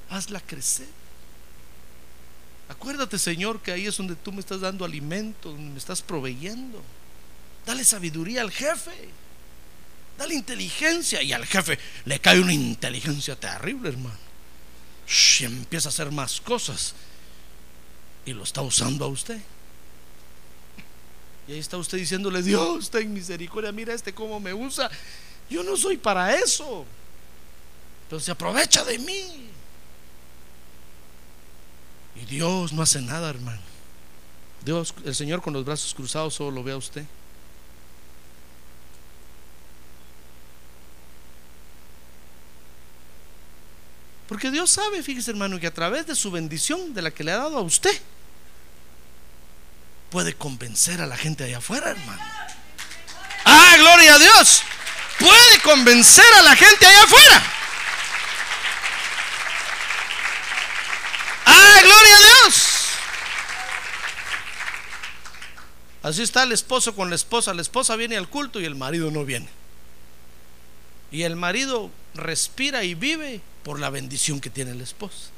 hazla 0.10 0.40
crecer. 0.40 1.03
Acuérdate, 2.74 3.20
Señor, 3.20 3.62
que 3.62 3.72
ahí 3.72 3.86
es 3.86 3.96
donde 3.96 4.16
tú 4.16 4.32
me 4.32 4.40
estás 4.40 4.62
dando 4.62 4.84
alimento, 4.84 5.52
donde 5.52 5.74
me 5.74 5.78
estás 5.78 6.02
proveyendo. 6.02 6.82
Dale 7.68 7.84
sabiduría 7.84 8.42
al 8.42 8.50
jefe. 8.50 9.10
Dale 10.18 10.34
inteligencia. 10.34 11.22
Y 11.22 11.34
al 11.34 11.46
jefe 11.46 11.78
le 12.06 12.20
cae 12.20 12.40
una 12.40 12.52
inteligencia 12.52 13.36
terrible, 13.36 13.90
hermano. 13.90 14.18
Y 15.40 15.44
empieza 15.44 15.90
a 15.90 15.92
hacer 15.92 16.12
más 16.12 16.42
cosas. 16.42 16.96
Y 18.26 18.34
lo 18.34 18.44
está 18.44 18.64
usando 18.64 19.06
a 19.06 19.08
usted. 19.08 19.40
Y 21.48 21.52
ahí 21.52 21.60
está 21.60 21.78
usted 21.78 22.00
diciéndole, 22.00 22.42
Dios, 22.42 22.90
ten 22.90 23.14
misericordia, 23.14 23.72
mira 23.72 23.94
este 23.94 24.14
cómo 24.14 24.40
me 24.40 24.54
usa. 24.54 24.90
Yo 25.48 25.62
no 25.62 25.78
soy 25.78 25.98
para 25.98 26.34
eso. 26.36 26.86
Entonces 28.06 28.30
aprovecha 28.30 28.84
de 28.84 28.98
mí. 28.98 29.53
Y 32.16 32.26
Dios 32.26 32.74
no 32.74 32.82
hace 32.82 33.02
nada, 33.02 33.30
hermano. 33.30 33.62
Dios, 34.64 34.94
el 35.06 35.16
Señor 35.16 35.42
con 35.42 35.54
los 35.54 35.66
brazos 35.66 35.94
cruzados 35.94 36.36
solo 36.36 36.52
lo 36.52 36.64
ve 36.64 36.72
a 36.72 36.78
usted. 36.78 37.06
Porque 44.28 44.50
Dios 44.50 44.72
sabe, 44.72 45.04
fíjese 45.04 45.32
hermano, 45.32 45.60
que 45.60 45.68
a 45.68 45.74
través 45.74 46.08
de 46.08 46.16
su 46.16 46.32
bendición, 46.32 46.94
de 46.94 47.02
la 47.02 47.12
que 47.12 47.24
le 47.24 47.32
ha 47.32 47.38
dado 47.38 47.58
a 47.58 47.62
usted, 47.62 47.96
puede 50.10 50.34
convencer 50.34 51.02
a 51.02 51.08
la 51.08 51.18
gente 51.18 51.44
allá 51.44 51.58
afuera, 51.58 51.92
hermano. 51.92 52.22
Ah, 53.46 53.76
gloria 53.78 54.16
a 54.16 54.20
Dios. 54.20 54.64
Puede 55.20 55.60
convencer 55.62 56.26
a 56.40 56.42
la 56.42 56.56
gente 56.56 56.86
allá 56.86 57.04
afuera. 57.04 57.44
Ah, 61.46 61.73
gloria 61.84 62.16
a 62.16 62.20
Dios. 62.20 62.74
Así 66.04 66.22
está 66.22 66.44
el 66.44 66.52
esposo 66.52 66.96
con 66.96 67.10
la 67.10 67.16
esposa. 67.16 67.54
La 67.54 67.62
esposa 67.62 67.96
viene 67.96 68.18
al 68.18 68.28
culto 68.28 68.60
y 68.60 68.66
el 68.66 68.76
marido 68.76 69.10
no 69.10 69.24
viene. 69.24 69.48
Y 71.12 71.24
el 71.24 71.36
marido 71.36 71.92
respira 72.14 72.84
y 72.84 72.94
vive 72.94 73.40
por 73.64 73.80
la 73.80 73.90
bendición 73.90 74.42
que 74.42 74.50
tiene 74.50 74.76
la 74.76 74.84
esposa. 74.84 75.30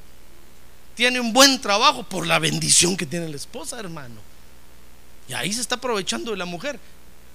Tiene 0.96 1.20
un 1.20 1.34
buen 1.34 1.62
trabajo 1.62 2.04
por 2.04 2.26
la 2.26 2.40
bendición 2.40 2.98
que 2.98 3.06
tiene 3.06 3.30
la 3.30 3.36
esposa, 3.36 3.80
hermano. 3.80 4.16
Y 5.28 5.34
ahí 5.34 5.52
se 5.54 5.62
está 5.62 5.76
aprovechando 5.76 6.32
de 6.32 6.38
la 6.38 6.46
mujer. 6.46 6.80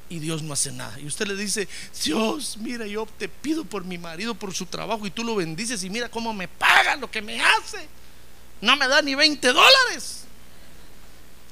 Y 0.08 0.18
Dios 0.18 0.42
no 0.42 0.52
hace 0.52 0.72
nada. 0.72 0.98
Y 0.98 1.06
usted 1.06 1.28
le 1.28 1.36
dice, 1.36 1.68
Dios, 2.04 2.56
mira, 2.56 2.84
yo 2.86 3.06
te 3.16 3.28
pido 3.28 3.64
por 3.64 3.84
mi 3.84 3.96
marido, 3.96 4.34
por 4.34 4.52
su 4.52 4.66
trabajo, 4.66 5.06
y 5.06 5.10
tú 5.10 5.22
lo 5.22 5.36
bendices 5.36 5.84
y 5.84 5.90
mira 5.90 6.08
cómo 6.08 6.34
me 6.34 6.48
paga 6.48 6.96
lo 6.96 7.08
que 7.08 7.22
me 7.22 7.40
hace. 7.40 7.86
No 8.60 8.76
me 8.76 8.88
da 8.88 9.02
ni 9.02 9.14
20 9.14 9.52
dólares. 9.52 10.24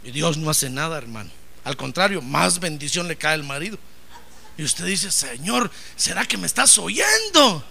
Y 0.05 0.11
Dios 0.11 0.37
no 0.37 0.51
hace 0.51 0.71
nada, 0.71 0.99
hermano. 0.99 1.31
Al 1.65 1.77
contrario, 1.77 2.23
más 2.23 2.61
bendición 2.61 3.09
le 3.09 3.17
cae 3.17 3.35
al 3.35 3.45
marido. 3.45 3.79
Y 4.57 4.65
usted 4.65 4.85
dice, 4.87 5.11
Señor, 5.11 5.71
¿será 5.97 6.25
que 6.25 6.37
me 6.37 6.47
estás 6.47 6.79
oyendo? 6.79 7.65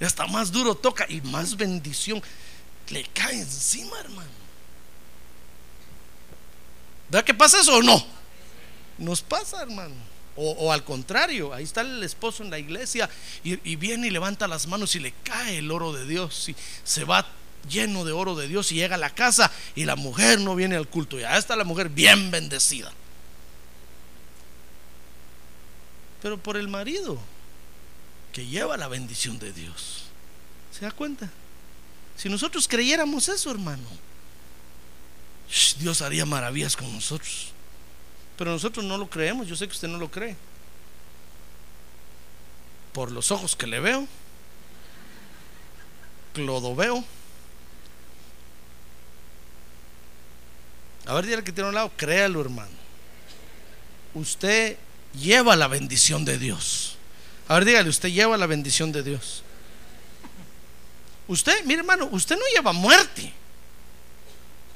Y 0.00 0.04
hasta 0.04 0.26
más 0.26 0.52
duro 0.52 0.74
toca 0.74 1.06
y 1.08 1.20
más 1.22 1.56
bendición 1.56 2.22
le 2.90 3.04
cae 3.04 3.40
encima, 3.40 3.98
hermano. 4.00 4.30
¿Verdad 7.10 7.24
que 7.24 7.34
pasa 7.34 7.60
eso 7.60 7.76
o 7.76 7.82
no? 7.82 8.06
Nos 8.98 9.22
pasa, 9.22 9.62
hermano. 9.62 9.94
O, 10.40 10.72
al 10.72 10.84
contrario, 10.84 11.52
ahí 11.52 11.64
está 11.64 11.80
el 11.80 12.00
esposo 12.04 12.44
en 12.44 12.50
la 12.50 12.60
iglesia 12.60 13.10
y, 13.42 13.58
y, 13.68 13.74
viene 13.74 14.06
y 14.06 14.10
levanta 14.10 14.46
las 14.46 14.68
manos 14.68 14.94
y 14.94 15.00
le 15.00 15.12
cae 15.24 15.58
el 15.58 15.70
oro 15.70 15.92
de 15.92 16.06
Dios 16.06 16.48
y 16.48 16.54
se 16.84 17.02
va 17.02 17.26
lleno 17.68 18.04
de 18.04 18.12
oro 18.12 18.36
de 18.36 18.46
Dios 18.46 18.70
y 18.70 18.76
llega 18.76 18.94
a 18.94 18.98
la 18.98 19.10
casa 19.10 19.50
y 19.74 19.84
la 19.84 19.96
mujer 19.96 20.38
no 20.40 20.54
viene 20.54 20.76
al 20.76 20.86
culto. 20.86 21.18
Y 21.18 21.24
ahí 21.24 21.38
está 21.38 21.56
la 21.56 21.64
mujer 21.64 21.88
bien 21.88 22.30
bendecida. 22.30 22.92
Pero 26.22 26.38
por 26.38 26.56
el 26.56 26.68
marido 26.68 27.18
que 28.32 28.46
lleva 28.46 28.76
la 28.76 28.88
bendición 28.88 29.38
de 29.38 29.52
Dios. 29.52 30.04
¿Se 30.72 30.84
da 30.84 30.90
cuenta? 30.90 31.28
Si 32.16 32.28
nosotros 32.28 32.68
creyéramos 32.68 33.28
eso, 33.28 33.50
hermano, 33.50 33.88
Dios 35.78 36.02
haría 36.02 36.26
maravillas 36.26 36.76
con 36.76 36.92
nosotros. 36.92 37.52
Pero 38.38 38.52
nosotros 38.52 38.84
no 38.84 38.96
lo 38.96 39.10
creemos, 39.10 39.48
yo 39.48 39.56
sé 39.56 39.66
que 39.66 39.74
usted 39.74 39.88
no 39.88 39.98
lo 39.98 40.10
cree. 40.10 40.36
Por 42.92 43.10
los 43.10 43.32
ojos 43.32 43.56
que 43.56 43.66
le 43.66 43.80
veo, 43.80 44.06
Clodoveo. 46.32 47.04
A 51.06 51.14
ver, 51.14 51.24
dígale 51.24 51.42
que 51.42 51.52
tiene 51.52 51.68
un 51.68 51.74
lado, 51.74 51.90
créalo, 51.96 52.40
hermano. 52.40 52.70
Usted 54.14 54.76
lleva 55.14 55.56
la 55.56 55.66
bendición 55.66 56.24
de 56.24 56.38
Dios. 56.38 56.96
A 57.48 57.54
ver, 57.54 57.64
dígale, 57.64 57.88
usted 57.88 58.10
lleva 58.10 58.36
la 58.36 58.46
bendición 58.46 58.92
de 58.92 59.02
Dios. 59.02 59.42
Usted, 61.26 61.64
mire, 61.64 61.80
hermano, 61.80 62.08
usted 62.12 62.36
no 62.36 62.42
lleva 62.54 62.72
muerte. 62.72 63.32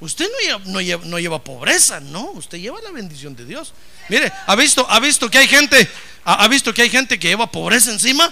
Usted 0.03 0.29
no 0.65 0.81
lleva, 0.81 1.45
pobreza, 1.45 2.01
no, 2.01 2.33
usted 2.33 2.59
lleva 2.59 2.81
la 2.81 2.91
bendición 2.91 3.37
de 3.37 3.45
Dios. 3.45 3.73
Mire, 4.09 4.33
¿ha 4.49 4.57
visto, 4.57 4.85
ha 4.91 4.99
visto 4.99 5.31
que 5.31 5.39
hay 5.39 5.47
gente, 5.47 5.89
ha, 6.25 6.49
visto 6.49 6.75
que 6.75 6.83
hay 6.83 6.91
gente 6.91 7.21
que 7.21 7.29
lleva 7.29 7.49
pobreza 7.49 7.93
encima? 7.93 8.29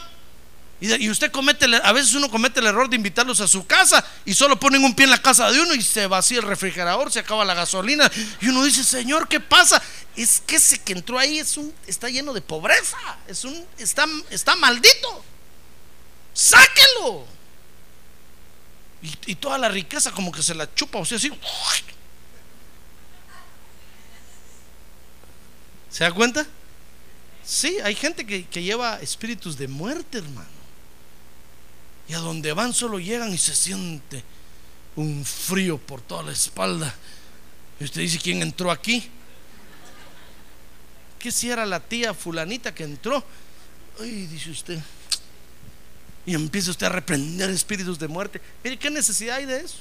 Y, 0.80 1.04
y 1.04 1.08
usted 1.08 1.30
comete, 1.30 1.66
a 1.80 1.92
veces 1.92 2.12
uno 2.14 2.28
comete 2.28 2.58
el 2.58 2.66
error 2.66 2.90
de 2.90 2.96
invitarlos 2.96 3.40
a 3.40 3.46
su 3.46 3.68
casa 3.68 4.04
y 4.24 4.34
solo 4.34 4.58
ponen 4.58 4.82
un 4.82 4.96
pie 4.96 5.04
en 5.04 5.10
la 5.10 5.22
casa 5.22 5.48
de 5.48 5.60
uno 5.60 5.72
y 5.72 5.80
se 5.80 6.08
vacía 6.08 6.38
el 6.38 6.44
refrigerador, 6.44 7.12
se 7.12 7.20
acaba 7.20 7.44
la 7.44 7.54
gasolina 7.54 8.10
y 8.40 8.48
uno 8.48 8.64
dice, 8.64 8.82
Señor, 8.82 9.28
¿qué 9.28 9.38
pasa? 9.38 9.80
Es 10.16 10.42
que 10.44 10.56
ese 10.56 10.80
que 10.80 10.92
entró 10.92 11.20
ahí 11.20 11.38
es 11.38 11.56
un, 11.56 11.72
está 11.86 12.08
lleno 12.08 12.32
de 12.32 12.40
pobreza, 12.40 12.98
es 13.28 13.44
un, 13.44 13.64
está, 13.78 14.06
está 14.30 14.56
maldito. 14.56 15.24
Sáquelo. 16.34 17.26
Y, 19.02 19.34
toda 19.36 19.56
la 19.56 19.68
riqueza 19.68 20.12
como 20.12 20.30
que 20.30 20.42
se 20.42 20.54
la 20.54 20.72
chupa, 20.74 20.98
o 20.98 21.04
sea, 21.04 21.16
así. 21.16 21.32
¿Se 25.90 26.04
da 26.04 26.12
cuenta? 26.12 26.46
Sí, 27.44 27.78
hay 27.82 27.94
gente 27.94 28.26
que, 28.26 28.46
que 28.46 28.62
lleva 28.62 29.00
espíritus 29.00 29.56
de 29.56 29.68
muerte, 29.68 30.18
hermano. 30.18 30.48
Y 32.08 32.14
a 32.14 32.18
donde 32.18 32.52
van 32.52 32.74
solo 32.74 32.98
llegan 32.98 33.32
y 33.32 33.38
se 33.38 33.54
siente 33.54 34.22
un 34.96 35.24
frío 35.24 35.78
por 35.78 36.02
toda 36.02 36.24
la 36.24 36.32
espalda. 36.32 36.94
Y 37.78 37.84
usted 37.84 38.02
dice, 38.02 38.18
¿quién 38.18 38.42
entró 38.42 38.70
aquí? 38.70 39.08
¿Qué 41.18 41.32
si 41.32 41.50
era 41.50 41.64
la 41.64 41.80
tía 41.80 42.12
fulanita 42.12 42.74
que 42.74 42.84
entró? 42.84 43.24
Ay, 44.00 44.26
dice 44.26 44.50
usted. 44.50 44.78
Y 46.30 46.34
empieza 46.34 46.70
usted 46.70 46.86
a 46.86 46.90
reprender 46.90 47.50
espíritus 47.50 47.98
de 47.98 48.06
muerte. 48.06 48.40
Mire, 48.62 48.78
¿qué 48.78 48.88
necesidad 48.88 49.38
hay 49.38 49.46
de 49.46 49.62
eso? 49.62 49.78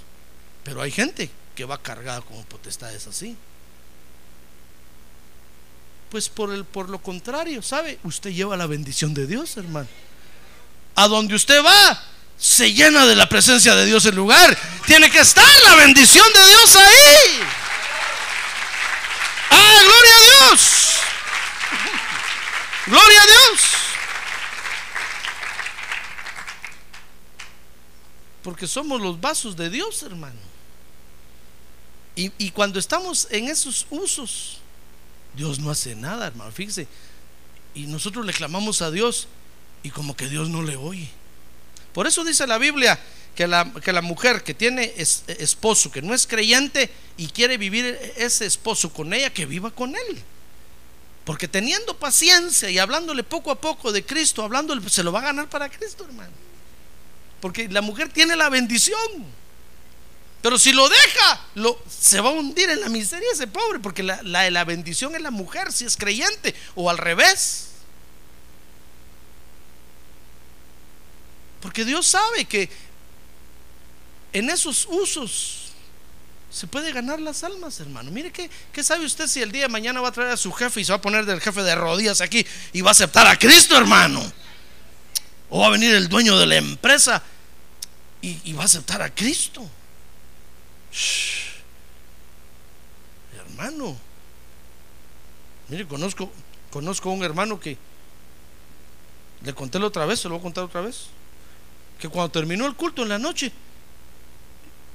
Pero 0.63 0.81
hay 0.81 0.89
gente 0.89 1.29
que 1.53 1.63
va 1.63 1.79
cargada 1.79 2.21
con 2.21 2.43
potestades 2.45 3.05
así. 3.05 3.37
Pues 6.09 6.27
por, 6.27 6.51
el, 6.51 6.65
por 6.65 6.89
lo 6.89 6.97
contrario, 7.03 7.61
¿sabe? 7.61 7.99
Usted 8.03 8.31
lleva 8.31 8.57
la 8.57 8.65
bendición 8.65 9.13
de 9.13 9.27
Dios, 9.27 9.57
hermano. 9.57 9.87
A 10.95 11.07
donde 11.07 11.35
usted 11.35 11.63
va, 11.63 12.03
se 12.39 12.73
llena 12.73 13.05
de 13.05 13.15
la 13.15 13.29
presencia 13.29 13.75
de 13.75 13.85
Dios 13.85 14.03
el 14.07 14.15
lugar. 14.15 14.57
Tiene 14.87 15.11
que 15.11 15.19
estar 15.19 15.45
la 15.65 15.75
bendición 15.75 16.25
de 16.33 16.47
Dios 16.47 16.75
ahí. 16.77 17.41
¡Ah, 19.51 19.81
gloria 19.83 20.15
a 20.15 20.49
Dios! 20.49 20.97
¡Gloria 22.87 23.21
a 23.21 23.25
Dios! 23.27 23.68
Porque 28.49 28.65
somos 28.65 28.99
los 28.99 29.21
vasos 29.21 29.55
de 29.55 29.69
Dios, 29.69 30.01
hermano. 30.01 30.39
Y, 32.15 32.49
cuando 32.49 32.79
estamos 32.79 33.27
en 33.29 33.47
esos 33.47 33.85
usos, 33.91 34.57
Dios 35.35 35.59
no 35.59 35.69
hace 35.69 35.93
nada, 35.93 36.25
hermano. 36.25 36.51
Fíjese. 36.51 36.87
Y 37.75 37.85
nosotros 37.85 38.25
le 38.25 38.33
clamamos 38.33 38.81
a 38.81 38.89
Dios 38.89 39.27
y 39.83 39.91
como 39.91 40.17
que 40.17 40.27
Dios 40.27 40.49
no 40.49 40.63
le 40.63 40.77
oye. 40.77 41.07
Por 41.93 42.07
eso 42.07 42.23
dice 42.23 42.47
la 42.47 42.57
Biblia 42.57 42.99
que 43.35 43.45
la, 43.45 43.71
que 43.71 43.93
la 43.93 44.01
mujer 44.01 44.43
que 44.43 44.55
tiene 44.55 44.95
es- 44.97 45.25
esposo, 45.27 45.91
que 45.91 46.01
no 46.01 46.15
es 46.15 46.25
creyente 46.25 46.89
y 47.17 47.27
quiere 47.27 47.55
vivir 47.59 47.85
ese 48.17 48.47
esposo 48.47 48.91
con 48.91 49.13
ella, 49.13 49.31
que 49.31 49.45
viva 49.45 49.69
con 49.69 49.95
él. 49.95 50.23
Porque 51.23 51.47
teniendo 51.47 51.95
paciencia 51.95 52.67
y 52.71 52.79
hablándole 52.79 53.23
poco 53.23 53.51
a 53.51 53.61
poco 53.61 53.91
de 53.91 54.03
Cristo, 54.03 54.43
hablándole, 54.43 54.89
se 54.89 55.03
lo 55.03 55.11
va 55.11 55.19
a 55.19 55.25
ganar 55.25 55.47
para 55.47 55.69
Cristo, 55.69 56.03
hermano. 56.03 56.48
Porque 57.41 57.67
la 57.69 57.81
mujer 57.81 58.09
tiene 58.09 58.35
la 58.35 58.49
bendición. 58.49 59.39
Pero 60.41 60.57
si 60.57 60.71
lo 60.71 60.87
deja, 60.87 61.41
se 61.89 62.21
va 62.21 62.29
a 62.29 62.33
hundir 62.33 62.69
en 62.69 62.79
la 62.79 62.89
miseria 62.89 63.27
ese 63.33 63.47
pobre, 63.47 63.79
porque 63.79 64.03
la, 64.03 64.21
la, 64.23 64.49
la 64.49 64.63
bendición 64.63 65.13
es 65.15 65.21
la 65.21 65.31
mujer, 65.31 65.71
si 65.73 65.85
es 65.85 65.97
creyente, 65.97 66.55
o 66.75 66.89
al 66.89 66.97
revés. 66.97 67.71
Porque 71.61 71.83
Dios 71.83 72.07
sabe 72.07 72.45
que 72.45 72.69
en 74.31 74.49
esos 74.49 74.87
usos 74.89 75.69
se 76.49 76.67
puede 76.67 76.91
ganar 76.91 77.19
las 77.19 77.43
almas, 77.43 77.79
hermano. 77.79 78.09
Mire, 78.09 78.31
¿qué, 78.31 78.49
¿qué 78.71 78.83
sabe 78.83 79.05
usted 79.05 79.27
si 79.27 79.41
el 79.41 79.51
día 79.51 79.63
de 79.63 79.69
mañana 79.69 80.01
va 80.01 80.07
a 80.07 80.11
traer 80.11 80.31
a 80.31 80.37
su 80.37 80.51
jefe 80.51 80.81
y 80.81 80.85
se 80.85 80.91
va 80.91 80.97
a 80.97 81.01
poner 81.01 81.25
del 81.25 81.41
jefe 81.41 81.61
de 81.61 81.75
rodillas 81.75 82.21
aquí 82.21 82.45
y 82.73 82.81
va 82.81 82.89
a 82.89 82.91
aceptar 82.91 83.27
a 83.27 83.37
Cristo, 83.37 83.77
hermano? 83.77 84.19
O 85.49 85.59
va 85.59 85.67
a 85.67 85.69
venir 85.71 85.93
el 85.95 86.07
dueño 86.07 86.37
de 86.37 86.45
la 86.45 86.55
empresa 86.57 87.23
y, 88.21 88.53
va 88.53 88.63
a 88.63 88.65
aceptar 88.65 89.01
a 89.01 89.13
Cristo. 89.13 89.67
Hermano, 93.35 93.97
mire, 95.69 95.87
conozco, 95.87 96.31
conozco 96.69 97.09
a 97.09 97.13
un 97.13 97.23
hermano 97.23 97.59
que 97.59 97.77
le 99.43 99.53
conté 99.53 99.79
la 99.79 99.87
otra 99.87 100.05
vez, 100.05 100.19
se 100.19 100.27
lo 100.27 100.35
voy 100.35 100.39
a 100.39 100.43
contar 100.43 100.63
otra 100.65 100.81
vez. 100.81 101.07
Que 101.99 102.09
cuando 102.09 102.31
terminó 102.31 102.65
el 102.65 102.75
culto 102.75 103.03
en 103.03 103.09
la 103.09 103.17
noche, 103.17 103.51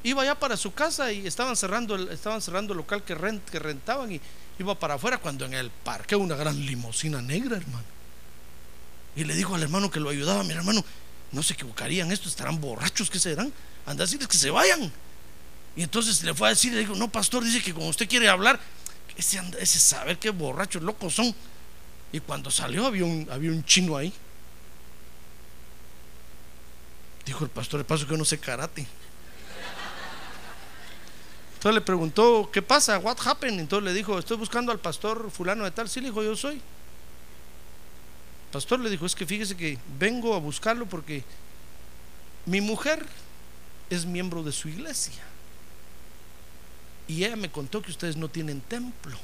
iba 0.02 0.24
ya 0.24 0.38
para 0.38 0.56
su 0.56 0.72
casa 0.72 1.12
y 1.12 1.26
estaban 1.26 1.56
cerrando 1.56 1.94
el, 1.94 2.08
estaban 2.08 2.40
cerrando 2.40 2.72
el 2.72 2.78
local 2.78 3.02
que, 3.02 3.16
que 3.50 3.58
rentaban 3.58 4.12
y 4.12 4.20
iba 4.58 4.78
para 4.78 4.94
afuera 4.94 5.18
cuando 5.18 5.44
en 5.46 5.54
el 5.54 5.70
parque 5.70 6.14
una 6.14 6.36
gran 6.36 6.58
limusina 6.64 7.20
negra, 7.20 7.56
hermano. 7.56 7.94
Y 9.16 9.24
le 9.24 9.34
dijo 9.34 9.54
al 9.54 9.62
hermano 9.62 9.90
que 9.90 10.00
lo 10.00 10.10
ayudaba, 10.10 10.42
mi 10.42 10.52
hermano, 10.52 10.84
no 11.32 11.42
se 11.42 11.54
equivocarían, 11.54 12.10
estos 12.12 12.32
estarán 12.32 12.60
borrachos, 12.60 13.10
¿qué 13.10 13.18
serán? 13.18 13.52
Anda 13.86 14.04
a 14.04 14.06
decirles 14.06 14.28
que 14.28 14.36
se 14.36 14.50
vayan. 14.50 14.92
Y 15.76 15.82
entonces 15.82 16.22
le 16.22 16.34
fue 16.34 16.48
a 16.48 16.50
decir, 16.50 16.72
le 16.72 16.80
dijo, 16.80 16.94
no, 16.94 17.10
pastor, 17.10 17.44
dice 17.44 17.62
que 17.62 17.74
como 17.74 17.88
usted 17.88 18.08
quiere 18.08 18.28
hablar, 18.28 18.60
ese, 19.16 19.40
ese 19.58 19.78
saber 19.78 20.18
qué 20.18 20.30
borrachos 20.30 20.82
locos 20.82 21.14
son. 21.14 21.34
Y 22.12 22.20
cuando 22.20 22.50
salió 22.50 22.86
había 22.86 23.04
un, 23.04 23.28
había 23.30 23.50
un 23.50 23.64
chino 23.64 23.96
ahí. 23.96 24.12
Dijo 27.26 27.44
el 27.44 27.50
pastor, 27.50 27.80
el 27.80 27.86
paso 27.86 28.06
que 28.06 28.16
no 28.16 28.24
sé 28.24 28.38
karate. 28.38 28.86
Entonces 31.54 31.74
le 31.74 31.80
preguntó, 31.80 32.50
¿qué 32.52 32.60
pasa? 32.60 32.98
What 32.98 33.16
happened? 33.24 33.58
Entonces 33.58 33.84
le 33.84 33.94
dijo, 33.94 34.18
estoy 34.18 34.36
buscando 34.36 34.70
al 34.70 34.78
pastor 34.78 35.30
fulano 35.30 35.64
de 35.64 35.70
tal. 35.70 35.88
Sí, 35.88 36.00
le 36.00 36.08
dijo, 36.08 36.22
yo 36.22 36.36
soy. 36.36 36.60
Pastor 38.54 38.78
le 38.78 38.88
dijo, 38.88 39.04
es 39.04 39.16
que 39.16 39.26
fíjese 39.26 39.56
que 39.56 39.76
vengo 39.98 40.32
a 40.32 40.38
buscarlo 40.38 40.86
porque 40.86 41.24
mi 42.46 42.60
mujer 42.60 43.04
es 43.90 44.06
miembro 44.06 44.44
de 44.44 44.52
su 44.52 44.68
iglesia. 44.68 45.20
Y 47.08 47.24
ella 47.24 47.34
me 47.34 47.50
contó 47.50 47.82
que 47.82 47.90
ustedes 47.90 48.14
no 48.14 48.28
tienen 48.28 48.60
templo. 48.60 49.18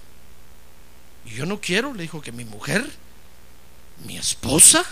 Y 1.24 1.30
yo 1.30 1.46
no 1.46 1.60
quiero, 1.60 1.94
le 1.94 2.02
dijo, 2.02 2.20
que 2.20 2.32
mi 2.32 2.44
mujer, 2.44 2.84
mi 4.04 4.16
esposa, 4.16 4.84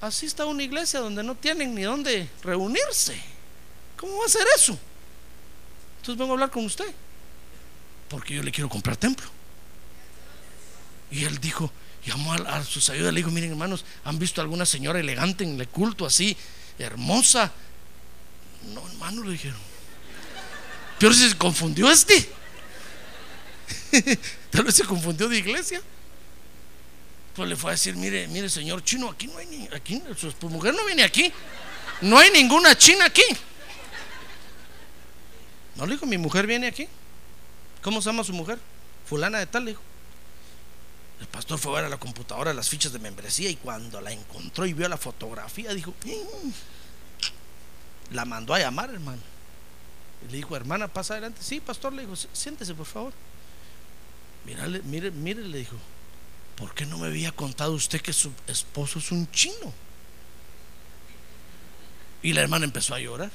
asista 0.00 0.42
a 0.42 0.46
una 0.46 0.64
iglesia 0.64 0.98
donde 0.98 1.22
no 1.22 1.36
tienen 1.36 1.72
ni 1.72 1.82
dónde 1.82 2.28
reunirse. 2.42 3.16
¿Cómo 3.96 4.18
va 4.18 4.26
a 4.26 4.28
ser 4.28 4.46
eso? 4.56 4.76
Entonces 5.98 6.18
vengo 6.18 6.32
a 6.32 6.34
hablar 6.34 6.50
con 6.50 6.64
usted. 6.64 6.92
Porque 8.08 8.34
yo 8.34 8.42
le 8.42 8.50
quiero 8.50 8.68
comprar 8.68 8.96
templo. 8.96 9.28
Y 11.12 11.24
él 11.24 11.38
dijo, 11.38 11.70
llamó 12.04 12.32
a, 12.32 12.64
sus 12.64 12.90
ayudas, 12.90 13.12
le 13.12 13.20
dijo, 13.20 13.30
miren 13.30 13.50
hermanos, 13.50 13.84
¿han 14.04 14.18
visto 14.18 14.40
alguna 14.40 14.66
señora 14.66 14.98
elegante 15.00 15.44
en 15.44 15.60
el 15.60 15.68
culto 15.68 16.04
así, 16.04 16.36
hermosa? 16.78 17.52
No, 18.74 18.86
hermano, 18.88 19.24
le 19.24 19.32
dijeron. 19.32 19.60
Pero 20.98 21.14
se 21.14 21.36
confundió 21.36 21.90
este. 21.90 22.30
Tal 24.50 24.64
vez 24.64 24.74
se 24.74 24.84
confundió 24.84 25.28
de 25.28 25.38
iglesia. 25.38 25.80
Pues 27.34 27.48
le 27.48 27.56
fue 27.56 27.70
a 27.70 27.72
decir, 27.72 27.96
mire, 27.96 28.28
mire, 28.28 28.48
señor 28.48 28.84
chino, 28.84 29.08
aquí 29.08 29.26
no 29.26 29.38
hay 29.38 29.46
ni, 29.46 29.66
aquí, 29.68 30.02
su 30.16 30.48
mujer 30.48 30.74
no 30.74 30.84
viene 30.84 31.02
aquí. 31.02 31.32
No 32.02 32.18
hay 32.18 32.30
ninguna 32.30 32.76
china 32.76 33.06
aquí. 33.06 33.22
No 35.76 35.86
le 35.86 35.92
dijo, 35.92 36.04
mi 36.04 36.18
mujer 36.18 36.46
viene 36.46 36.66
aquí. 36.66 36.86
¿Cómo 37.80 38.02
se 38.02 38.10
llama 38.10 38.24
su 38.24 38.32
mujer? 38.32 38.58
Fulana 39.06 39.38
de 39.38 39.46
tal, 39.46 39.64
le 39.64 39.70
dijo. 39.72 39.82
El 41.22 41.28
pastor 41.28 41.56
fue 41.56 41.70
a 41.70 41.74
ver 41.76 41.84
a 41.84 41.88
la 41.88 41.98
computadora 41.98 42.52
las 42.52 42.68
fichas 42.68 42.92
de 42.92 42.98
membresía 42.98 43.48
y 43.48 43.54
cuando 43.54 44.00
la 44.00 44.10
encontró 44.10 44.66
y 44.66 44.72
vio 44.72 44.88
la 44.88 44.96
fotografía, 44.96 45.72
dijo, 45.72 45.94
"Mm". 46.04 46.50
la 48.12 48.24
mandó 48.24 48.52
a 48.54 48.58
llamar, 48.58 48.90
hermano. 48.90 49.22
Le 50.28 50.38
dijo, 50.38 50.56
hermana, 50.56 50.88
pasa 50.88 51.14
adelante. 51.14 51.40
Sí, 51.40 51.60
pastor, 51.60 51.92
le 51.92 52.02
dijo, 52.02 52.16
"Sí, 52.16 52.26
siéntese, 52.32 52.74
por 52.74 52.86
favor. 52.86 53.12
Mírale, 54.44 54.82
mire, 54.82 55.12
mire, 55.12 55.42
le 55.42 55.58
dijo, 55.58 55.76
¿por 56.56 56.74
qué 56.74 56.86
no 56.86 56.98
me 56.98 57.06
había 57.06 57.30
contado 57.30 57.72
usted 57.74 58.00
que 58.00 58.12
su 58.12 58.32
esposo 58.48 58.98
es 58.98 59.12
un 59.12 59.30
chino? 59.30 59.72
Y 62.20 62.32
la 62.32 62.40
hermana 62.40 62.64
empezó 62.64 62.96
a 62.96 62.98
llorar. 62.98 63.30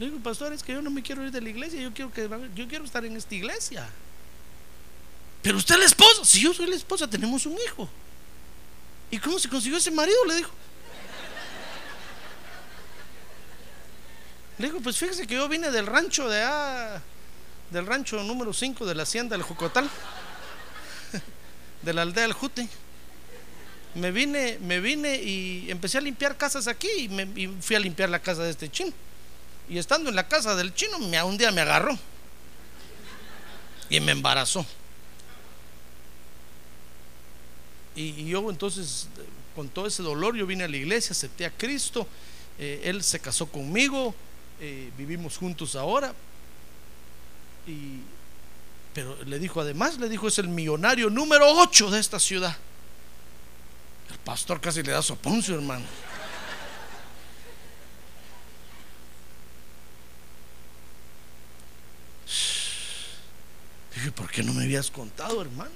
Le 0.00 0.06
digo, 0.06 0.18
pastor, 0.18 0.52
es 0.52 0.64
que 0.64 0.72
yo 0.72 0.82
no 0.82 0.90
me 0.90 1.04
quiero 1.04 1.24
ir 1.24 1.30
de 1.30 1.40
la 1.40 1.48
iglesia, 1.48 1.80
yo 1.80 1.94
quiero, 1.94 2.12
que, 2.12 2.28
yo 2.56 2.66
quiero 2.66 2.84
estar 2.84 3.04
en 3.04 3.16
esta 3.16 3.36
iglesia. 3.36 3.88
Pero 5.46 5.58
usted 5.58 5.76
es 5.76 5.78
la 5.78 5.86
esposa. 5.86 6.24
Si 6.24 6.40
yo 6.40 6.52
soy 6.52 6.66
la 6.66 6.74
esposa, 6.74 7.08
tenemos 7.08 7.46
un 7.46 7.56
hijo. 7.64 7.88
¿Y 9.12 9.18
cómo 9.18 9.38
se 9.38 9.48
consiguió 9.48 9.78
ese 9.78 9.92
marido? 9.92 10.24
Le 10.24 10.34
dijo. 10.34 10.50
Le 14.58 14.66
digo, 14.66 14.80
pues 14.80 14.98
fíjese 14.98 15.24
que 15.24 15.34
yo 15.34 15.48
vine 15.48 15.70
del 15.70 15.86
rancho 15.86 16.28
de 16.28 16.42
ah, 16.42 17.00
del 17.70 17.86
rancho 17.86 18.20
número 18.24 18.52
5 18.52 18.84
de 18.86 18.96
la 18.96 19.04
hacienda 19.04 19.36
del 19.36 19.44
Jocotal, 19.44 19.88
de 21.82 21.94
la 21.94 22.02
aldea 22.02 22.22
del 22.24 22.32
Jute. 22.32 22.68
Me 23.94 24.10
vine, 24.10 24.58
me 24.60 24.80
vine 24.80 25.14
y 25.14 25.70
empecé 25.70 25.98
a 25.98 26.00
limpiar 26.00 26.36
casas 26.36 26.66
aquí 26.66 26.88
y, 26.98 27.08
me, 27.08 27.52
fui 27.62 27.76
a 27.76 27.78
limpiar 27.78 28.10
la 28.10 28.18
casa 28.18 28.42
de 28.42 28.50
este 28.50 28.68
chino. 28.68 28.92
Y 29.68 29.78
estando 29.78 30.10
en 30.10 30.16
la 30.16 30.26
casa 30.26 30.56
del 30.56 30.74
chino, 30.74 30.98
un 30.98 31.38
día 31.38 31.52
me 31.52 31.60
agarró 31.60 31.96
y 33.88 34.00
me 34.00 34.10
embarazó. 34.10 34.66
Y, 37.96 38.26
yo 38.26 38.48
entonces, 38.50 39.08
con 39.54 39.68
todo 39.68 39.86
ese 39.86 40.02
dolor, 40.02 40.36
yo 40.36 40.46
vine 40.46 40.64
a 40.64 40.68
la 40.68 40.76
iglesia, 40.76 41.12
acepté 41.12 41.46
a 41.46 41.50
Cristo. 41.50 42.06
eh, 42.58 42.82
él 42.84 43.02
se 43.02 43.20
casó 43.20 43.46
conmigo, 43.46 44.14
eh, 44.60 44.90
vivimos 44.96 45.36
juntos 45.38 45.76
ahora. 45.76 46.14
Y, 47.66 48.00
pero 48.94 49.22
le 49.24 49.38
dijo, 49.38 49.60
además, 49.60 49.98
le 49.98 50.08
dijo, 50.08 50.28
es 50.28 50.38
el 50.38 50.48
millonario 50.48 51.10
número 51.10 51.50
8 51.50 51.90
de 51.90 52.00
esta 52.00 52.20
ciudad. 52.20 52.56
El 54.10 54.18
pastor 54.18 54.60
casi 54.60 54.82
le 54.82 54.92
da 54.92 55.02
soponcio, 55.02 55.54
hermano. 55.54 55.84
Dije, 63.94 64.12
¿por 64.12 64.30
qué 64.30 64.42
no 64.42 64.52
me 64.52 64.64
habías 64.64 64.90
contado, 64.90 65.40
hermana? 65.40 65.70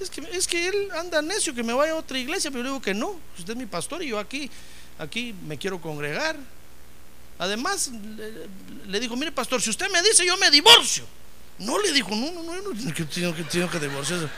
Es 0.00 0.10
que, 0.10 0.20
es 0.32 0.46
que 0.46 0.68
él 0.68 0.88
anda 0.96 1.20
necio 1.22 1.54
que 1.54 1.62
me 1.62 1.72
vaya 1.72 1.92
a 1.92 1.96
otra 1.96 2.18
iglesia, 2.18 2.50
pero 2.50 2.62
yo 2.62 2.70
digo 2.70 2.82
que 2.82 2.94
no, 2.94 3.18
usted 3.36 3.50
es 3.52 3.56
mi 3.56 3.66
pastor 3.66 4.02
y 4.02 4.08
yo 4.08 4.18
aquí, 4.18 4.48
aquí 4.98 5.34
me 5.46 5.58
quiero 5.58 5.80
congregar. 5.80 6.36
Además, 7.38 7.90
le, 8.16 8.48
le 8.86 9.00
dijo, 9.00 9.16
mire 9.16 9.32
pastor, 9.32 9.60
si 9.62 9.70
usted 9.70 9.90
me 9.90 10.02
dice, 10.02 10.24
yo 10.26 10.36
me 10.36 10.50
divorcio. 10.50 11.04
No 11.58 11.78
le 11.80 11.92
dijo, 11.92 12.10
no, 12.10 12.30
no, 12.30 12.42
no, 12.42 12.72
yo 12.72 12.88
no 12.88 12.94
que 12.94 13.04
tengo 13.04 13.34
que, 13.34 13.78
divorciarse. 13.80 14.28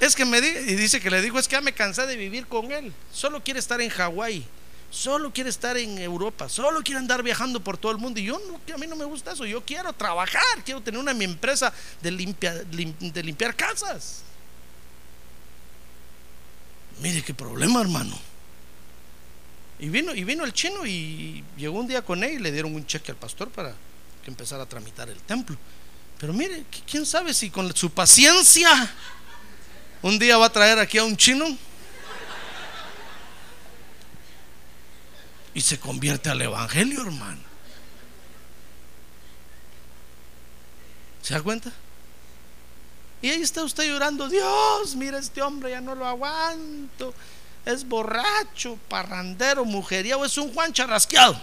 Es 0.00 0.14
que 0.14 0.24
me 0.26 0.40
di, 0.40 0.48
y 0.48 0.74
dice 0.74 1.00
que 1.00 1.10
le 1.10 1.22
dijo, 1.22 1.38
es 1.38 1.48
que 1.48 1.52
ya 1.56 1.60
me 1.62 1.72
cansé 1.72 2.06
de 2.06 2.16
vivir 2.16 2.46
con 2.46 2.70
él. 2.72 2.92
Solo 3.12 3.42
quiere 3.42 3.60
estar 3.60 3.80
en 3.80 3.88
Hawái, 3.88 4.44
solo 4.90 5.32
quiere 5.32 5.48
estar 5.48 5.78
en 5.78 5.96
Europa, 5.98 6.48
solo 6.50 6.82
quiere 6.82 6.98
andar 6.98 7.22
viajando 7.22 7.60
por 7.60 7.78
todo 7.78 7.92
el 7.92 7.98
mundo. 7.98 8.20
Y 8.20 8.24
yo 8.24 8.38
no, 8.46 8.74
a 8.74 8.76
mí 8.76 8.86
no 8.86 8.96
me 8.96 9.06
gusta 9.06 9.32
eso. 9.32 9.46
Yo 9.46 9.64
quiero 9.64 9.92
trabajar, 9.94 10.62
quiero 10.64 10.82
tener 10.82 11.00
una 11.00 11.14
mi 11.14 11.24
empresa 11.24 11.72
de, 12.02 12.10
limpia, 12.10 12.62
lim- 12.72 12.94
de 12.98 13.22
limpiar 13.22 13.56
casas. 13.56 14.22
Mire 17.00 17.22
qué 17.22 17.34
problema, 17.34 17.80
hermano. 17.80 18.16
Y 19.78 19.88
vino, 19.88 20.14
y 20.14 20.24
vino 20.24 20.44
el 20.44 20.52
chino 20.52 20.86
y 20.86 21.44
llegó 21.56 21.78
un 21.80 21.86
día 21.88 22.02
con 22.02 22.22
él 22.22 22.32
y 22.34 22.38
le 22.38 22.52
dieron 22.52 22.74
un 22.74 22.86
cheque 22.86 23.10
al 23.10 23.18
pastor 23.18 23.50
para 23.50 23.74
que 24.22 24.30
empezara 24.30 24.62
a 24.62 24.66
tramitar 24.66 25.08
el 25.08 25.18
templo. 25.18 25.56
Pero 26.18 26.32
mire, 26.32 26.60
qui- 26.70 26.82
quién 26.90 27.04
sabe 27.04 27.34
si 27.34 27.50
con 27.50 27.74
su 27.74 27.90
paciencia 27.90 28.68
un 30.02 30.18
día 30.18 30.36
va 30.38 30.46
a 30.46 30.52
traer 30.52 30.78
aquí 30.78 30.98
a 30.98 31.04
un 31.04 31.16
chino 31.16 31.44
y 35.52 35.60
se 35.60 35.78
convierte 35.78 36.30
al 36.30 36.40
evangelio, 36.40 37.02
hermano. 37.02 37.42
¿Se 41.22 41.34
da 41.34 41.42
cuenta? 41.42 41.72
Y 43.24 43.30
ahí 43.30 43.40
está 43.40 43.64
usted 43.64 43.84
llorando, 43.84 44.28
Dios, 44.28 44.94
mira 44.96 45.18
este 45.18 45.40
hombre, 45.40 45.70
ya 45.70 45.80
no 45.80 45.94
lo 45.94 46.06
aguanto. 46.06 47.14
Es 47.64 47.88
borracho, 47.88 48.78
parrandero, 48.86 49.64
mujeriego, 49.64 50.26
es 50.26 50.36
un 50.36 50.52
Juan 50.52 50.74
charrasqueado. 50.74 51.40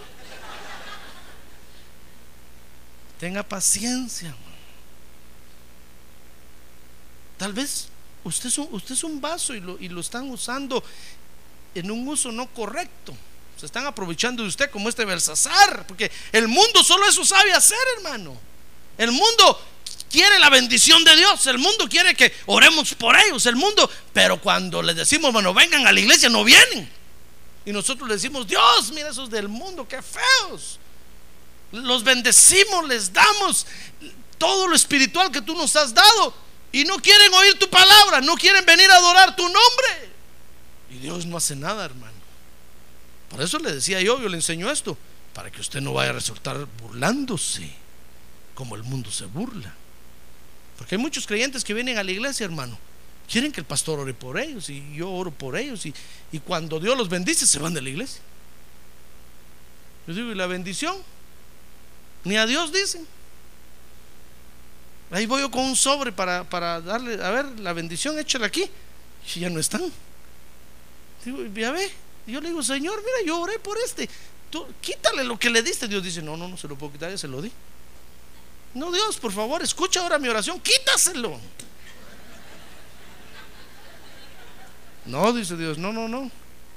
Tenga 3.18 3.42
paciencia. 3.42 4.32
Tal 7.36 7.52
vez 7.52 7.88
usted 8.22 8.48
es 8.48 9.02
un, 9.02 9.20
vaso 9.20 9.52
y 9.52 9.58
lo, 9.58 9.76
y 9.80 9.88
lo 9.88 10.02
están 10.02 10.30
usando 10.30 10.84
en 11.74 11.90
un 11.90 12.06
uso 12.06 12.30
no 12.30 12.46
correcto. 12.46 13.12
Se 13.58 13.66
están 13.66 13.86
aprovechando 13.86 14.44
de 14.44 14.50
usted 14.50 14.70
como 14.70 14.88
este 14.88 15.04
Belsasar, 15.04 15.84
porque 15.88 16.12
el 16.30 16.46
mundo 16.46 16.84
solo 16.84 17.08
eso 17.08 17.24
sabe 17.24 17.52
hacer, 17.52 17.76
hermano. 17.96 18.36
El 18.96 19.10
mundo 19.10 19.71
quiere 20.12 20.38
la 20.38 20.50
bendición 20.50 21.02
de 21.02 21.16
Dios, 21.16 21.46
el 21.46 21.58
mundo 21.58 21.88
quiere 21.88 22.14
que 22.14 22.32
oremos 22.46 22.94
por 22.94 23.16
ellos, 23.16 23.46
el 23.46 23.56
mundo, 23.56 23.90
pero 24.12 24.40
cuando 24.40 24.82
les 24.82 24.94
decimos, 24.94 25.32
bueno, 25.32 25.54
vengan 25.54 25.86
a 25.86 25.92
la 25.92 25.98
iglesia, 25.98 26.28
no 26.28 26.44
vienen. 26.44 26.88
Y 27.64 27.72
nosotros 27.72 28.08
le 28.08 28.16
decimos, 28.16 28.46
Dios, 28.46 28.92
mira 28.92 29.08
esos 29.08 29.30
del 29.30 29.48
mundo, 29.48 29.88
qué 29.88 30.00
feos. 30.02 30.78
Los 31.72 32.04
bendecimos, 32.04 32.86
les 32.86 33.12
damos 33.12 33.66
todo 34.36 34.68
lo 34.68 34.76
espiritual 34.76 35.32
que 35.32 35.40
tú 35.40 35.54
nos 35.54 35.74
has 35.76 35.94
dado. 35.94 36.34
Y 36.70 36.84
no 36.84 36.98
quieren 36.98 37.32
oír 37.34 37.58
tu 37.58 37.68
palabra, 37.70 38.20
no 38.20 38.34
quieren 38.34 38.64
venir 38.66 38.90
a 38.90 38.96
adorar 38.96 39.34
tu 39.34 39.44
nombre. 39.44 40.12
Y 40.90 40.96
Dios 40.96 41.24
no 41.24 41.36
hace 41.38 41.56
nada, 41.56 41.84
hermano. 41.84 42.12
Por 43.30 43.40
eso 43.40 43.58
le 43.58 43.72
decía 43.72 44.00
yo, 44.02 44.20
yo 44.20 44.28
le 44.28 44.36
enseño 44.36 44.70
esto, 44.70 44.98
para 45.32 45.50
que 45.50 45.60
usted 45.60 45.80
no 45.80 45.94
vaya 45.94 46.10
a 46.10 46.14
resultar 46.14 46.66
burlándose, 46.82 47.72
como 48.54 48.76
el 48.76 48.82
mundo 48.82 49.10
se 49.10 49.24
burla. 49.24 49.74
Porque 50.76 50.94
hay 50.94 51.00
muchos 51.00 51.26
creyentes 51.26 51.64
que 51.64 51.74
vienen 51.74 51.98
a 51.98 52.02
la 52.02 52.10
iglesia, 52.10 52.44
hermano. 52.44 52.78
Quieren 53.28 53.52
que 53.52 53.60
el 53.60 53.66
pastor 53.66 53.98
ore 53.98 54.14
por 54.14 54.38
ellos 54.38 54.68
y 54.68 54.94
yo 54.94 55.10
oro 55.10 55.30
por 55.30 55.56
ellos. 55.56 55.86
Y, 55.86 55.94
y 56.32 56.38
cuando 56.40 56.80
Dios 56.80 56.96
los 56.96 57.08
bendice, 57.08 57.46
se 57.46 57.58
van 57.58 57.72
de 57.72 57.82
la 57.82 57.88
iglesia. 57.88 58.20
Yo 60.06 60.14
digo, 60.14 60.32
¿y 60.32 60.34
la 60.34 60.46
bendición? 60.46 60.96
Ni 62.24 62.36
a 62.36 62.46
Dios 62.46 62.72
dicen. 62.72 63.06
Ahí 65.10 65.26
voy 65.26 65.42
yo 65.42 65.50
con 65.50 65.64
un 65.64 65.76
sobre 65.76 66.10
para, 66.10 66.44
para 66.44 66.80
darle, 66.80 67.22
a 67.22 67.30
ver, 67.30 67.60
la 67.60 67.72
bendición, 67.72 68.18
échala 68.18 68.46
aquí. 68.46 68.64
Y 69.34 69.40
ya 69.40 69.50
no 69.50 69.60
están. 69.60 69.82
Digo, 71.24 71.44
ya 71.54 71.70
ve. 71.70 71.90
Yo 72.26 72.40
le 72.40 72.48
digo, 72.48 72.62
Señor, 72.62 72.98
mira, 72.98 73.26
yo 73.26 73.40
oré 73.40 73.58
por 73.58 73.76
este. 73.78 74.08
Tú, 74.50 74.66
quítale 74.80 75.24
lo 75.24 75.38
que 75.38 75.50
le 75.50 75.62
diste. 75.62 75.88
Dios 75.88 76.02
dice, 76.02 76.22
no, 76.22 76.36
no, 76.36 76.48
no 76.48 76.56
se 76.56 76.68
lo 76.68 76.76
puedo 76.76 76.92
quitar, 76.92 77.10
ya 77.10 77.18
se 77.18 77.28
lo 77.28 77.40
di. 77.42 77.50
No, 78.74 78.90
Dios, 78.90 79.18
por 79.18 79.32
favor, 79.32 79.62
escucha 79.62 80.00
ahora 80.00 80.18
mi 80.18 80.28
oración, 80.28 80.60
quítaselo. 80.60 81.38
No, 85.04 85.32
dice 85.32 85.56
Dios, 85.56 85.78
no, 85.78 85.92
no, 85.92 86.08
no. 86.08 86.30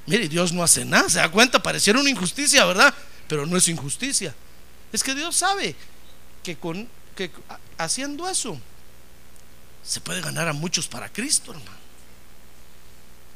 Mire, 0.08 0.28
Dios 0.28 0.52
no 0.52 0.64
hace 0.64 0.86
nada, 0.86 1.10
se 1.10 1.20
da 1.20 1.30
cuenta, 1.30 1.62
pareciera 1.62 2.00
una 2.00 2.10
injusticia, 2.10 2.66
¿verdad? 2.66 2.94
Pero 3.28 3.46
no 3.46 3.58
es 3.58 3.68
injusticia. 3.68 4.36
Es 4.92 5.04
que 5.04 5.16
Dios 5.16 5.36
sabe 5.36 5.76
que, 6.44 6.58
con, 6.58 6.88
que 7.16 7.32
haciendo 7.78 8.30
eso 8.30 8.60
se 9.84 10.02
puede 10.02 10.22
ganar 10.22 10.48
a 10.48 10.54
muchos 10.54 10.88
para 10.88 11.12
Cristo, 11.12 11.52
hermano. 11.52 11.86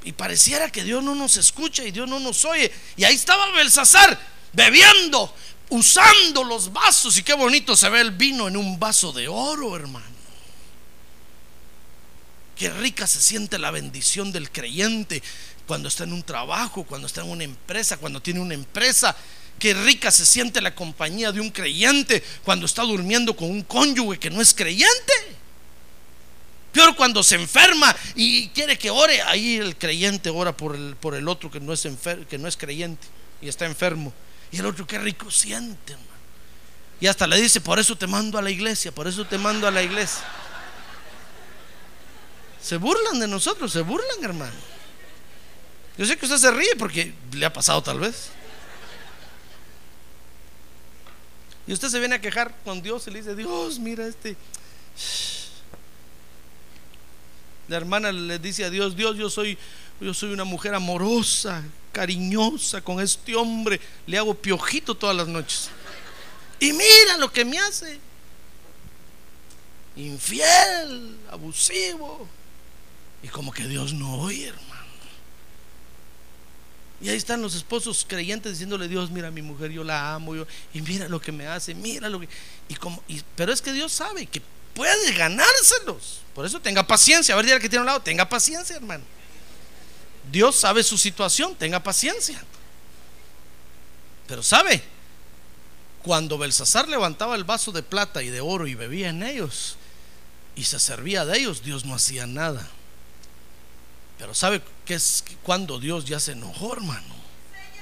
Y 0.04 0.14
pareciera 0.14 0.72
que 0.72 0.84
Dios 0.84 1.04
no 1.04 1.16
nos 1.16 1.38
escucha 1.38 1.84
y 1.84 1.92
Dios 1.92 2.08
no 2.08 2.20
nos 2.20 2.46
oye. 2.46 2.72
Y 2.96 3.04
ahí 3.04 3.16
estaba 3.16 3.52
Belsasar 3.52 4.18
bebiendo, 4.54 5.34
usando 5.70 6.44
los 6.44 6.72
vasos. 6.74 7.18
Y 7.18 7.24
qué 7.24 7.34
bonito 7.34 7.76
se 7.76 7.90
ve 7.90 8.02
el 8.02 8.12
vino 8.12 8.48
en 8.48 8.58
un 8.58 8.80
vaso 8.80 9.12
de 9.12 9.28
oro, 9.28 9.76
hermano. 9.76 10.06
Qué 12.56 12.70
rica 12.70 13.08
se 13.08 13.22
siente 13.22 13.58
la 13.58 13.72
bendición 13.72 14.32
del 14.32 14.52
creyente 14.52 15.24
cuando 15.66 15.88
está 15.88 16.04
en 16.04 16.12
un 16.14 16.24
trabajo, 16.24 16.84
cuando 16.84 17.08
está 17.08 17.22
en 17.22 17.30
una 17.30 17.44
empresa, 17.44 17.98
cuando 17.98 18.22
tiene 18.22 18.42
una 18.42 18.54
empresa. 18.54 19.16
Qué 19.58 19.74
rica 19.74 20.12
se 20.12 20.26
siente 20.26 20.62
la 20.62 20.76
compañía 20.76 21.32
de 21.32 21.42
un 21.42 21.52
creyente 21.52 22.24
cuando 22.44 22.66
está 22.66 22.84
durmiendo 22.84 23.36
con 23.36 23.50
un 23.50 23.64
cónyuge 23.64 24.20
que 24.20 24.30
no 24.30 24.42
es 24.42 24.54
creyente. 24.54 25.14
Peor 26.72 26.96
cuando 26.96 27.24
se 27.24 27.36
enferma 27.36 27.96
y 28.16 28.50
quiere 28.50 28.78
que 28.78 28.90
ore, 28.90 29.22
ahí 29.24 29.58
el 29.58 29.76
creyente 29.76 30.30
ora 30.30 30.56
por 30.56 30.76
el, 30.76 30.96
por 30.96 31.16
el 31.16 31.28
otro 31.28 31.50
que 31.50 31.60
no, 31.60 31.74
es 31.74 31.86
enfer- 31.86 32.26
que 32.28 32.38
no 32.38 32.48
es 32.48 32.56
creyente 32.56 33.08
y 33.42 33.48
está 33.50 33.66
enfermo. 33.66 34.14
Y 34.52 34.60
el 34.60 34.66
otro 34.66 34.86
qué 34.88 34.98
rico 35.00 35.30
siente, 35.30 35.94
hermano. 35.94 36.10
Y 37.02 37.08
hasta 37.08 37.28
le 37.28 37.40
dice, 37.40 37.62
por 37.62 37.80
eso 37.80 37.96
te 37.96 38.08
mando 38.08 38.38
a 38.38 38.42
la 38.42 38.50
iglesia, 38.50 38.92
por 38.92 39.08
eso 39.08 39.26
te 39.26 39.38
mando 39.38 39.68
a 39.68 39.72
la 39.72 39.82
iglesia. 39.82 40.24
Se 42.62 42.78
burlan 42.78 43.20
de 43.20 43.28
nosotros, 43.28 43.72
se 43.72 43.82
burlan, 43.82 44.24
hermano. 44.24 44.52
Yo 45.98 46.06
sé 46.06 46.18
que 46.18 46.26
usted 46.26 46.38
se 46.38 46.52
ríe 46.52 46.76
porque 46.78 47.14
le 47.32 47.46
ha 47.46 47.54
pasado 47.54 47.82
tal 47.82 48.00
vez. 48.00 48.32
Y 51.68 51.74
usted 51.74 51.90
se 51.90 52.00
viene 52.00 52.16
a 52.16 52.22
quejar 52.22 52.54
con 52.66 52.82
Dios 52.82 53.08
y 53.08 53.12
le 53.12 53.20
dice, 53.20 53.36
Dios, 53.36 53.80
mira 53.80 54.08
este. 54.08 54.36
La 57.68 57.78
hermana 57.78 58.12
le 58.12 58.40
dice 58.40 58.66
a 58.66 58.70
Dios, 58.70 58.96
Dios, 58.96 59.16
yo 59.16 59.30
soy, 59.30 59.58
yo 60.02 60.14
soy 60.14 60.34
una 60.34 60.44
mujer 60.44 60.74
amorosa, 60.74 61.64
cariñosa 61.92 62.82
con 62.82 63.00
este 63.02 63.36
hombre, 63.36 63.80
le 64.06 64.18
hago 64.18 64.34
piojito 64.34 64.96
todas 64.96 65.16
las 65.16 65.28
noches. 65.28 65.70
Y 66.60 66.74
mira 66.74 67.18
lo 67.18 67.32
que 67.32 67.46
me 67.46 67.58
hace. 67.60 68.00
Infiel, 69.96 71.18
abusivo. 71.30 72.28
Y 73.24 73.28
como 73.28 73.52
que 73.52 73.68
Dios 73.68 73.94
no 73.94 74.22
oye, 74.22 74.48
hermano. 74.48 74.70
Y 77.02 77.10
ahí 77.10 77.16
están 77.16 77.42
los 77.42 77.56
esposos 77.56 78.06
creyentes 78.08 78.54
diciéndole 78.54 78.90
Dios, 78.90 79.10
mira 79.10 79.32
mi 79.32 79.42
mujer, 79.42 79.72
yo 79.72 79.86
la 79.86 80.14
amo, 80.14 80.36
yo, 80.36 80.46
y 80.74 80.82
mira 80.82 81.08
lo 81.08 81.22
que 81.22 81.32
me 81.32 81.48
hace, 81.48 81.74
mira 81.74 82.10
lo 82.10 82.20
que... 82.20 82.28
Y 82.68 82.76
como, 82.76 83.02
pero 83.38 83.54
es 83.54 83.62
que 83.62 83.72
Dios 83.72 83.94
sabe 83.94 84.26
que 84.26 84.42
puede 84.74 85.14
ganárselos. 85.14 86.22
Por 86.36 86.46
eso 86.46 86.60
tenga 86.60 86.86
paciencia. 86.86 87.34
A 87.34 87.38
ver, 87.38 87.46
dile 87.46 87.60
que 87.60 87.70
tiene 87.70 87.82
un 87.82 87.86
lado, 87.86 88.02
tenga 88.02 88.28
paciencia, 88.28 88.76
hermano. 88.76 89.04
Dios 90.32 90.56
sabe 90.56 90.84
su 90.84 90.98
situación, 90.98 91.56
tenga 91.56 91.82
paciencia. 91.82 92.42
Pero 94.28 94.44
sabe, 94.44 94.84
cuando 96.04 96.38
Belsasar 96.38 96.88
levantaba 96.88 97.36
el 97.36 97.44
vaso 97.44 97.72
de 97.72 97.84
plata 97.84 98.22
y 98.22 98.30
de 98.30 98.42
oro 98.42 98.68
y 98.68 98.76
bebía 98.76 99.10
en 99.10 99.24
ellos 99.24 99.76
y 100.56 100.64
se 100.64 100.80
servía 100.80 101.26
de 101.26 101.40
ellos, 101.40 101.64
Dios 101.64 101.86
no 101.86 101.96
hacía 101.96 102.28
nada. 102.28 102.68
Pero 104.18 104.34
sabe 104.34 104.62
que 104.86 104.96
es 104.96 105.24
cuando 105.44 105.80
Dios 105.80 106.06
ya 106.06 106.20
se 106.20 106.34
enojó, 106.34 106.74
hermano. 106.74 107.16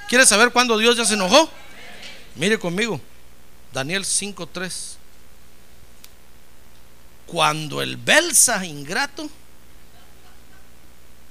¿Quiere 0.08 0.26
saber 0.26 0.52
cuándo 0.52 0.78
Dios 0.78 0.96
ya 0.96 1.04
se 1.04 1.16
enojó? 1.16 1.50
Mire 2.36 2.60
conmigo, 2.60 3.02
Daniel 3.74 4.06
5:3. 4.06 4.98
Cuando 7.26 7.82
el 7.82 7.98
Belsa 7.98 8.66
ingrato 8.66 9.30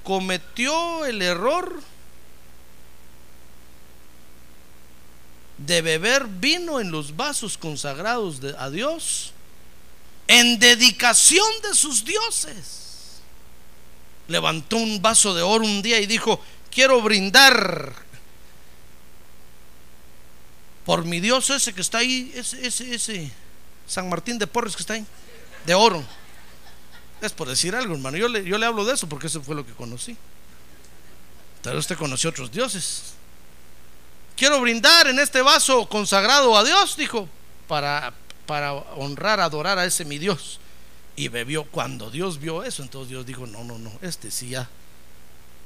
cometió 0.07 1.05
el 1.05 1.21
error 1.21 1.83
de 5.57 5.81
beber 5.81 6.27
vino 6.27 6.79
en 6.79 6.91
los 6.91 7.17
vasos 7.17 7.57
consagrados 7.57 8.39
a 8.57 8.69
Dios 8.69 9.33
en 10.27 10.59
dedicación 10.59 11.45
de 11.61 11.75
sus 11.75 12.05
dioses. 12.05 13.19
Levantó 14.29 14.77
un 14.77 15.01
vaso 15.01 15.33
de 15.33 15.41
oro 15.41 15.65
un 15.65 15.81
día 15.81 15.99
y 15.99 16.05
dijo, 16.05 16.39
quiero 16.71 17.01
brindar 17.01 17.93
por 20.85 21.03
mi 21.03 21.19
Dios 21.19 21.49
ese 21.49 21.73
que 21.73 21.81
está 21.81 21.97
ahí, 21.97 22.31
ese, 22.33 22.65
ese, 22.65 22.95
ese 22.95 23.31
San 23.85 24.07
Martín 24.07 24.37
de 24.37 24.47
Porres 24.47 24.73
que 24.73 24.83
está 24.83 24.93
ahí, 24.93 25.05
de 25.65 25.75
oro. 25.75 26.01
Es 27.21 27.33
por 27.33 27.47
decir 27.47 27.75
algo, 27.75 27.95
hermano. 27.95 28.17
Yo 28.17 28.27
le, 28.27 28.43
yo 28.43 28.57
le 28.57 28.65
hablo 28.65 28.85
de 28.85 28.93
eso 28.93 29.07
porque 29.07 29.27
eso 29.27 29.41
fue 29.41 29.55
lo 29.55 29.65
que 29.65 29.73
conocí. 29.73 30.15
Pero 31.63 31.79
usted 31.79 31.97
conoció 31.97 32.29
otros 32.29 32.51
dioses. 32.51 33.13
Quiero 34.35 34.61
brindar 34.61 35.07
en 35.07 35.19
este 35.19 35.41
vaso 35.41 35.89
consagrado 35.89 36.55
a 36.55 36.63
Dios, 36.63 36.95
dijo, 36.95 37.27
para, 37.67 38.13
para 38.45 38.73
honrar, 38.73 39.39
adorar 39.39 39.79
a 39.79 39.85
ese 39.85 40.05
mi 40.05 40.19
Dios. 40.19 40.59
Y 41.15 41.29
bebió. 41.29 41.63
Cuando 41.65 42.11
Dios 42.11 42.39
vio 42.39 42.63
eso, 42.63 42.83
entonces 42.83 43.09
Dios 43.09 43.25
dijo: 43.25 43.47
No, 43.47 43.63
no, 43.63 43.79
no, 43.79 43.91
este 44.01 44.29
sí 44.29 44.49
ya 44.49 44.69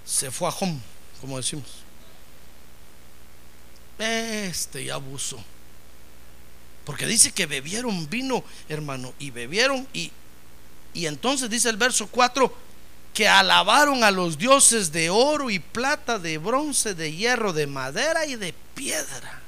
se 0.06 0.32
fue 0.32 0.48
a 0.48 0.52
home, 0.52 0.80
como 1.20 1.38
decimos. 1.38 1.68
Este 4.00 4.86
ya 4.86 4.96
abusó. 4.96 5.44
Porque 6.86 7.06
dice 7.06 7.32
que 7.32 7.46
bebieron 7.46 8.10
vino, 8.10 8.44
hermano, 8.68 9.14
y 9.20 9.30
bebieron 9.30 9.88
y 9.94 10.12
y 10.94 11.06
entonces 11.06 11.50
dice 11.50 11.70
el 11.70 11.78
verso 11.78 12.08
4 12.08 12.54
que 13.14 13.28
alabaron 13.28 14.04
a 14.04 14.12
los 14.12 14.38
dioses 14.38 14.92
de 14.92 15.10
oro 15.10 15.50
y 15.50 15.60
plata, 15.60 16.18
de 16.18 16.38
bronce, 16.38 16.96
de 16.96 17.14
hierro, 17.14 17.54
de 17.54 17.68
madera 17.68 18.26
y 18.26 18.36
de 18.36 18.54
piedra. 18.74 19.42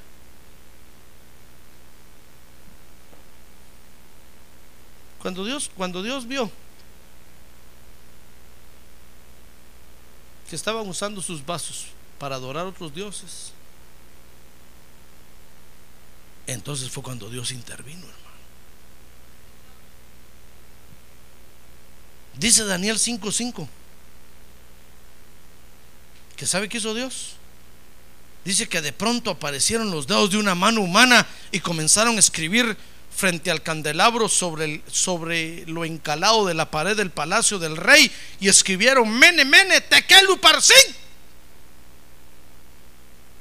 Cuando 5.20 5.46
Dios, 5.46 5.72
cuando 5.76 6.04
Dios 6.04 6.28
vio 6.28 6.52
que 10.50 10.56
estaban 10.56 10.88
usando 10.88 11.22
sus 11.22 11.46
vasos 11.46 11.88
para 12.20 12.36
adorar 12.36 12.66
a 12.66 12.70
otros 12.70 12.94
dioses, 12.94 13.54
entonces 16.46 16.90
fue 16.90 17.02
cuando 17.02 17.30
Dios 17.30 17.54
intervino. 17.54 18.23
Dice 22.36 22.66
Daniel 22.66 22.98
5:5. 22.98 23.68
¿Que 26.36 26.46
sabe 26.48 26.68
qué 26.68 26.78
hizo 26.78 26.94
Dios? 26.94 27.36
Dice 28.44 28.68
que 28.68 28.82
de 28.82 28.92
pronto 28.92 29.32
aparecieron 29.32 29.92
los 29.92 30.08
dedos 30.08 30.32
de 30.32 30.38
una 30.38 30.56
mano 30.56 30.82
humana 30.82 31.26
y 31.52 31.60
comenzaron 31.60 32.18
a 32.18 32.20
escribir 32.20 32.76
frente 33.16 33.52
al 33.52 33.62
candelabro 33.62 34.28
sobre, 34.28 34.66
el, 34.66 34.84
sobre 34.88 35.66
lo 35.68 35.86
encalado 35.86 36.46
de 36.46 36.54
la 36.54 36.70
pared 36.70 36.98
del 36.98 37.12
palacio 37.12 37.60
del 37.60 37.78
rey 37.78 38.12
y 38.40 38.50
escribieron 38.50 39.10
Mene, 39.10 39.46
Mene, 39.46 39.82
Tekelu 39.82 40.40
Parsin. 40.40 40.96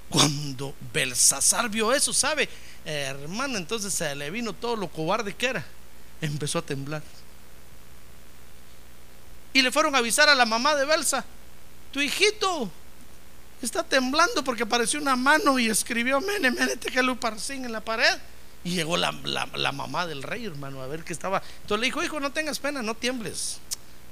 Cuando 0.09 0.75
Belsasar 0.93 1.69
vio 1.71 1.93
eso, 1.93 2.13
¿sabe? 2.13 2.49
hermano, 2.85 3.59
entonces 3.59 3.95
se 3.95 4.15
le 4.15 4.31
vino 4.31 4.53
todo 4.53 4.77
lo 4.77 4.89
cobarde 4.89 5.35
que 5.35 5.47
era. 5.47 5.65
Empezó 6.21 6.59
a 6.59 6.63
temblar. 6.63 7.03
Y 9.53 9.63
le 9.63 9.71
fueron 9.71 9.95
a 9.95 9.99
avisar 9.99 10.29
a 10.29 10.35
la 10.35 10.47
mamá 10.47 10.75
de 10.75 10.85
Belsa, 10.85 11.25
tu 11.93 12.01
hijito 12.01 12.71
está 13.61 13.83
temblando 13.83 14.43
porque 14.43 14.65
apareció 14.65 15.01
una 15.01 15.17
mano 15.17 15.59
y 15.59 15.69
escribió 15.69 16.21
Mene, 16.21 16.51
Mene, 16.51 16.77
Tekeluparsin 16.77 17.65
en 17.65 17.73
la 17.73 17.81
pared. 17.81 18.19
Y 18.65 18.71
llegó 18.71 18.97
la, 18.97 19.13
la, 19.55 19.73
mamá 19.73 20.07
del 20.07 20.23
rey, 20.23 20.47
hermano, 20.47 20.83
a 20.83 20.87
ver 20.87 21.05
qué 21.05 21.13
estaba. 21.13 21.43
Entonces 21.63 21.81
le 21.81 21.87
dijo, 21.87 22.03
hijo, 22.03 22.21
no 22.21 22.33
tengas 22.33 22.59
pena, 22.59 22.81
no 22.81 22.95
tiembles. 22.95 23.59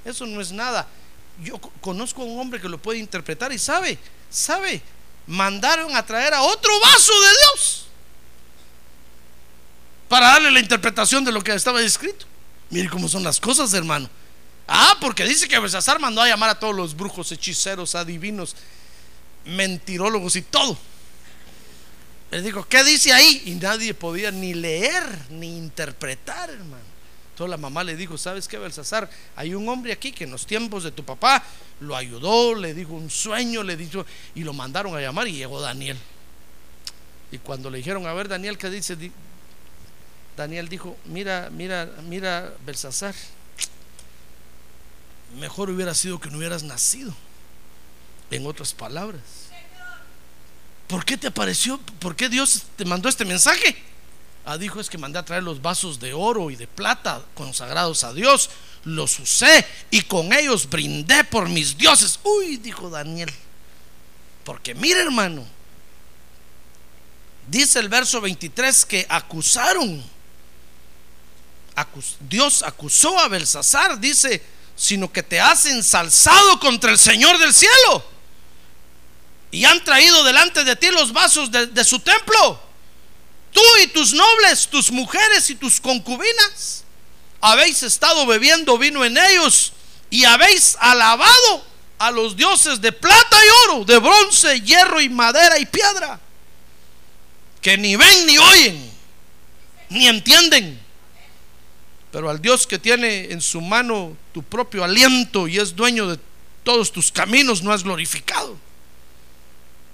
Eso 0.03 0.25
no 0.25 0.41
es 0.41 0.51
nada. 0.51 0.87
Yo 1.41 1.57
conozco 1.79 2.21
a 2.21 2.25
un 2.25 2.39
hombre 2.39 2.59
que 2.59 2.67
lo 2.67 2.77
puede 2.77 2.99
interpretar 2.99 3.53
y 3.53 3.57
sabe, 3.57 3.97
sabe, 4.29 4.81
mandaron 5.25 5.95
a 5.95 6.05
traer 6.05 6.33
a 6.33 6.41
otro 6.41 6.71
vaso 6.81 7.13
de 7.21 7.29
Dios 7.29 7.87
para 10.09 10.27
darle 10.27 10.51
la 10.51 10.59
interpretación 10.59 11.23
de 11.23 11.31
lo 11.31 11.41
que 11.41 11.53
estaba 11.53 11.81
escrito. 11.81 12.25
Mire 12.69 12.89
cómo 12.89 13.07
son 13.07 13.23
las 13.23 13.39
cosas, 13.39 13.73
hermano. 13.73 14.09
Ah, 14.73 14.95
porque 15.01 15.25
dice 15.25 15.49
que 15.49 15.59
Belsasar 15.59 15.99
mandó 15.99 16.21
a 16.21 16.29
llamar 16.29 16.49
a 16.49 16.57
todos 16.57 16.73
los 16.73 16.95
brujos, 16.95 17.29
hechiceros, 17.33 17.93
adivinos, 17.93 18.55
mentirólogos 19.43 20.37
y 20.37 20.43
todo. 20.43 20.77
Le 22.31 22.41
dijo, 22.41 22.65
¿qué 22.69 22.81
dice 22.85 23.11
ahí? 23.11 23.43
Y 23.47 23.55
nadie 23.55 23.93
podía 23.93 24.31
ni 24.31 24.53
leer 24.53 25.03
ni 25.29 25.57
interpretar, 25.57 26.49
hermano. 26.49 26.85
Entonces 27.31 27.51
la 27.51 27.57
mamá 27.57 27.83
le 27.83 27.97
dijo, 27.97 28.17
¿sabes 28.17 28.47
qué, 28.47 28.57
Belsasar? 28.57 29.09
Hay 29.35 29.53
un 29.53 29.67
hombre 29.67 29.91
aquí 29.91 30.13
que 30.13 30.23
en 30.23 30.31
los 30.31 30.45
tiempos 30.45 30.85
de 30.85 30.91
tu 30.93 31.03
papá 31.03 31.43
lo 31.81 31.97
ayudó, 31.97 32.55
le 32.55 32.73
dijo 32.73 32.93
un 32.93 33.09
sueño, 33.09 33.63
le 33.63 33.75
dijo, 33.75 34.05
y 34.35 34.45
lo 34.45 34.53
mandaron 34.53 34.95
a 34.95 35.01
llamar 35.01 35.27
y 35.27 35.33
llegó 35.33 35.59
Daniel. 35.59 35.97
Y 37.29 37.39
cuando 37.39 37.69
le 37.69 37.79
dijeron, 37.79 38.07
a 38.07 38.13
ver, 38.13 38.29
Daniel, 38.29 38.57
¿qué 38.57 38.69
dice? 38.69 38.95
Daniel 40.37 40.69
dijo, 40.69 40.95
mira, 41.07 41.49
mira, 41.51 41.89
mira, 42.07 42.53
Belsasar 42.65 43.15
mejor 45.35 45.69
hubiera 45.69 45.93
sido 45.93 46.19
que 46.19 46.29
no 46.29 46.37
hubieras 46.37 46.63
nacido. 46.63 47.13
En 48.29 48.45
otras 48.45 48.73
palabras. 48.73 49.21
¿Por 50.87 51.05
qué 51.05 51.17
te 51.17 51.27
apareció? 51.27 51.79
¿Por 51.99 52.15
qué 52.15 52.29
Dios 52.29 52.63
te 52.75 52.85
mandó 52.85 53.09
este 53.09 53.25
mensaje? 53.25 53.77
Ah, 54.45 54.57
dijo 54.57 54.79
es 54.79 54.89
que 54.89 54.97
mandé 54.97 55.19
a 55.19 55.25
traer 55.25 55.43
los 55.43 55.61
vasos 55.61 55.99
de 55.99 56.13
oro 56.13 56.49
y 56.49 56.55
de 56.55 56.67
plata 56.67 57.23
consagrados 57.35 58.03
a 58.03 58.13
Dios. 58.13 58.49
Los 58.83 59.19
usé 59.19 59.65
y 59.89 60.01
con 60.01 60.33
ellos 60.33 60.69
brindé 60.69 61.23
por 61.23 61.47
mis 61.47 61.77
dioses. 61.77 62.19
Uy, 62.23 62.57
dijo 62.57 62.89
Daniel. 62.89 63.31
Porque 64.43 64.73
mire 64.73 65.01
hermano, 65.01 65.45
dice 67.47 67.79
el 67.79 67.89
verso 67.89 68.19
23 68.19 68.85
que 68.85 69.05
acusaron. 69.07 70.03
Dios 72.19 72.63
acusó 72.63 73.17
a 73.19 73.27
Belsasar, 73.27 73.99
dice 73.99 74.41
sino 74.75 75.11
que 75.11 75.23
te 75.23 75.39
has 75.39 75.65
ensalzado 75.65 76.59
contra 76.59 76.91
el 76.91 76.97
Señor 76.97 77.37
del 77.37 77.53
cielo. 77.53 78.03
Y 79.51 79.65
han 79.65 79.83
traído 79.83 80.23
delante 80.23 80.63
de 80.63 80.75
ti 80.75 80.89
los 80.91 81.11
vasos 81.11 81.51
de, 81.51 81.83
su 81.83 81.99
templo. 81.99 82.59
Tú 83.51 83.61
y 83.83 83.87
tus 83.87 84.13
nobles, 84.13 84.67
tus 84.67 84.91
mujeres 84.91 85.49
y 85.49 85.55
tus 85.55 85.79
concubinas, 85.81 86.83
habéis 87.41 87.83
estado 87.83 88.25
bebiendo 88.25 88.77
vino 88.77 89.03
en 89.03 89.17
ellos 89.17 89.73
y 90.09 90.23
habéis 90.23 90.77
alabado 90.79 91.65
a 91.99 92.11
los 92.11 92.35
dioses 92.35 92.79
de 92.79 92.91
plata 92.91 93.37
y 93.45 93.69
oro, 93.69 93.85
de 93.85 93.97
bronce, 93.99 94.61
hierro 94.61 95.01
y 95.01 95.09
madera 95.09 95.59
y 95.59 95.65
piedra, 95.65 96.19
que 97.61 97.77
ni 97.77 97.95
ven 97.95 98.25
ni 98.25 98.37
oyen, 98.37 98.91
ni 99.89 100.07
entienden 100.07 100.81
pero 102.11 102.29
al 102.29 102.41
Dios 102.41 102.67
que 102.67 102.77
tiene 102.77 103.31
en 103.31 103.41
su 103.41 103.61
mano 103.61 104.15
tu 104.33 104.43
propio 104.43 104.83
aliento 104.83 105.47
y 105.47 105.57
es 105.57 105.75
dueño 105.75 106.07
de 106.07 106.19
todos 106.63 106.91
tus 106.91 107.11
caminos, 107.11 107.63
no 107.63 107.71
has 107.71 107.83
glorificado. 107.83 108.57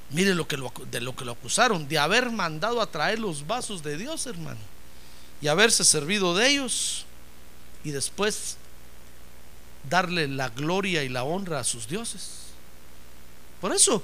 Mire 0.10 0.34
lo 0.34 0.48
que 0.48 0.58
de 0.90 1.02
lo 1.02 1.16
que 1.16 1.26
lo 1.26 1.34
acusaron, 1.34 1.88
de 1.88 1.98
haber 2.00 2.32
mandado 2.32 2.82
a 2.82 2.90
traer 2.90 3.20
los 3.20 3.46
vasos 3.46 3.84
de 3.84 3.98
Dios, 3.98 4.26
hermano, 4.26 4.60
y 5.42 5.48
haberse 5.48 5.84
servido 5.84 6.36
de 6.36 6.50
ellos, 6.50 7.06
y 7.84 7.92
después 7.92 8.58
darle 9.90 10.28
la 10.28 10.50
gloria 10.50 11.04
y 11.04 11.10
la 11.10 11.24
honra 11.24 11.60
a 11.60 11.64
sus 11.64 11.88
dioses. 11.88 12.48
Por 13.62 13.74
eso, 13.74 14.04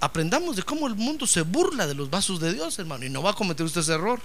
aprendamos 0.00 0.56
de 0.56 0.62
cómo 0.62 0.86
el 0.86 0.94
mundo 0.94 1.26
se 1.26 1.42
burla 1.42 1.86
de 1.86 1.94
los 1.94 2.10
vasos 2.10 2.40
de 2.40 2.52
Dios, 2.52 2.78
hermano, 2.78 3.04
y 3.04 3.10
no 3.10 3.22
va 3.22 3.30
a 3.30 3.34
cometer 3.34 3.64
usted 3.64 3.80
ese 3.80 3.94
error. 3.94 4.20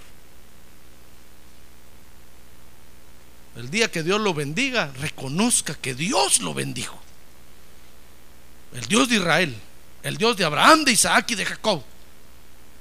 El 3.56 3.70
día 3.70 3.92
que 3.92 4.04
Dios 4.04 4.20
lo 4.22 4.34
bendiga, 4.34 4.92
reconozca 5.00 5.76
que 5.76 5.94
Dios 5.94 6.40
lo 6.40 6.54
bendijo. 6.54 7.02
El 8.74 8.86
Dios 8.86 9.10
de 9.10 9.16
Israel, 9.16 9.56
el 10.04 10.18
Dios 10.18 10.38
de 10.38 10.46
Abraham, 10.46 10.86
de 10.86 10.94
Isaac 10.94 11.32
y 11.32 11.36
de 11.36 11.46
Jacob. 11.46 11.84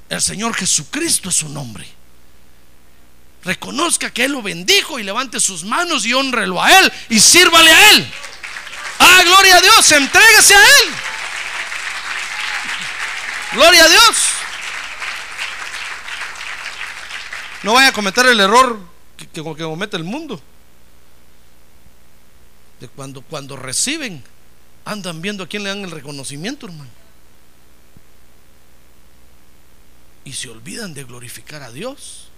El 0.09 0.21
Señor 0.21 0.55
Jesucristo 0.55 1.29
es 1.29 1.37
su 1.37 1.49
nombre. 1.49 1.87
Reconozca 3.43 4.11
que 4.11 4.25
Él 4.25 4.33
lo 4.33 4.43
bendijo 4.43 4.99
y 4.99 5.03
levante 5.03 5.41
sus 5.41 5.65
manos 5.65 6.05
y 6.05 6.13
honrelo 6.13 6.63
a 6.63 6.79
Él 6.79 6.93
y 7.09 7.19
sírvale 7.19 7.71
a 7.71 7.91
Él. 7.93 8.13
Ah, 8.99 9.23
gloria 9.25 9.57
a 9.57 9.61
Dios, 9.61 9.93
entréguese 9.93 10.55
a 10.55 10.63
Él. 10.63 10.95
Gloria 13.55 13.85
a 13.85 13.89
Dios. 13.89 14.17
No 17.63 17.73
vaya 17.73 17.89
a 17.89 17.93
cometer 17.93 18.27
el 18.27 18.39
error 18.39 18.79
que, 19.17 19.27
que, 19.27 19.43
que 19.43 19.65
comete 19.65 19.97
el 19.97 20.05
mundo. 20.05 20.41
De 22.81 22.89
cuando, 22.89 23.23
cuando 23.23 23.57
reciben, 23.57 24.23
andan 24.85 25.21
viendo 25.21 25.45
a 25.45 25.47
quién 25.47 25.63
le 25.63 25.69
dan 25.69 25.85
el 25.85 25.91
reconocimiento, 25.91 26.67
hermano. 26.67 26.91
Y 30.25 30.33
se 30.33 30.49
olvidan 30.49 30.95
de 30.95 31.05
glorificar 31.05 31.63
a 31.63 31.71
Dios. 31.71 32.29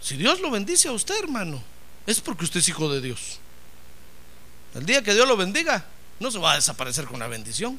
Si 0.00 0.16
Dios 0.16 0.40
lo 0.40 0.50
bendice 0.50 0.88
a 0.88 0.92
usted, 0.92 1.18
hermano, 1.18 1.62
es 2.06 2.20
porque 2.20 2.44
usted 2.44 2.60
es 2.60 2.68
hijo 2.68 2.92
de 2.92 3.00
Dios. 3.00 3.40
El 4.74 4.86
día 4.86 5.02
que 5.02 5.14
Dios 5.14 5.26
lo 5.26 5.36
bendiga, 5.36 5.86
no 6.20 6.30
se 6.30 6.38
va 6.38 6.52
a 6.52 6.56
desaparecer 6.56 7.06
con 7.06 7.18
la 7.18 7.26
bendición. 7.26 7.78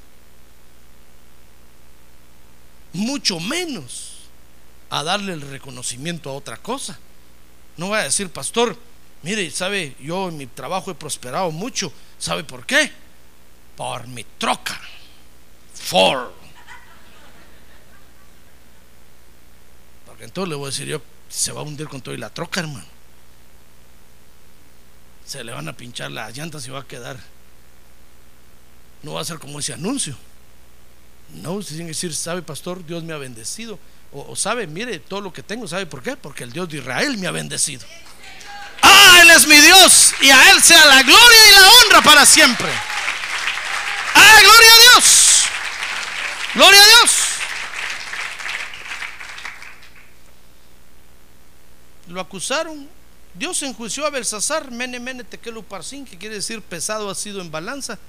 Mucho 2.93 3.39
menos 3.39 4.15
a 4.89 5.03
darle 5.03 5.33
el 5.33 5.41
reconocimiento 5.41 6.29
a 6.29 6.33
otra 6.33 6.57
cosa. 6.57 6.97
No 7.77 7.89
va 7.89 7.99
a 7.99 8.03
decir, 8.03 8.29
pastor, 8.29 8.77
mire, 9.23 9.49
sabe, 9.51 9.95
yo 9.99 10.29
en 10.29 10.37
mi 10.37 10.47
trabajo 10.47 10.91
he 10.91 10.95
prosperado 10.95 11.51
mucho. 11.51 11.91
¿Sabe 12.17 12.43
por 12.43 12.65
qué? 12.65 12.91
Por 13.75 14.07
mi 14.07 14.23
troca. 14.37 14.79
Ford. 15.73 16.31
Porque 20.05 20.25
entonces 20.25 20.49
le 20.49 20.55
voy 20.55 20.65
a 20.65 20.71
decir 20.71 20.87
yo, 20.87 21.01
se 21.29 21.51
va 21.51 21.61
a 21.61 21.63
hundir 21.63 21.87
con 21.87 22.01
todo 22.01 22.13
y 22.13 22.17
la 22.17 22.29
troca, 22.29 22.59
hermano. 22.59 22.85
Se 25.25 25.43
le 25.43 25.51
van 25.51 25.67
a 25.67 25.73
pinchar 25.73 26.11
las 26.11 26.35
llantas 26.35 26.65
y 26.67 26.71
va 26.71 26.79
a 26.79 26.87
quedar. 26.87 27.17
No 29.03 29.13
va 29.13 29.21
a 29.21 29.25
ser 29.25 29.39
como 29.39 29.59
ese 29.59 29.73
anuncio. 29.73 30.15
No, 31.35 31.53
usted 31.53 31.75
tiene 31.75 31.85
que 31.85 31.95
decir, 31.95 32.15
sabe, 32.15 32.41
pastor, 32.41 32.85
Dios 32.85 33.03
me 33.03 33.13
ha 33.13 33.17
bendecido. 33.17 33.79
O, 34.11 34.31
o, 34.31 34.35
sabe, 34.35 34.65
mire 34.65 34.99
todo 34.99 35.21
lo 35.21 35.31
que 35.31 35.43
tengo, 35.43 35.67
¿sabe 35.67 35.85
por 35.85 36.01
qué? 36.01 36.17
Porque 36.17 36.43
el 36.43 36.51
Dios 36.51 36.67
de 36.69 36.79
Israel 36.79 37.17
me 37.17 37.27
ha 37.27 37.31
bendecido. 37.31 37.85
Ah, 38.81 39.19
Él 39.21 39.29
es 39.31 39.47
mi 39.47 39.59
Dios 39.59 40.13
y 40.21 40.29
a 40.29 40.51
Él 40.51 40.61
sea 40.61 40.85
la 40.85 41.03
gloria 41.03 41.47
y 41.47 41.51
la 41.51 41.69
honra 41.69 42.01
para 42.01 42.25
siempre. 42.25 42.69
Ah, 44.15 44.37
gloria 44.41 44.73
a 44.73 44.77
Dios. 44.77 45.43
Gloria 46.55 46.81
a 46.81 46.85
Dios. 46.85 47.11
Lo 52.07 52.21
acusaron. 52.21 52.89
Dios 53.35 53.61
enjuició 53.61 54.05
a 54.05 54.09
Belsasar, 54.09 54.71
mene, 54.71 54.99
mene, 54.99 55.23
tequelu, 55.23 55.63
parsin, 55.63 56.05
que 56.05 56.17
quiere 56.17 56.35
decir 56.35 56.61
pesado 56.61 57.09
ha 57.09 57.15
sido 57.15 57.41
en 57.41 57.51
balanza 57.51 57.99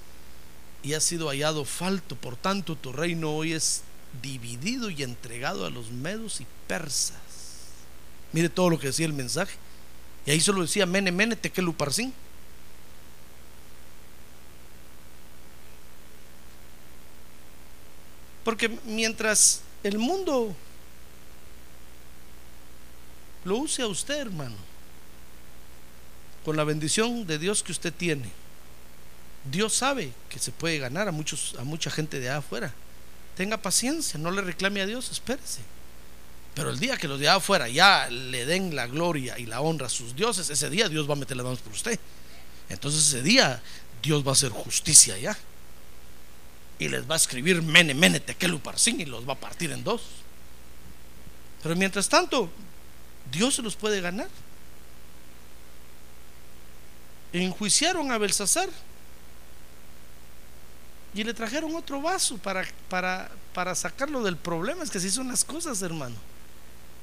y 0.83 0.95
ha 0.95 1.01
sido 1.01 1.29
hallado 1.29 1.65
falto. 1.65 2.17
Por 2.17 2.37
tanto, 2.37 2.75
tu 2.77 2.93
reino 2.93 3.31
hoy 3.31 3.53
es 3.53 3.83
dividido 4.23 4.91
y 4.91 5.03
entregado 5.03 5.67
a 5.67 5.71
los 5.71 5.91
medos 5.91 6.41
y 6.41 6.47
persas. 6.67 7.17
Mire 8.33 8.49
todo 8.49 8.71
lo 8.71 8.79
que 8.79 8.89
decía 8.89 9.07
el 9.07 9.13
mensaje. 9.13 9.57
Y 10.31 10.33
ahí 10.33 10.41
solo 10.41 10.63
decía 10.63 10.87
mene, 10.87 11.11
mene, 11.11 11.35
tequelu, 11.35 11.75
parsin. 11.75 12.15
Porque 18.45 18.69
mientras 18.85 19.63
el 19.83 19.99
mundo 19.99 20.55
lo 23.43 23.57
use 23.57 23.83
a 23.83 23.89
usted, 23.89 24.19
hermano, 24.21 24.55
con 26.45 26.57
la 26.57 26.63
bendición 26.63 27.27
de 27.27 27.37
Dios 27.37 27.65
que 27.65 27.73
usted 27.73 27.93
tiene, 27.93 28.31
Dios 29.51 29.75
sabe 29.75 30.13
que 30.29 30.39
se 30.39 30.53
puede 30.53 30.79
ganar 30.79 31.09
a, 31.09 31.11
muchos, 31.11 31.57
a 31.59 31.65
mucha 31.65 31.91
gente 31.91 32.21
de 32.21 32.29
allá 32.29 32.39
afuera. 32.39 32.73
Tenga 33.37 33.57
paciencia, 33.57 34.17
no 34.17 34.31
le 34.31 34.43
reclame 34.43 34.81
a 34.81 34.87
Dios, 34.87 35.11
espérese. 35.11 35.63
Pero 36.61 36.73
el 36.73 36.79
día 36.79 36.99
que 36.99 37.09
los 37.09 37.19
de 37.19 37.27
afuera 37.27 37.71
ya 37.71 38.07
le 38.11 38.45
den 38.45 38.77
la 38.77 38.87
gloria 38.87 39.39
y 39.39 39.47
la 39.47 39.63
honra 39.63 39.87
a 39.87 39.89
sus 39.89 40.15
dioses, 40.15 40.51
ese 40.51 40.69
día 40.69 40.91
Dios 40.91 41.09
va 41.09 41.15
a 41.15 41.17
meter 41.17 41.35
las 41.35 41.45
manos 41.45 41.61
por 41.61 41.73
usted. 41.73 41.99
Entonces 42.69 43.01
ese 43.01 43.23
día 43.23 43.63
Dios 44.03 44.23
va 44.23 44.29
a 44.29 44.33
hacer 44.33 44.51
justicia 44.51 45.15
allá. 45.15 45.39
Y 46.79 46.89
les 46.89 47.09
va 47.09 47.15
a 47.15 47.17
escribir 47.17 47.63
mene, 47.63 47.95
mene, 47.95 48.21
tequelu, 48.21 48.61
parsin 48.61 49.01
y 49.01 49.07
los 49.07 49.27
va 49.27 49.33
a 49.33 49.41
partir 49.41 49.73
en 49.73 49.83
dos. 49.83 50.03
Pero 51.63 51.75
mientras 51.77 52.11
tanto, 52.11 52.51
Dios 53.33 53.55
se 53.55 53.63
los 53.63 53.75
puede 53.75 54.03
ganar. 54.03 54.29
Enjuiciaron 57.33 58.13
a 58.13 58.19
Belsasar 58.19 58.69
y 61.15 61.25
le 61.25 61.33
trajeron 61.33 61.75
otro 61.75 62.03
vaso 62.03 62.37
para, 62.37 62.67
para, 62.91 63.31
para 63.55 63.75
sacarlo 63.75 64.23
del 64.23 64.37
problema. 64.37 64.85
Es 64.85 64.91
que 64.91 64.99
así 64.99 65.11
son 65.11 65.29
las 65.29 65.43
cosas, 65.43 65.81
hermano. 65.81 66.17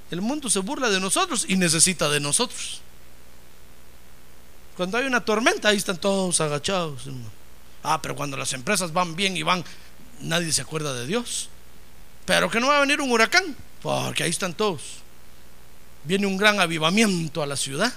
El 0.10 0.22
mundo 0.22 0.50
se 0.50 0.60
burla 0.60 0.90
de 0.90 1.00
nosotros 1.00 1.46
y 1.48 1.56
necesita 1.58 2.10
de 2.10 2.20
nosotros. 2.20 2.82
Cuando 4.78 4.98
hay 4.98 5.06
una 5.06 5.26
tormenta, 5.26 5.70
ahí 5.70 5.78
están 5.78 5.98
todos 5.98 6.40
agachados. 6.40 7.04
Ah, 7.84 8.02
pero 8.02 8.16
cuando 8.16 8.38
las 8.38 8.54
empresas 8.54 8.94
van 8.94 9.16
bien 9.16 9.36
y 9.36 9.44
van, 9.44 9.64
nadie 10.22 10.52
se 10.54 10.62
acuerda 10.62 10.94
de 10.94 11.08
Dios. 11.08 11.50
Pero 12.26 12.50
que 12.50 12.60
no 12.60 12.68
va 12.68 12.78
a 12.78 12.82
venir 12.82 13.02
un 13.02 13.12
huracán, 13.12 13.56
porque 13.82 14.24
ahí 14.24 14.30
están 14.30 14.54
todos. 14.54 14.82
Viene 16.04 16.28
un 16.28 16.38
gran 16.38 16.60
avivamiento 16.60 17.42
a 17.42 17.48
la 17.48 17.58
ciudad. 17.58 17.92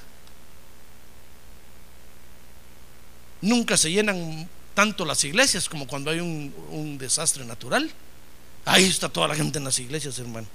Nunca 3.43 3.77
se 3.77 3.91
llenan 3.91 4.49
tanto 4.75 5.05
las 5.05 5.23
iglesias 5.25 5.69
como 5.69 5.87
cuando 5.87 6.11
hay 6.11 6.21
un, 6.21 6.55
un 6.71 6.99
desastre 6.99 7.45
natural. 7.45 7.91
Ahí 8.65 8.85
está 8.85 9.09
toda 9.09 9.29
la 9.29 9.35
gente 9.35 9.59
en 9.59 9.65
las 9.65 9.79
iglesias, 9.79 10.19
hermano. 10.19 10.47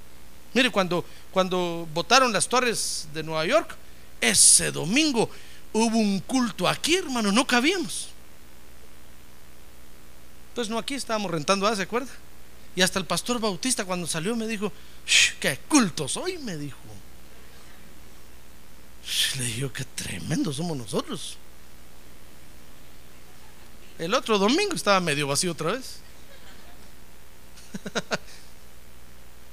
Mire, 0.56 0.72
cuando, 0.72 1.04
cuando 1.32 1.86
votaron 1.94 2.32
las 2.32 2.48
torres 2.48 3.10
de 3.14 3.22
Nueva 3.24 3.46
York, 3.46 3.76
ese 4.22 4.72
domingo 4.72 5.30
hubo 5.74 5.98
un 5.98 6.22
culto 6.22 6.66
aquí, 6.66 6.96
hermano, 6.96 7.30
no 7.34 7.46
cabíamos. 7.46 8.08
Entonces, 10.48 10.72
no, 10.72 10.80
aquí 10.80 10.94
estábamos 10.94 11.30
rentando, 11.30 11.68
¿ah? 11.68 11.76
¿se 11.76 11.82
acuerda? 11.82 12.10
Y 12.74 12.82
hasta 12.82 13.00
el 13.00 13.06
pastor 13.06 13.42
Bautista 13.42 13.84
cuando 13.84 14.08
salió 14.08 14.34
me 14.38 14.48
dijo, 14.48 14.72
qué 15.42 15.60
culto 15.68 16.08
soy, 16.08 16.38
me 16.38 16.56
dijo. 16.56 16.78
Le 19.38 19.44
digo, 19.44 19.74
qué 19.74 19.84
tremendo 19.84 20.54
somos 20.54 20.78
nosotros. 20.78 21.36
El 24.00 24.14
otro 24.14 24.38
domingo 24.38 24.74
estaba 24.74 25.02
medio 25.02 25.28
vacío 25.28 25.52
otra 25.52 25.74
vez. 25.74 25.98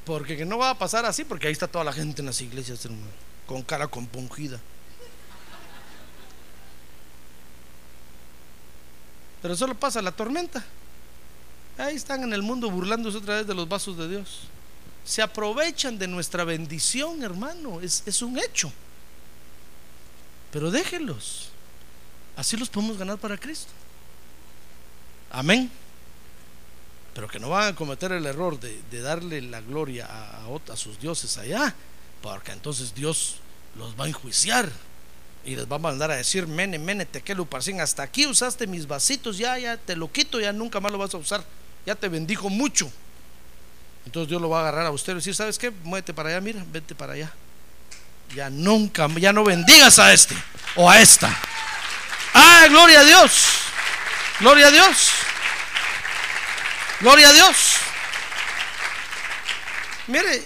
porque 0.05 0.37
que 0.37 0.45
no 0.45 0.59
va 0.59 0.71
a 0.71 0.79
pasar 0.79 1.05
así, 1.05 1.25
porque 1.25 1.47
ahí 1.47 1.53
está 1.53 1.69
toda 1.69 1.85
la 1.85 1.93
gente 1.93 2.23
en 2.23 2.27
las 2.27 2.41
iglesias, 2.41 2.85
hermano, 2.85 3.07
con 3.47 3.63
cara 3.63 3.87
compungida. 3.87 4.61
Pero 9.41 9.57
solo 9.57 9.75
pasa 9.75 10.01
la 10.01 10.13
tormenta. 10.13 10.65
Ahí 11.79 11.97
están 11.97 12.23
en 12.23 12.33
el 12.33 12.43
mundo 12.43 12.71
burlándose 12.71 13.19
otra 13.19 13.37
vez 13.37 13.47
de 13.47 13.55
los 13.55 13.69
vasos 13.69 13.97
de 13.97 14.09
Dios. 14.09 14.43
Se 15.05 15.21
aprovechan 15.21 15.99
de 15.99 16.07
nuestra 16.07 16.45
bendición, 16.45 17.23
hermano. 17.23 17.81
Es, 17.81 18.05
es 18.07 18.23
un 18.23 18.39
hecho. 18.39 18.73
Pero 20.53 20.71
déjenlos. 20.71 21.49
Así 22.37 22.57
los 22.57 22.69
podemos 22.69 22.99
ganar 22.99 23.19
para 23.19 23.37
Cristo. 23.37 23.73
Amén. 25.31 25.71
Pero 27.15 27.29
que 27.29 27.39
no 27.39 27.51
van 27.51 27.73
a 27.73 27.77
cometer 27.77 28.13
el 28.13 28.25
error 28.25 28.59
de, 28.59 29.03
darle 29.03 29.43
la 29.43 29.61
gloria 29.61 30.07
a, 30.07 30.45
a, 30.45 30.73
a, 30.73 30.77
sus 30.77 30.99
dioses 30.99 31.37
allá. 31.39 31.75
Porque 32.23 32.53
entonces 32.53 32.95
Dios 32.95 33.37
los 33.77 33.99
va 33.99 34.05
a 34.05 34.09
enjuiciar. 34.09 34.71
Y 35.45 35.57
les 35.57 35.71
va 35.71 35.77
a 35.77 35.81
mandar 35.81 36.11
a 36.11 36.17
decir, 36.17 36.47
mene, 36.47 36.79
mene, 36.79 37.05
tequelu, 37.05 37.47
parcín, 37.47 37.81
hasta 37.81 38.05
aquí 38.05 38.27
usaste 38.27 38.69
mis 38.69 38.87
vasitos, 38.87 39.39
ya, 39.39 39.59
ya, 39.59 39.77
te 39.77 39.97
lo 39.97 40.11
quito, 40.11 40.39
ya 40.39 40.53
nunca 40.53 40.79
más 40.79 40.93
lo 40.93 40.99
vas 40.99 41.13
a 41.15 41.19
usar. 41.19 41.45
ya 41.85 41.97
te 41.97 42.09
bendijo 42.09 42.49
mucho. 42.49 42.91
Entonces 44.07 44.29
Dios 44.29 44.41
lo 44.41 44.49
va 44.49 44.59
a 44.59 44.63
agarrar 44.63 44.87
a 44.87 44.91
usted 44.91 45.13
y 45.13 45.17
decir, 45.17 45.35
¿sabes 45.35 45.59
qué? 45.59 45.71
Muévete 45.71 46.15
para 46.15 46.29
allá, 46.31 46.41
mira, 46.41 46.65
vete 46.71 46.95
para 46.95 47.15
allá. 47.15 47.33
Ya 48.35 48.51
nunca, 48.51 49.09
ya 49.19 49.33
no 49.33 49.45
bendigas 49.45 49.99
a 49.99 50.13
este 50.13 50.37
o 50.77 50.89
a 50.89 51.01
esta. 51.01 51.37
Ah, 52.35 52.67
gloria 52.69 53.01
a 53.01 53.05
Dios. 53.05 53.47
Gloria 54.41 54.69
a 54.69 54.71
Dios. 54.71 55.11
Gloria 57.03 57.31
a 57.31 57.33
Dios. 57.33 57.57
Mire, 60.07 60.45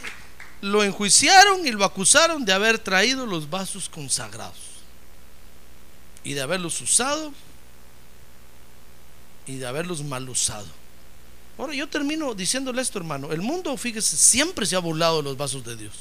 lo 0.63 0.83
enjuiciaron 0.83 1.67
y 1.67 1.71
lo 1.71 1.85
acusaron 1.85 2.47
de 2.47 2.53
haber 2.55 2.79
traído 2.79 3.27
los 3.27 3.51
vasos 3.51 3.91
consagrados 3.91 4.57
y 6.25 6.33
de 6.33 6.41
haberlos 6.41 6.81
usado 6.81 7.31
y 9.47 9.57
de 9.57 9.67
haberlos 9.67 10.03
mal 10.03 10.27
usado. 10.31 10.67
Ahora 11.59 11.75
yo 11.75 11.91
termino 11.91 12.35
diciéndole 12.35 12.81
esto, 12.81 12.99
hermano. 12.99 13.33
El 13.33 13.43
mundo, 13.43 13.77
fíjese, 13.77 14.17
siempre 14.17 14.65
se 14.65 14.77
ha 14.77 14.79
burlado 14.79 15.19
de 15.19 15.25
los 15.25 15.37
vasos 15.37 15.63
de 15.63 15.77
Dios. 15.77 15.93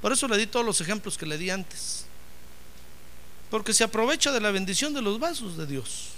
Por 0.00 0.12
eso 0.12 0.28
le 0.28 0.38
di 0.38 0.46
todos 0.46 0.64
los 0.64 0.80
ejemplos 0.80 1.18
que 1.18 1.26
le 1.26 1.36
di 1.36 1.50
antes. 1.50 2.06
Porque 3.50 3.74
se 3.74 3.82
aprovecha 3.82 4.30
de 4.30 4.40
la 4.40 4.52
bendición 4.52 4.94
de 4.94 5.02
los 5.02 5.18
vasos 5.18 5.56
de 5.56 5.66
Dios. 5.66 6.10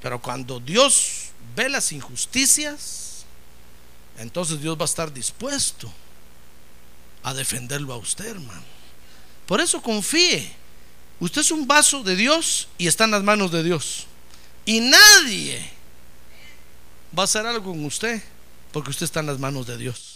Pero 0.00 0.22
cuando 0.22 0.60
Dios 0.60 1.15
ve 1.54 1.68
las 1.68 1.92
injusticias, 1.92 3.24
entonces 4.18 4.60
Dios 4.60 4.76
va 4.78 4.82
a 4.82 4.86
estar 4.86 5.12
dispuesto 5.12 5.92
a 7.22 7.34
defenderlo 7.34 7.92
a 7.92 7.96
usted, 7.96 8.26
hermano. 8.26 8.64
Por 9.46 9.60
eso 9.60 9.80
confíe. 9.80 10.52
Usted 11.18 11.40
es 11.40 11.50
un 11.50 11.66
vaso 11.66 12.02
de 12.02 12.16
Dios 12.16 12.68
y 12.78 12.86
está 12.86 13.04
en 13.04 13.12
las 13.12 13.22
manos 13.22 13.50
de 13.50 13.62
Dios. 13.62 14.06
Y 14.64 14.80
nadie 14.80 15.70
va 17.16 17.22
a 17.22 17.24
hacer 17.24 17.46
algo 17.46 17.72
con 17.72 17.84
usted 17.84 18.22
porque 18.72 18.90
usted 18.90 19.04
está 19.04 19.20
en 19.20 19.26
las 19.26 19.38
manos 19.38 19.66
de 19.66 19.78
Dios. 19.78 20.15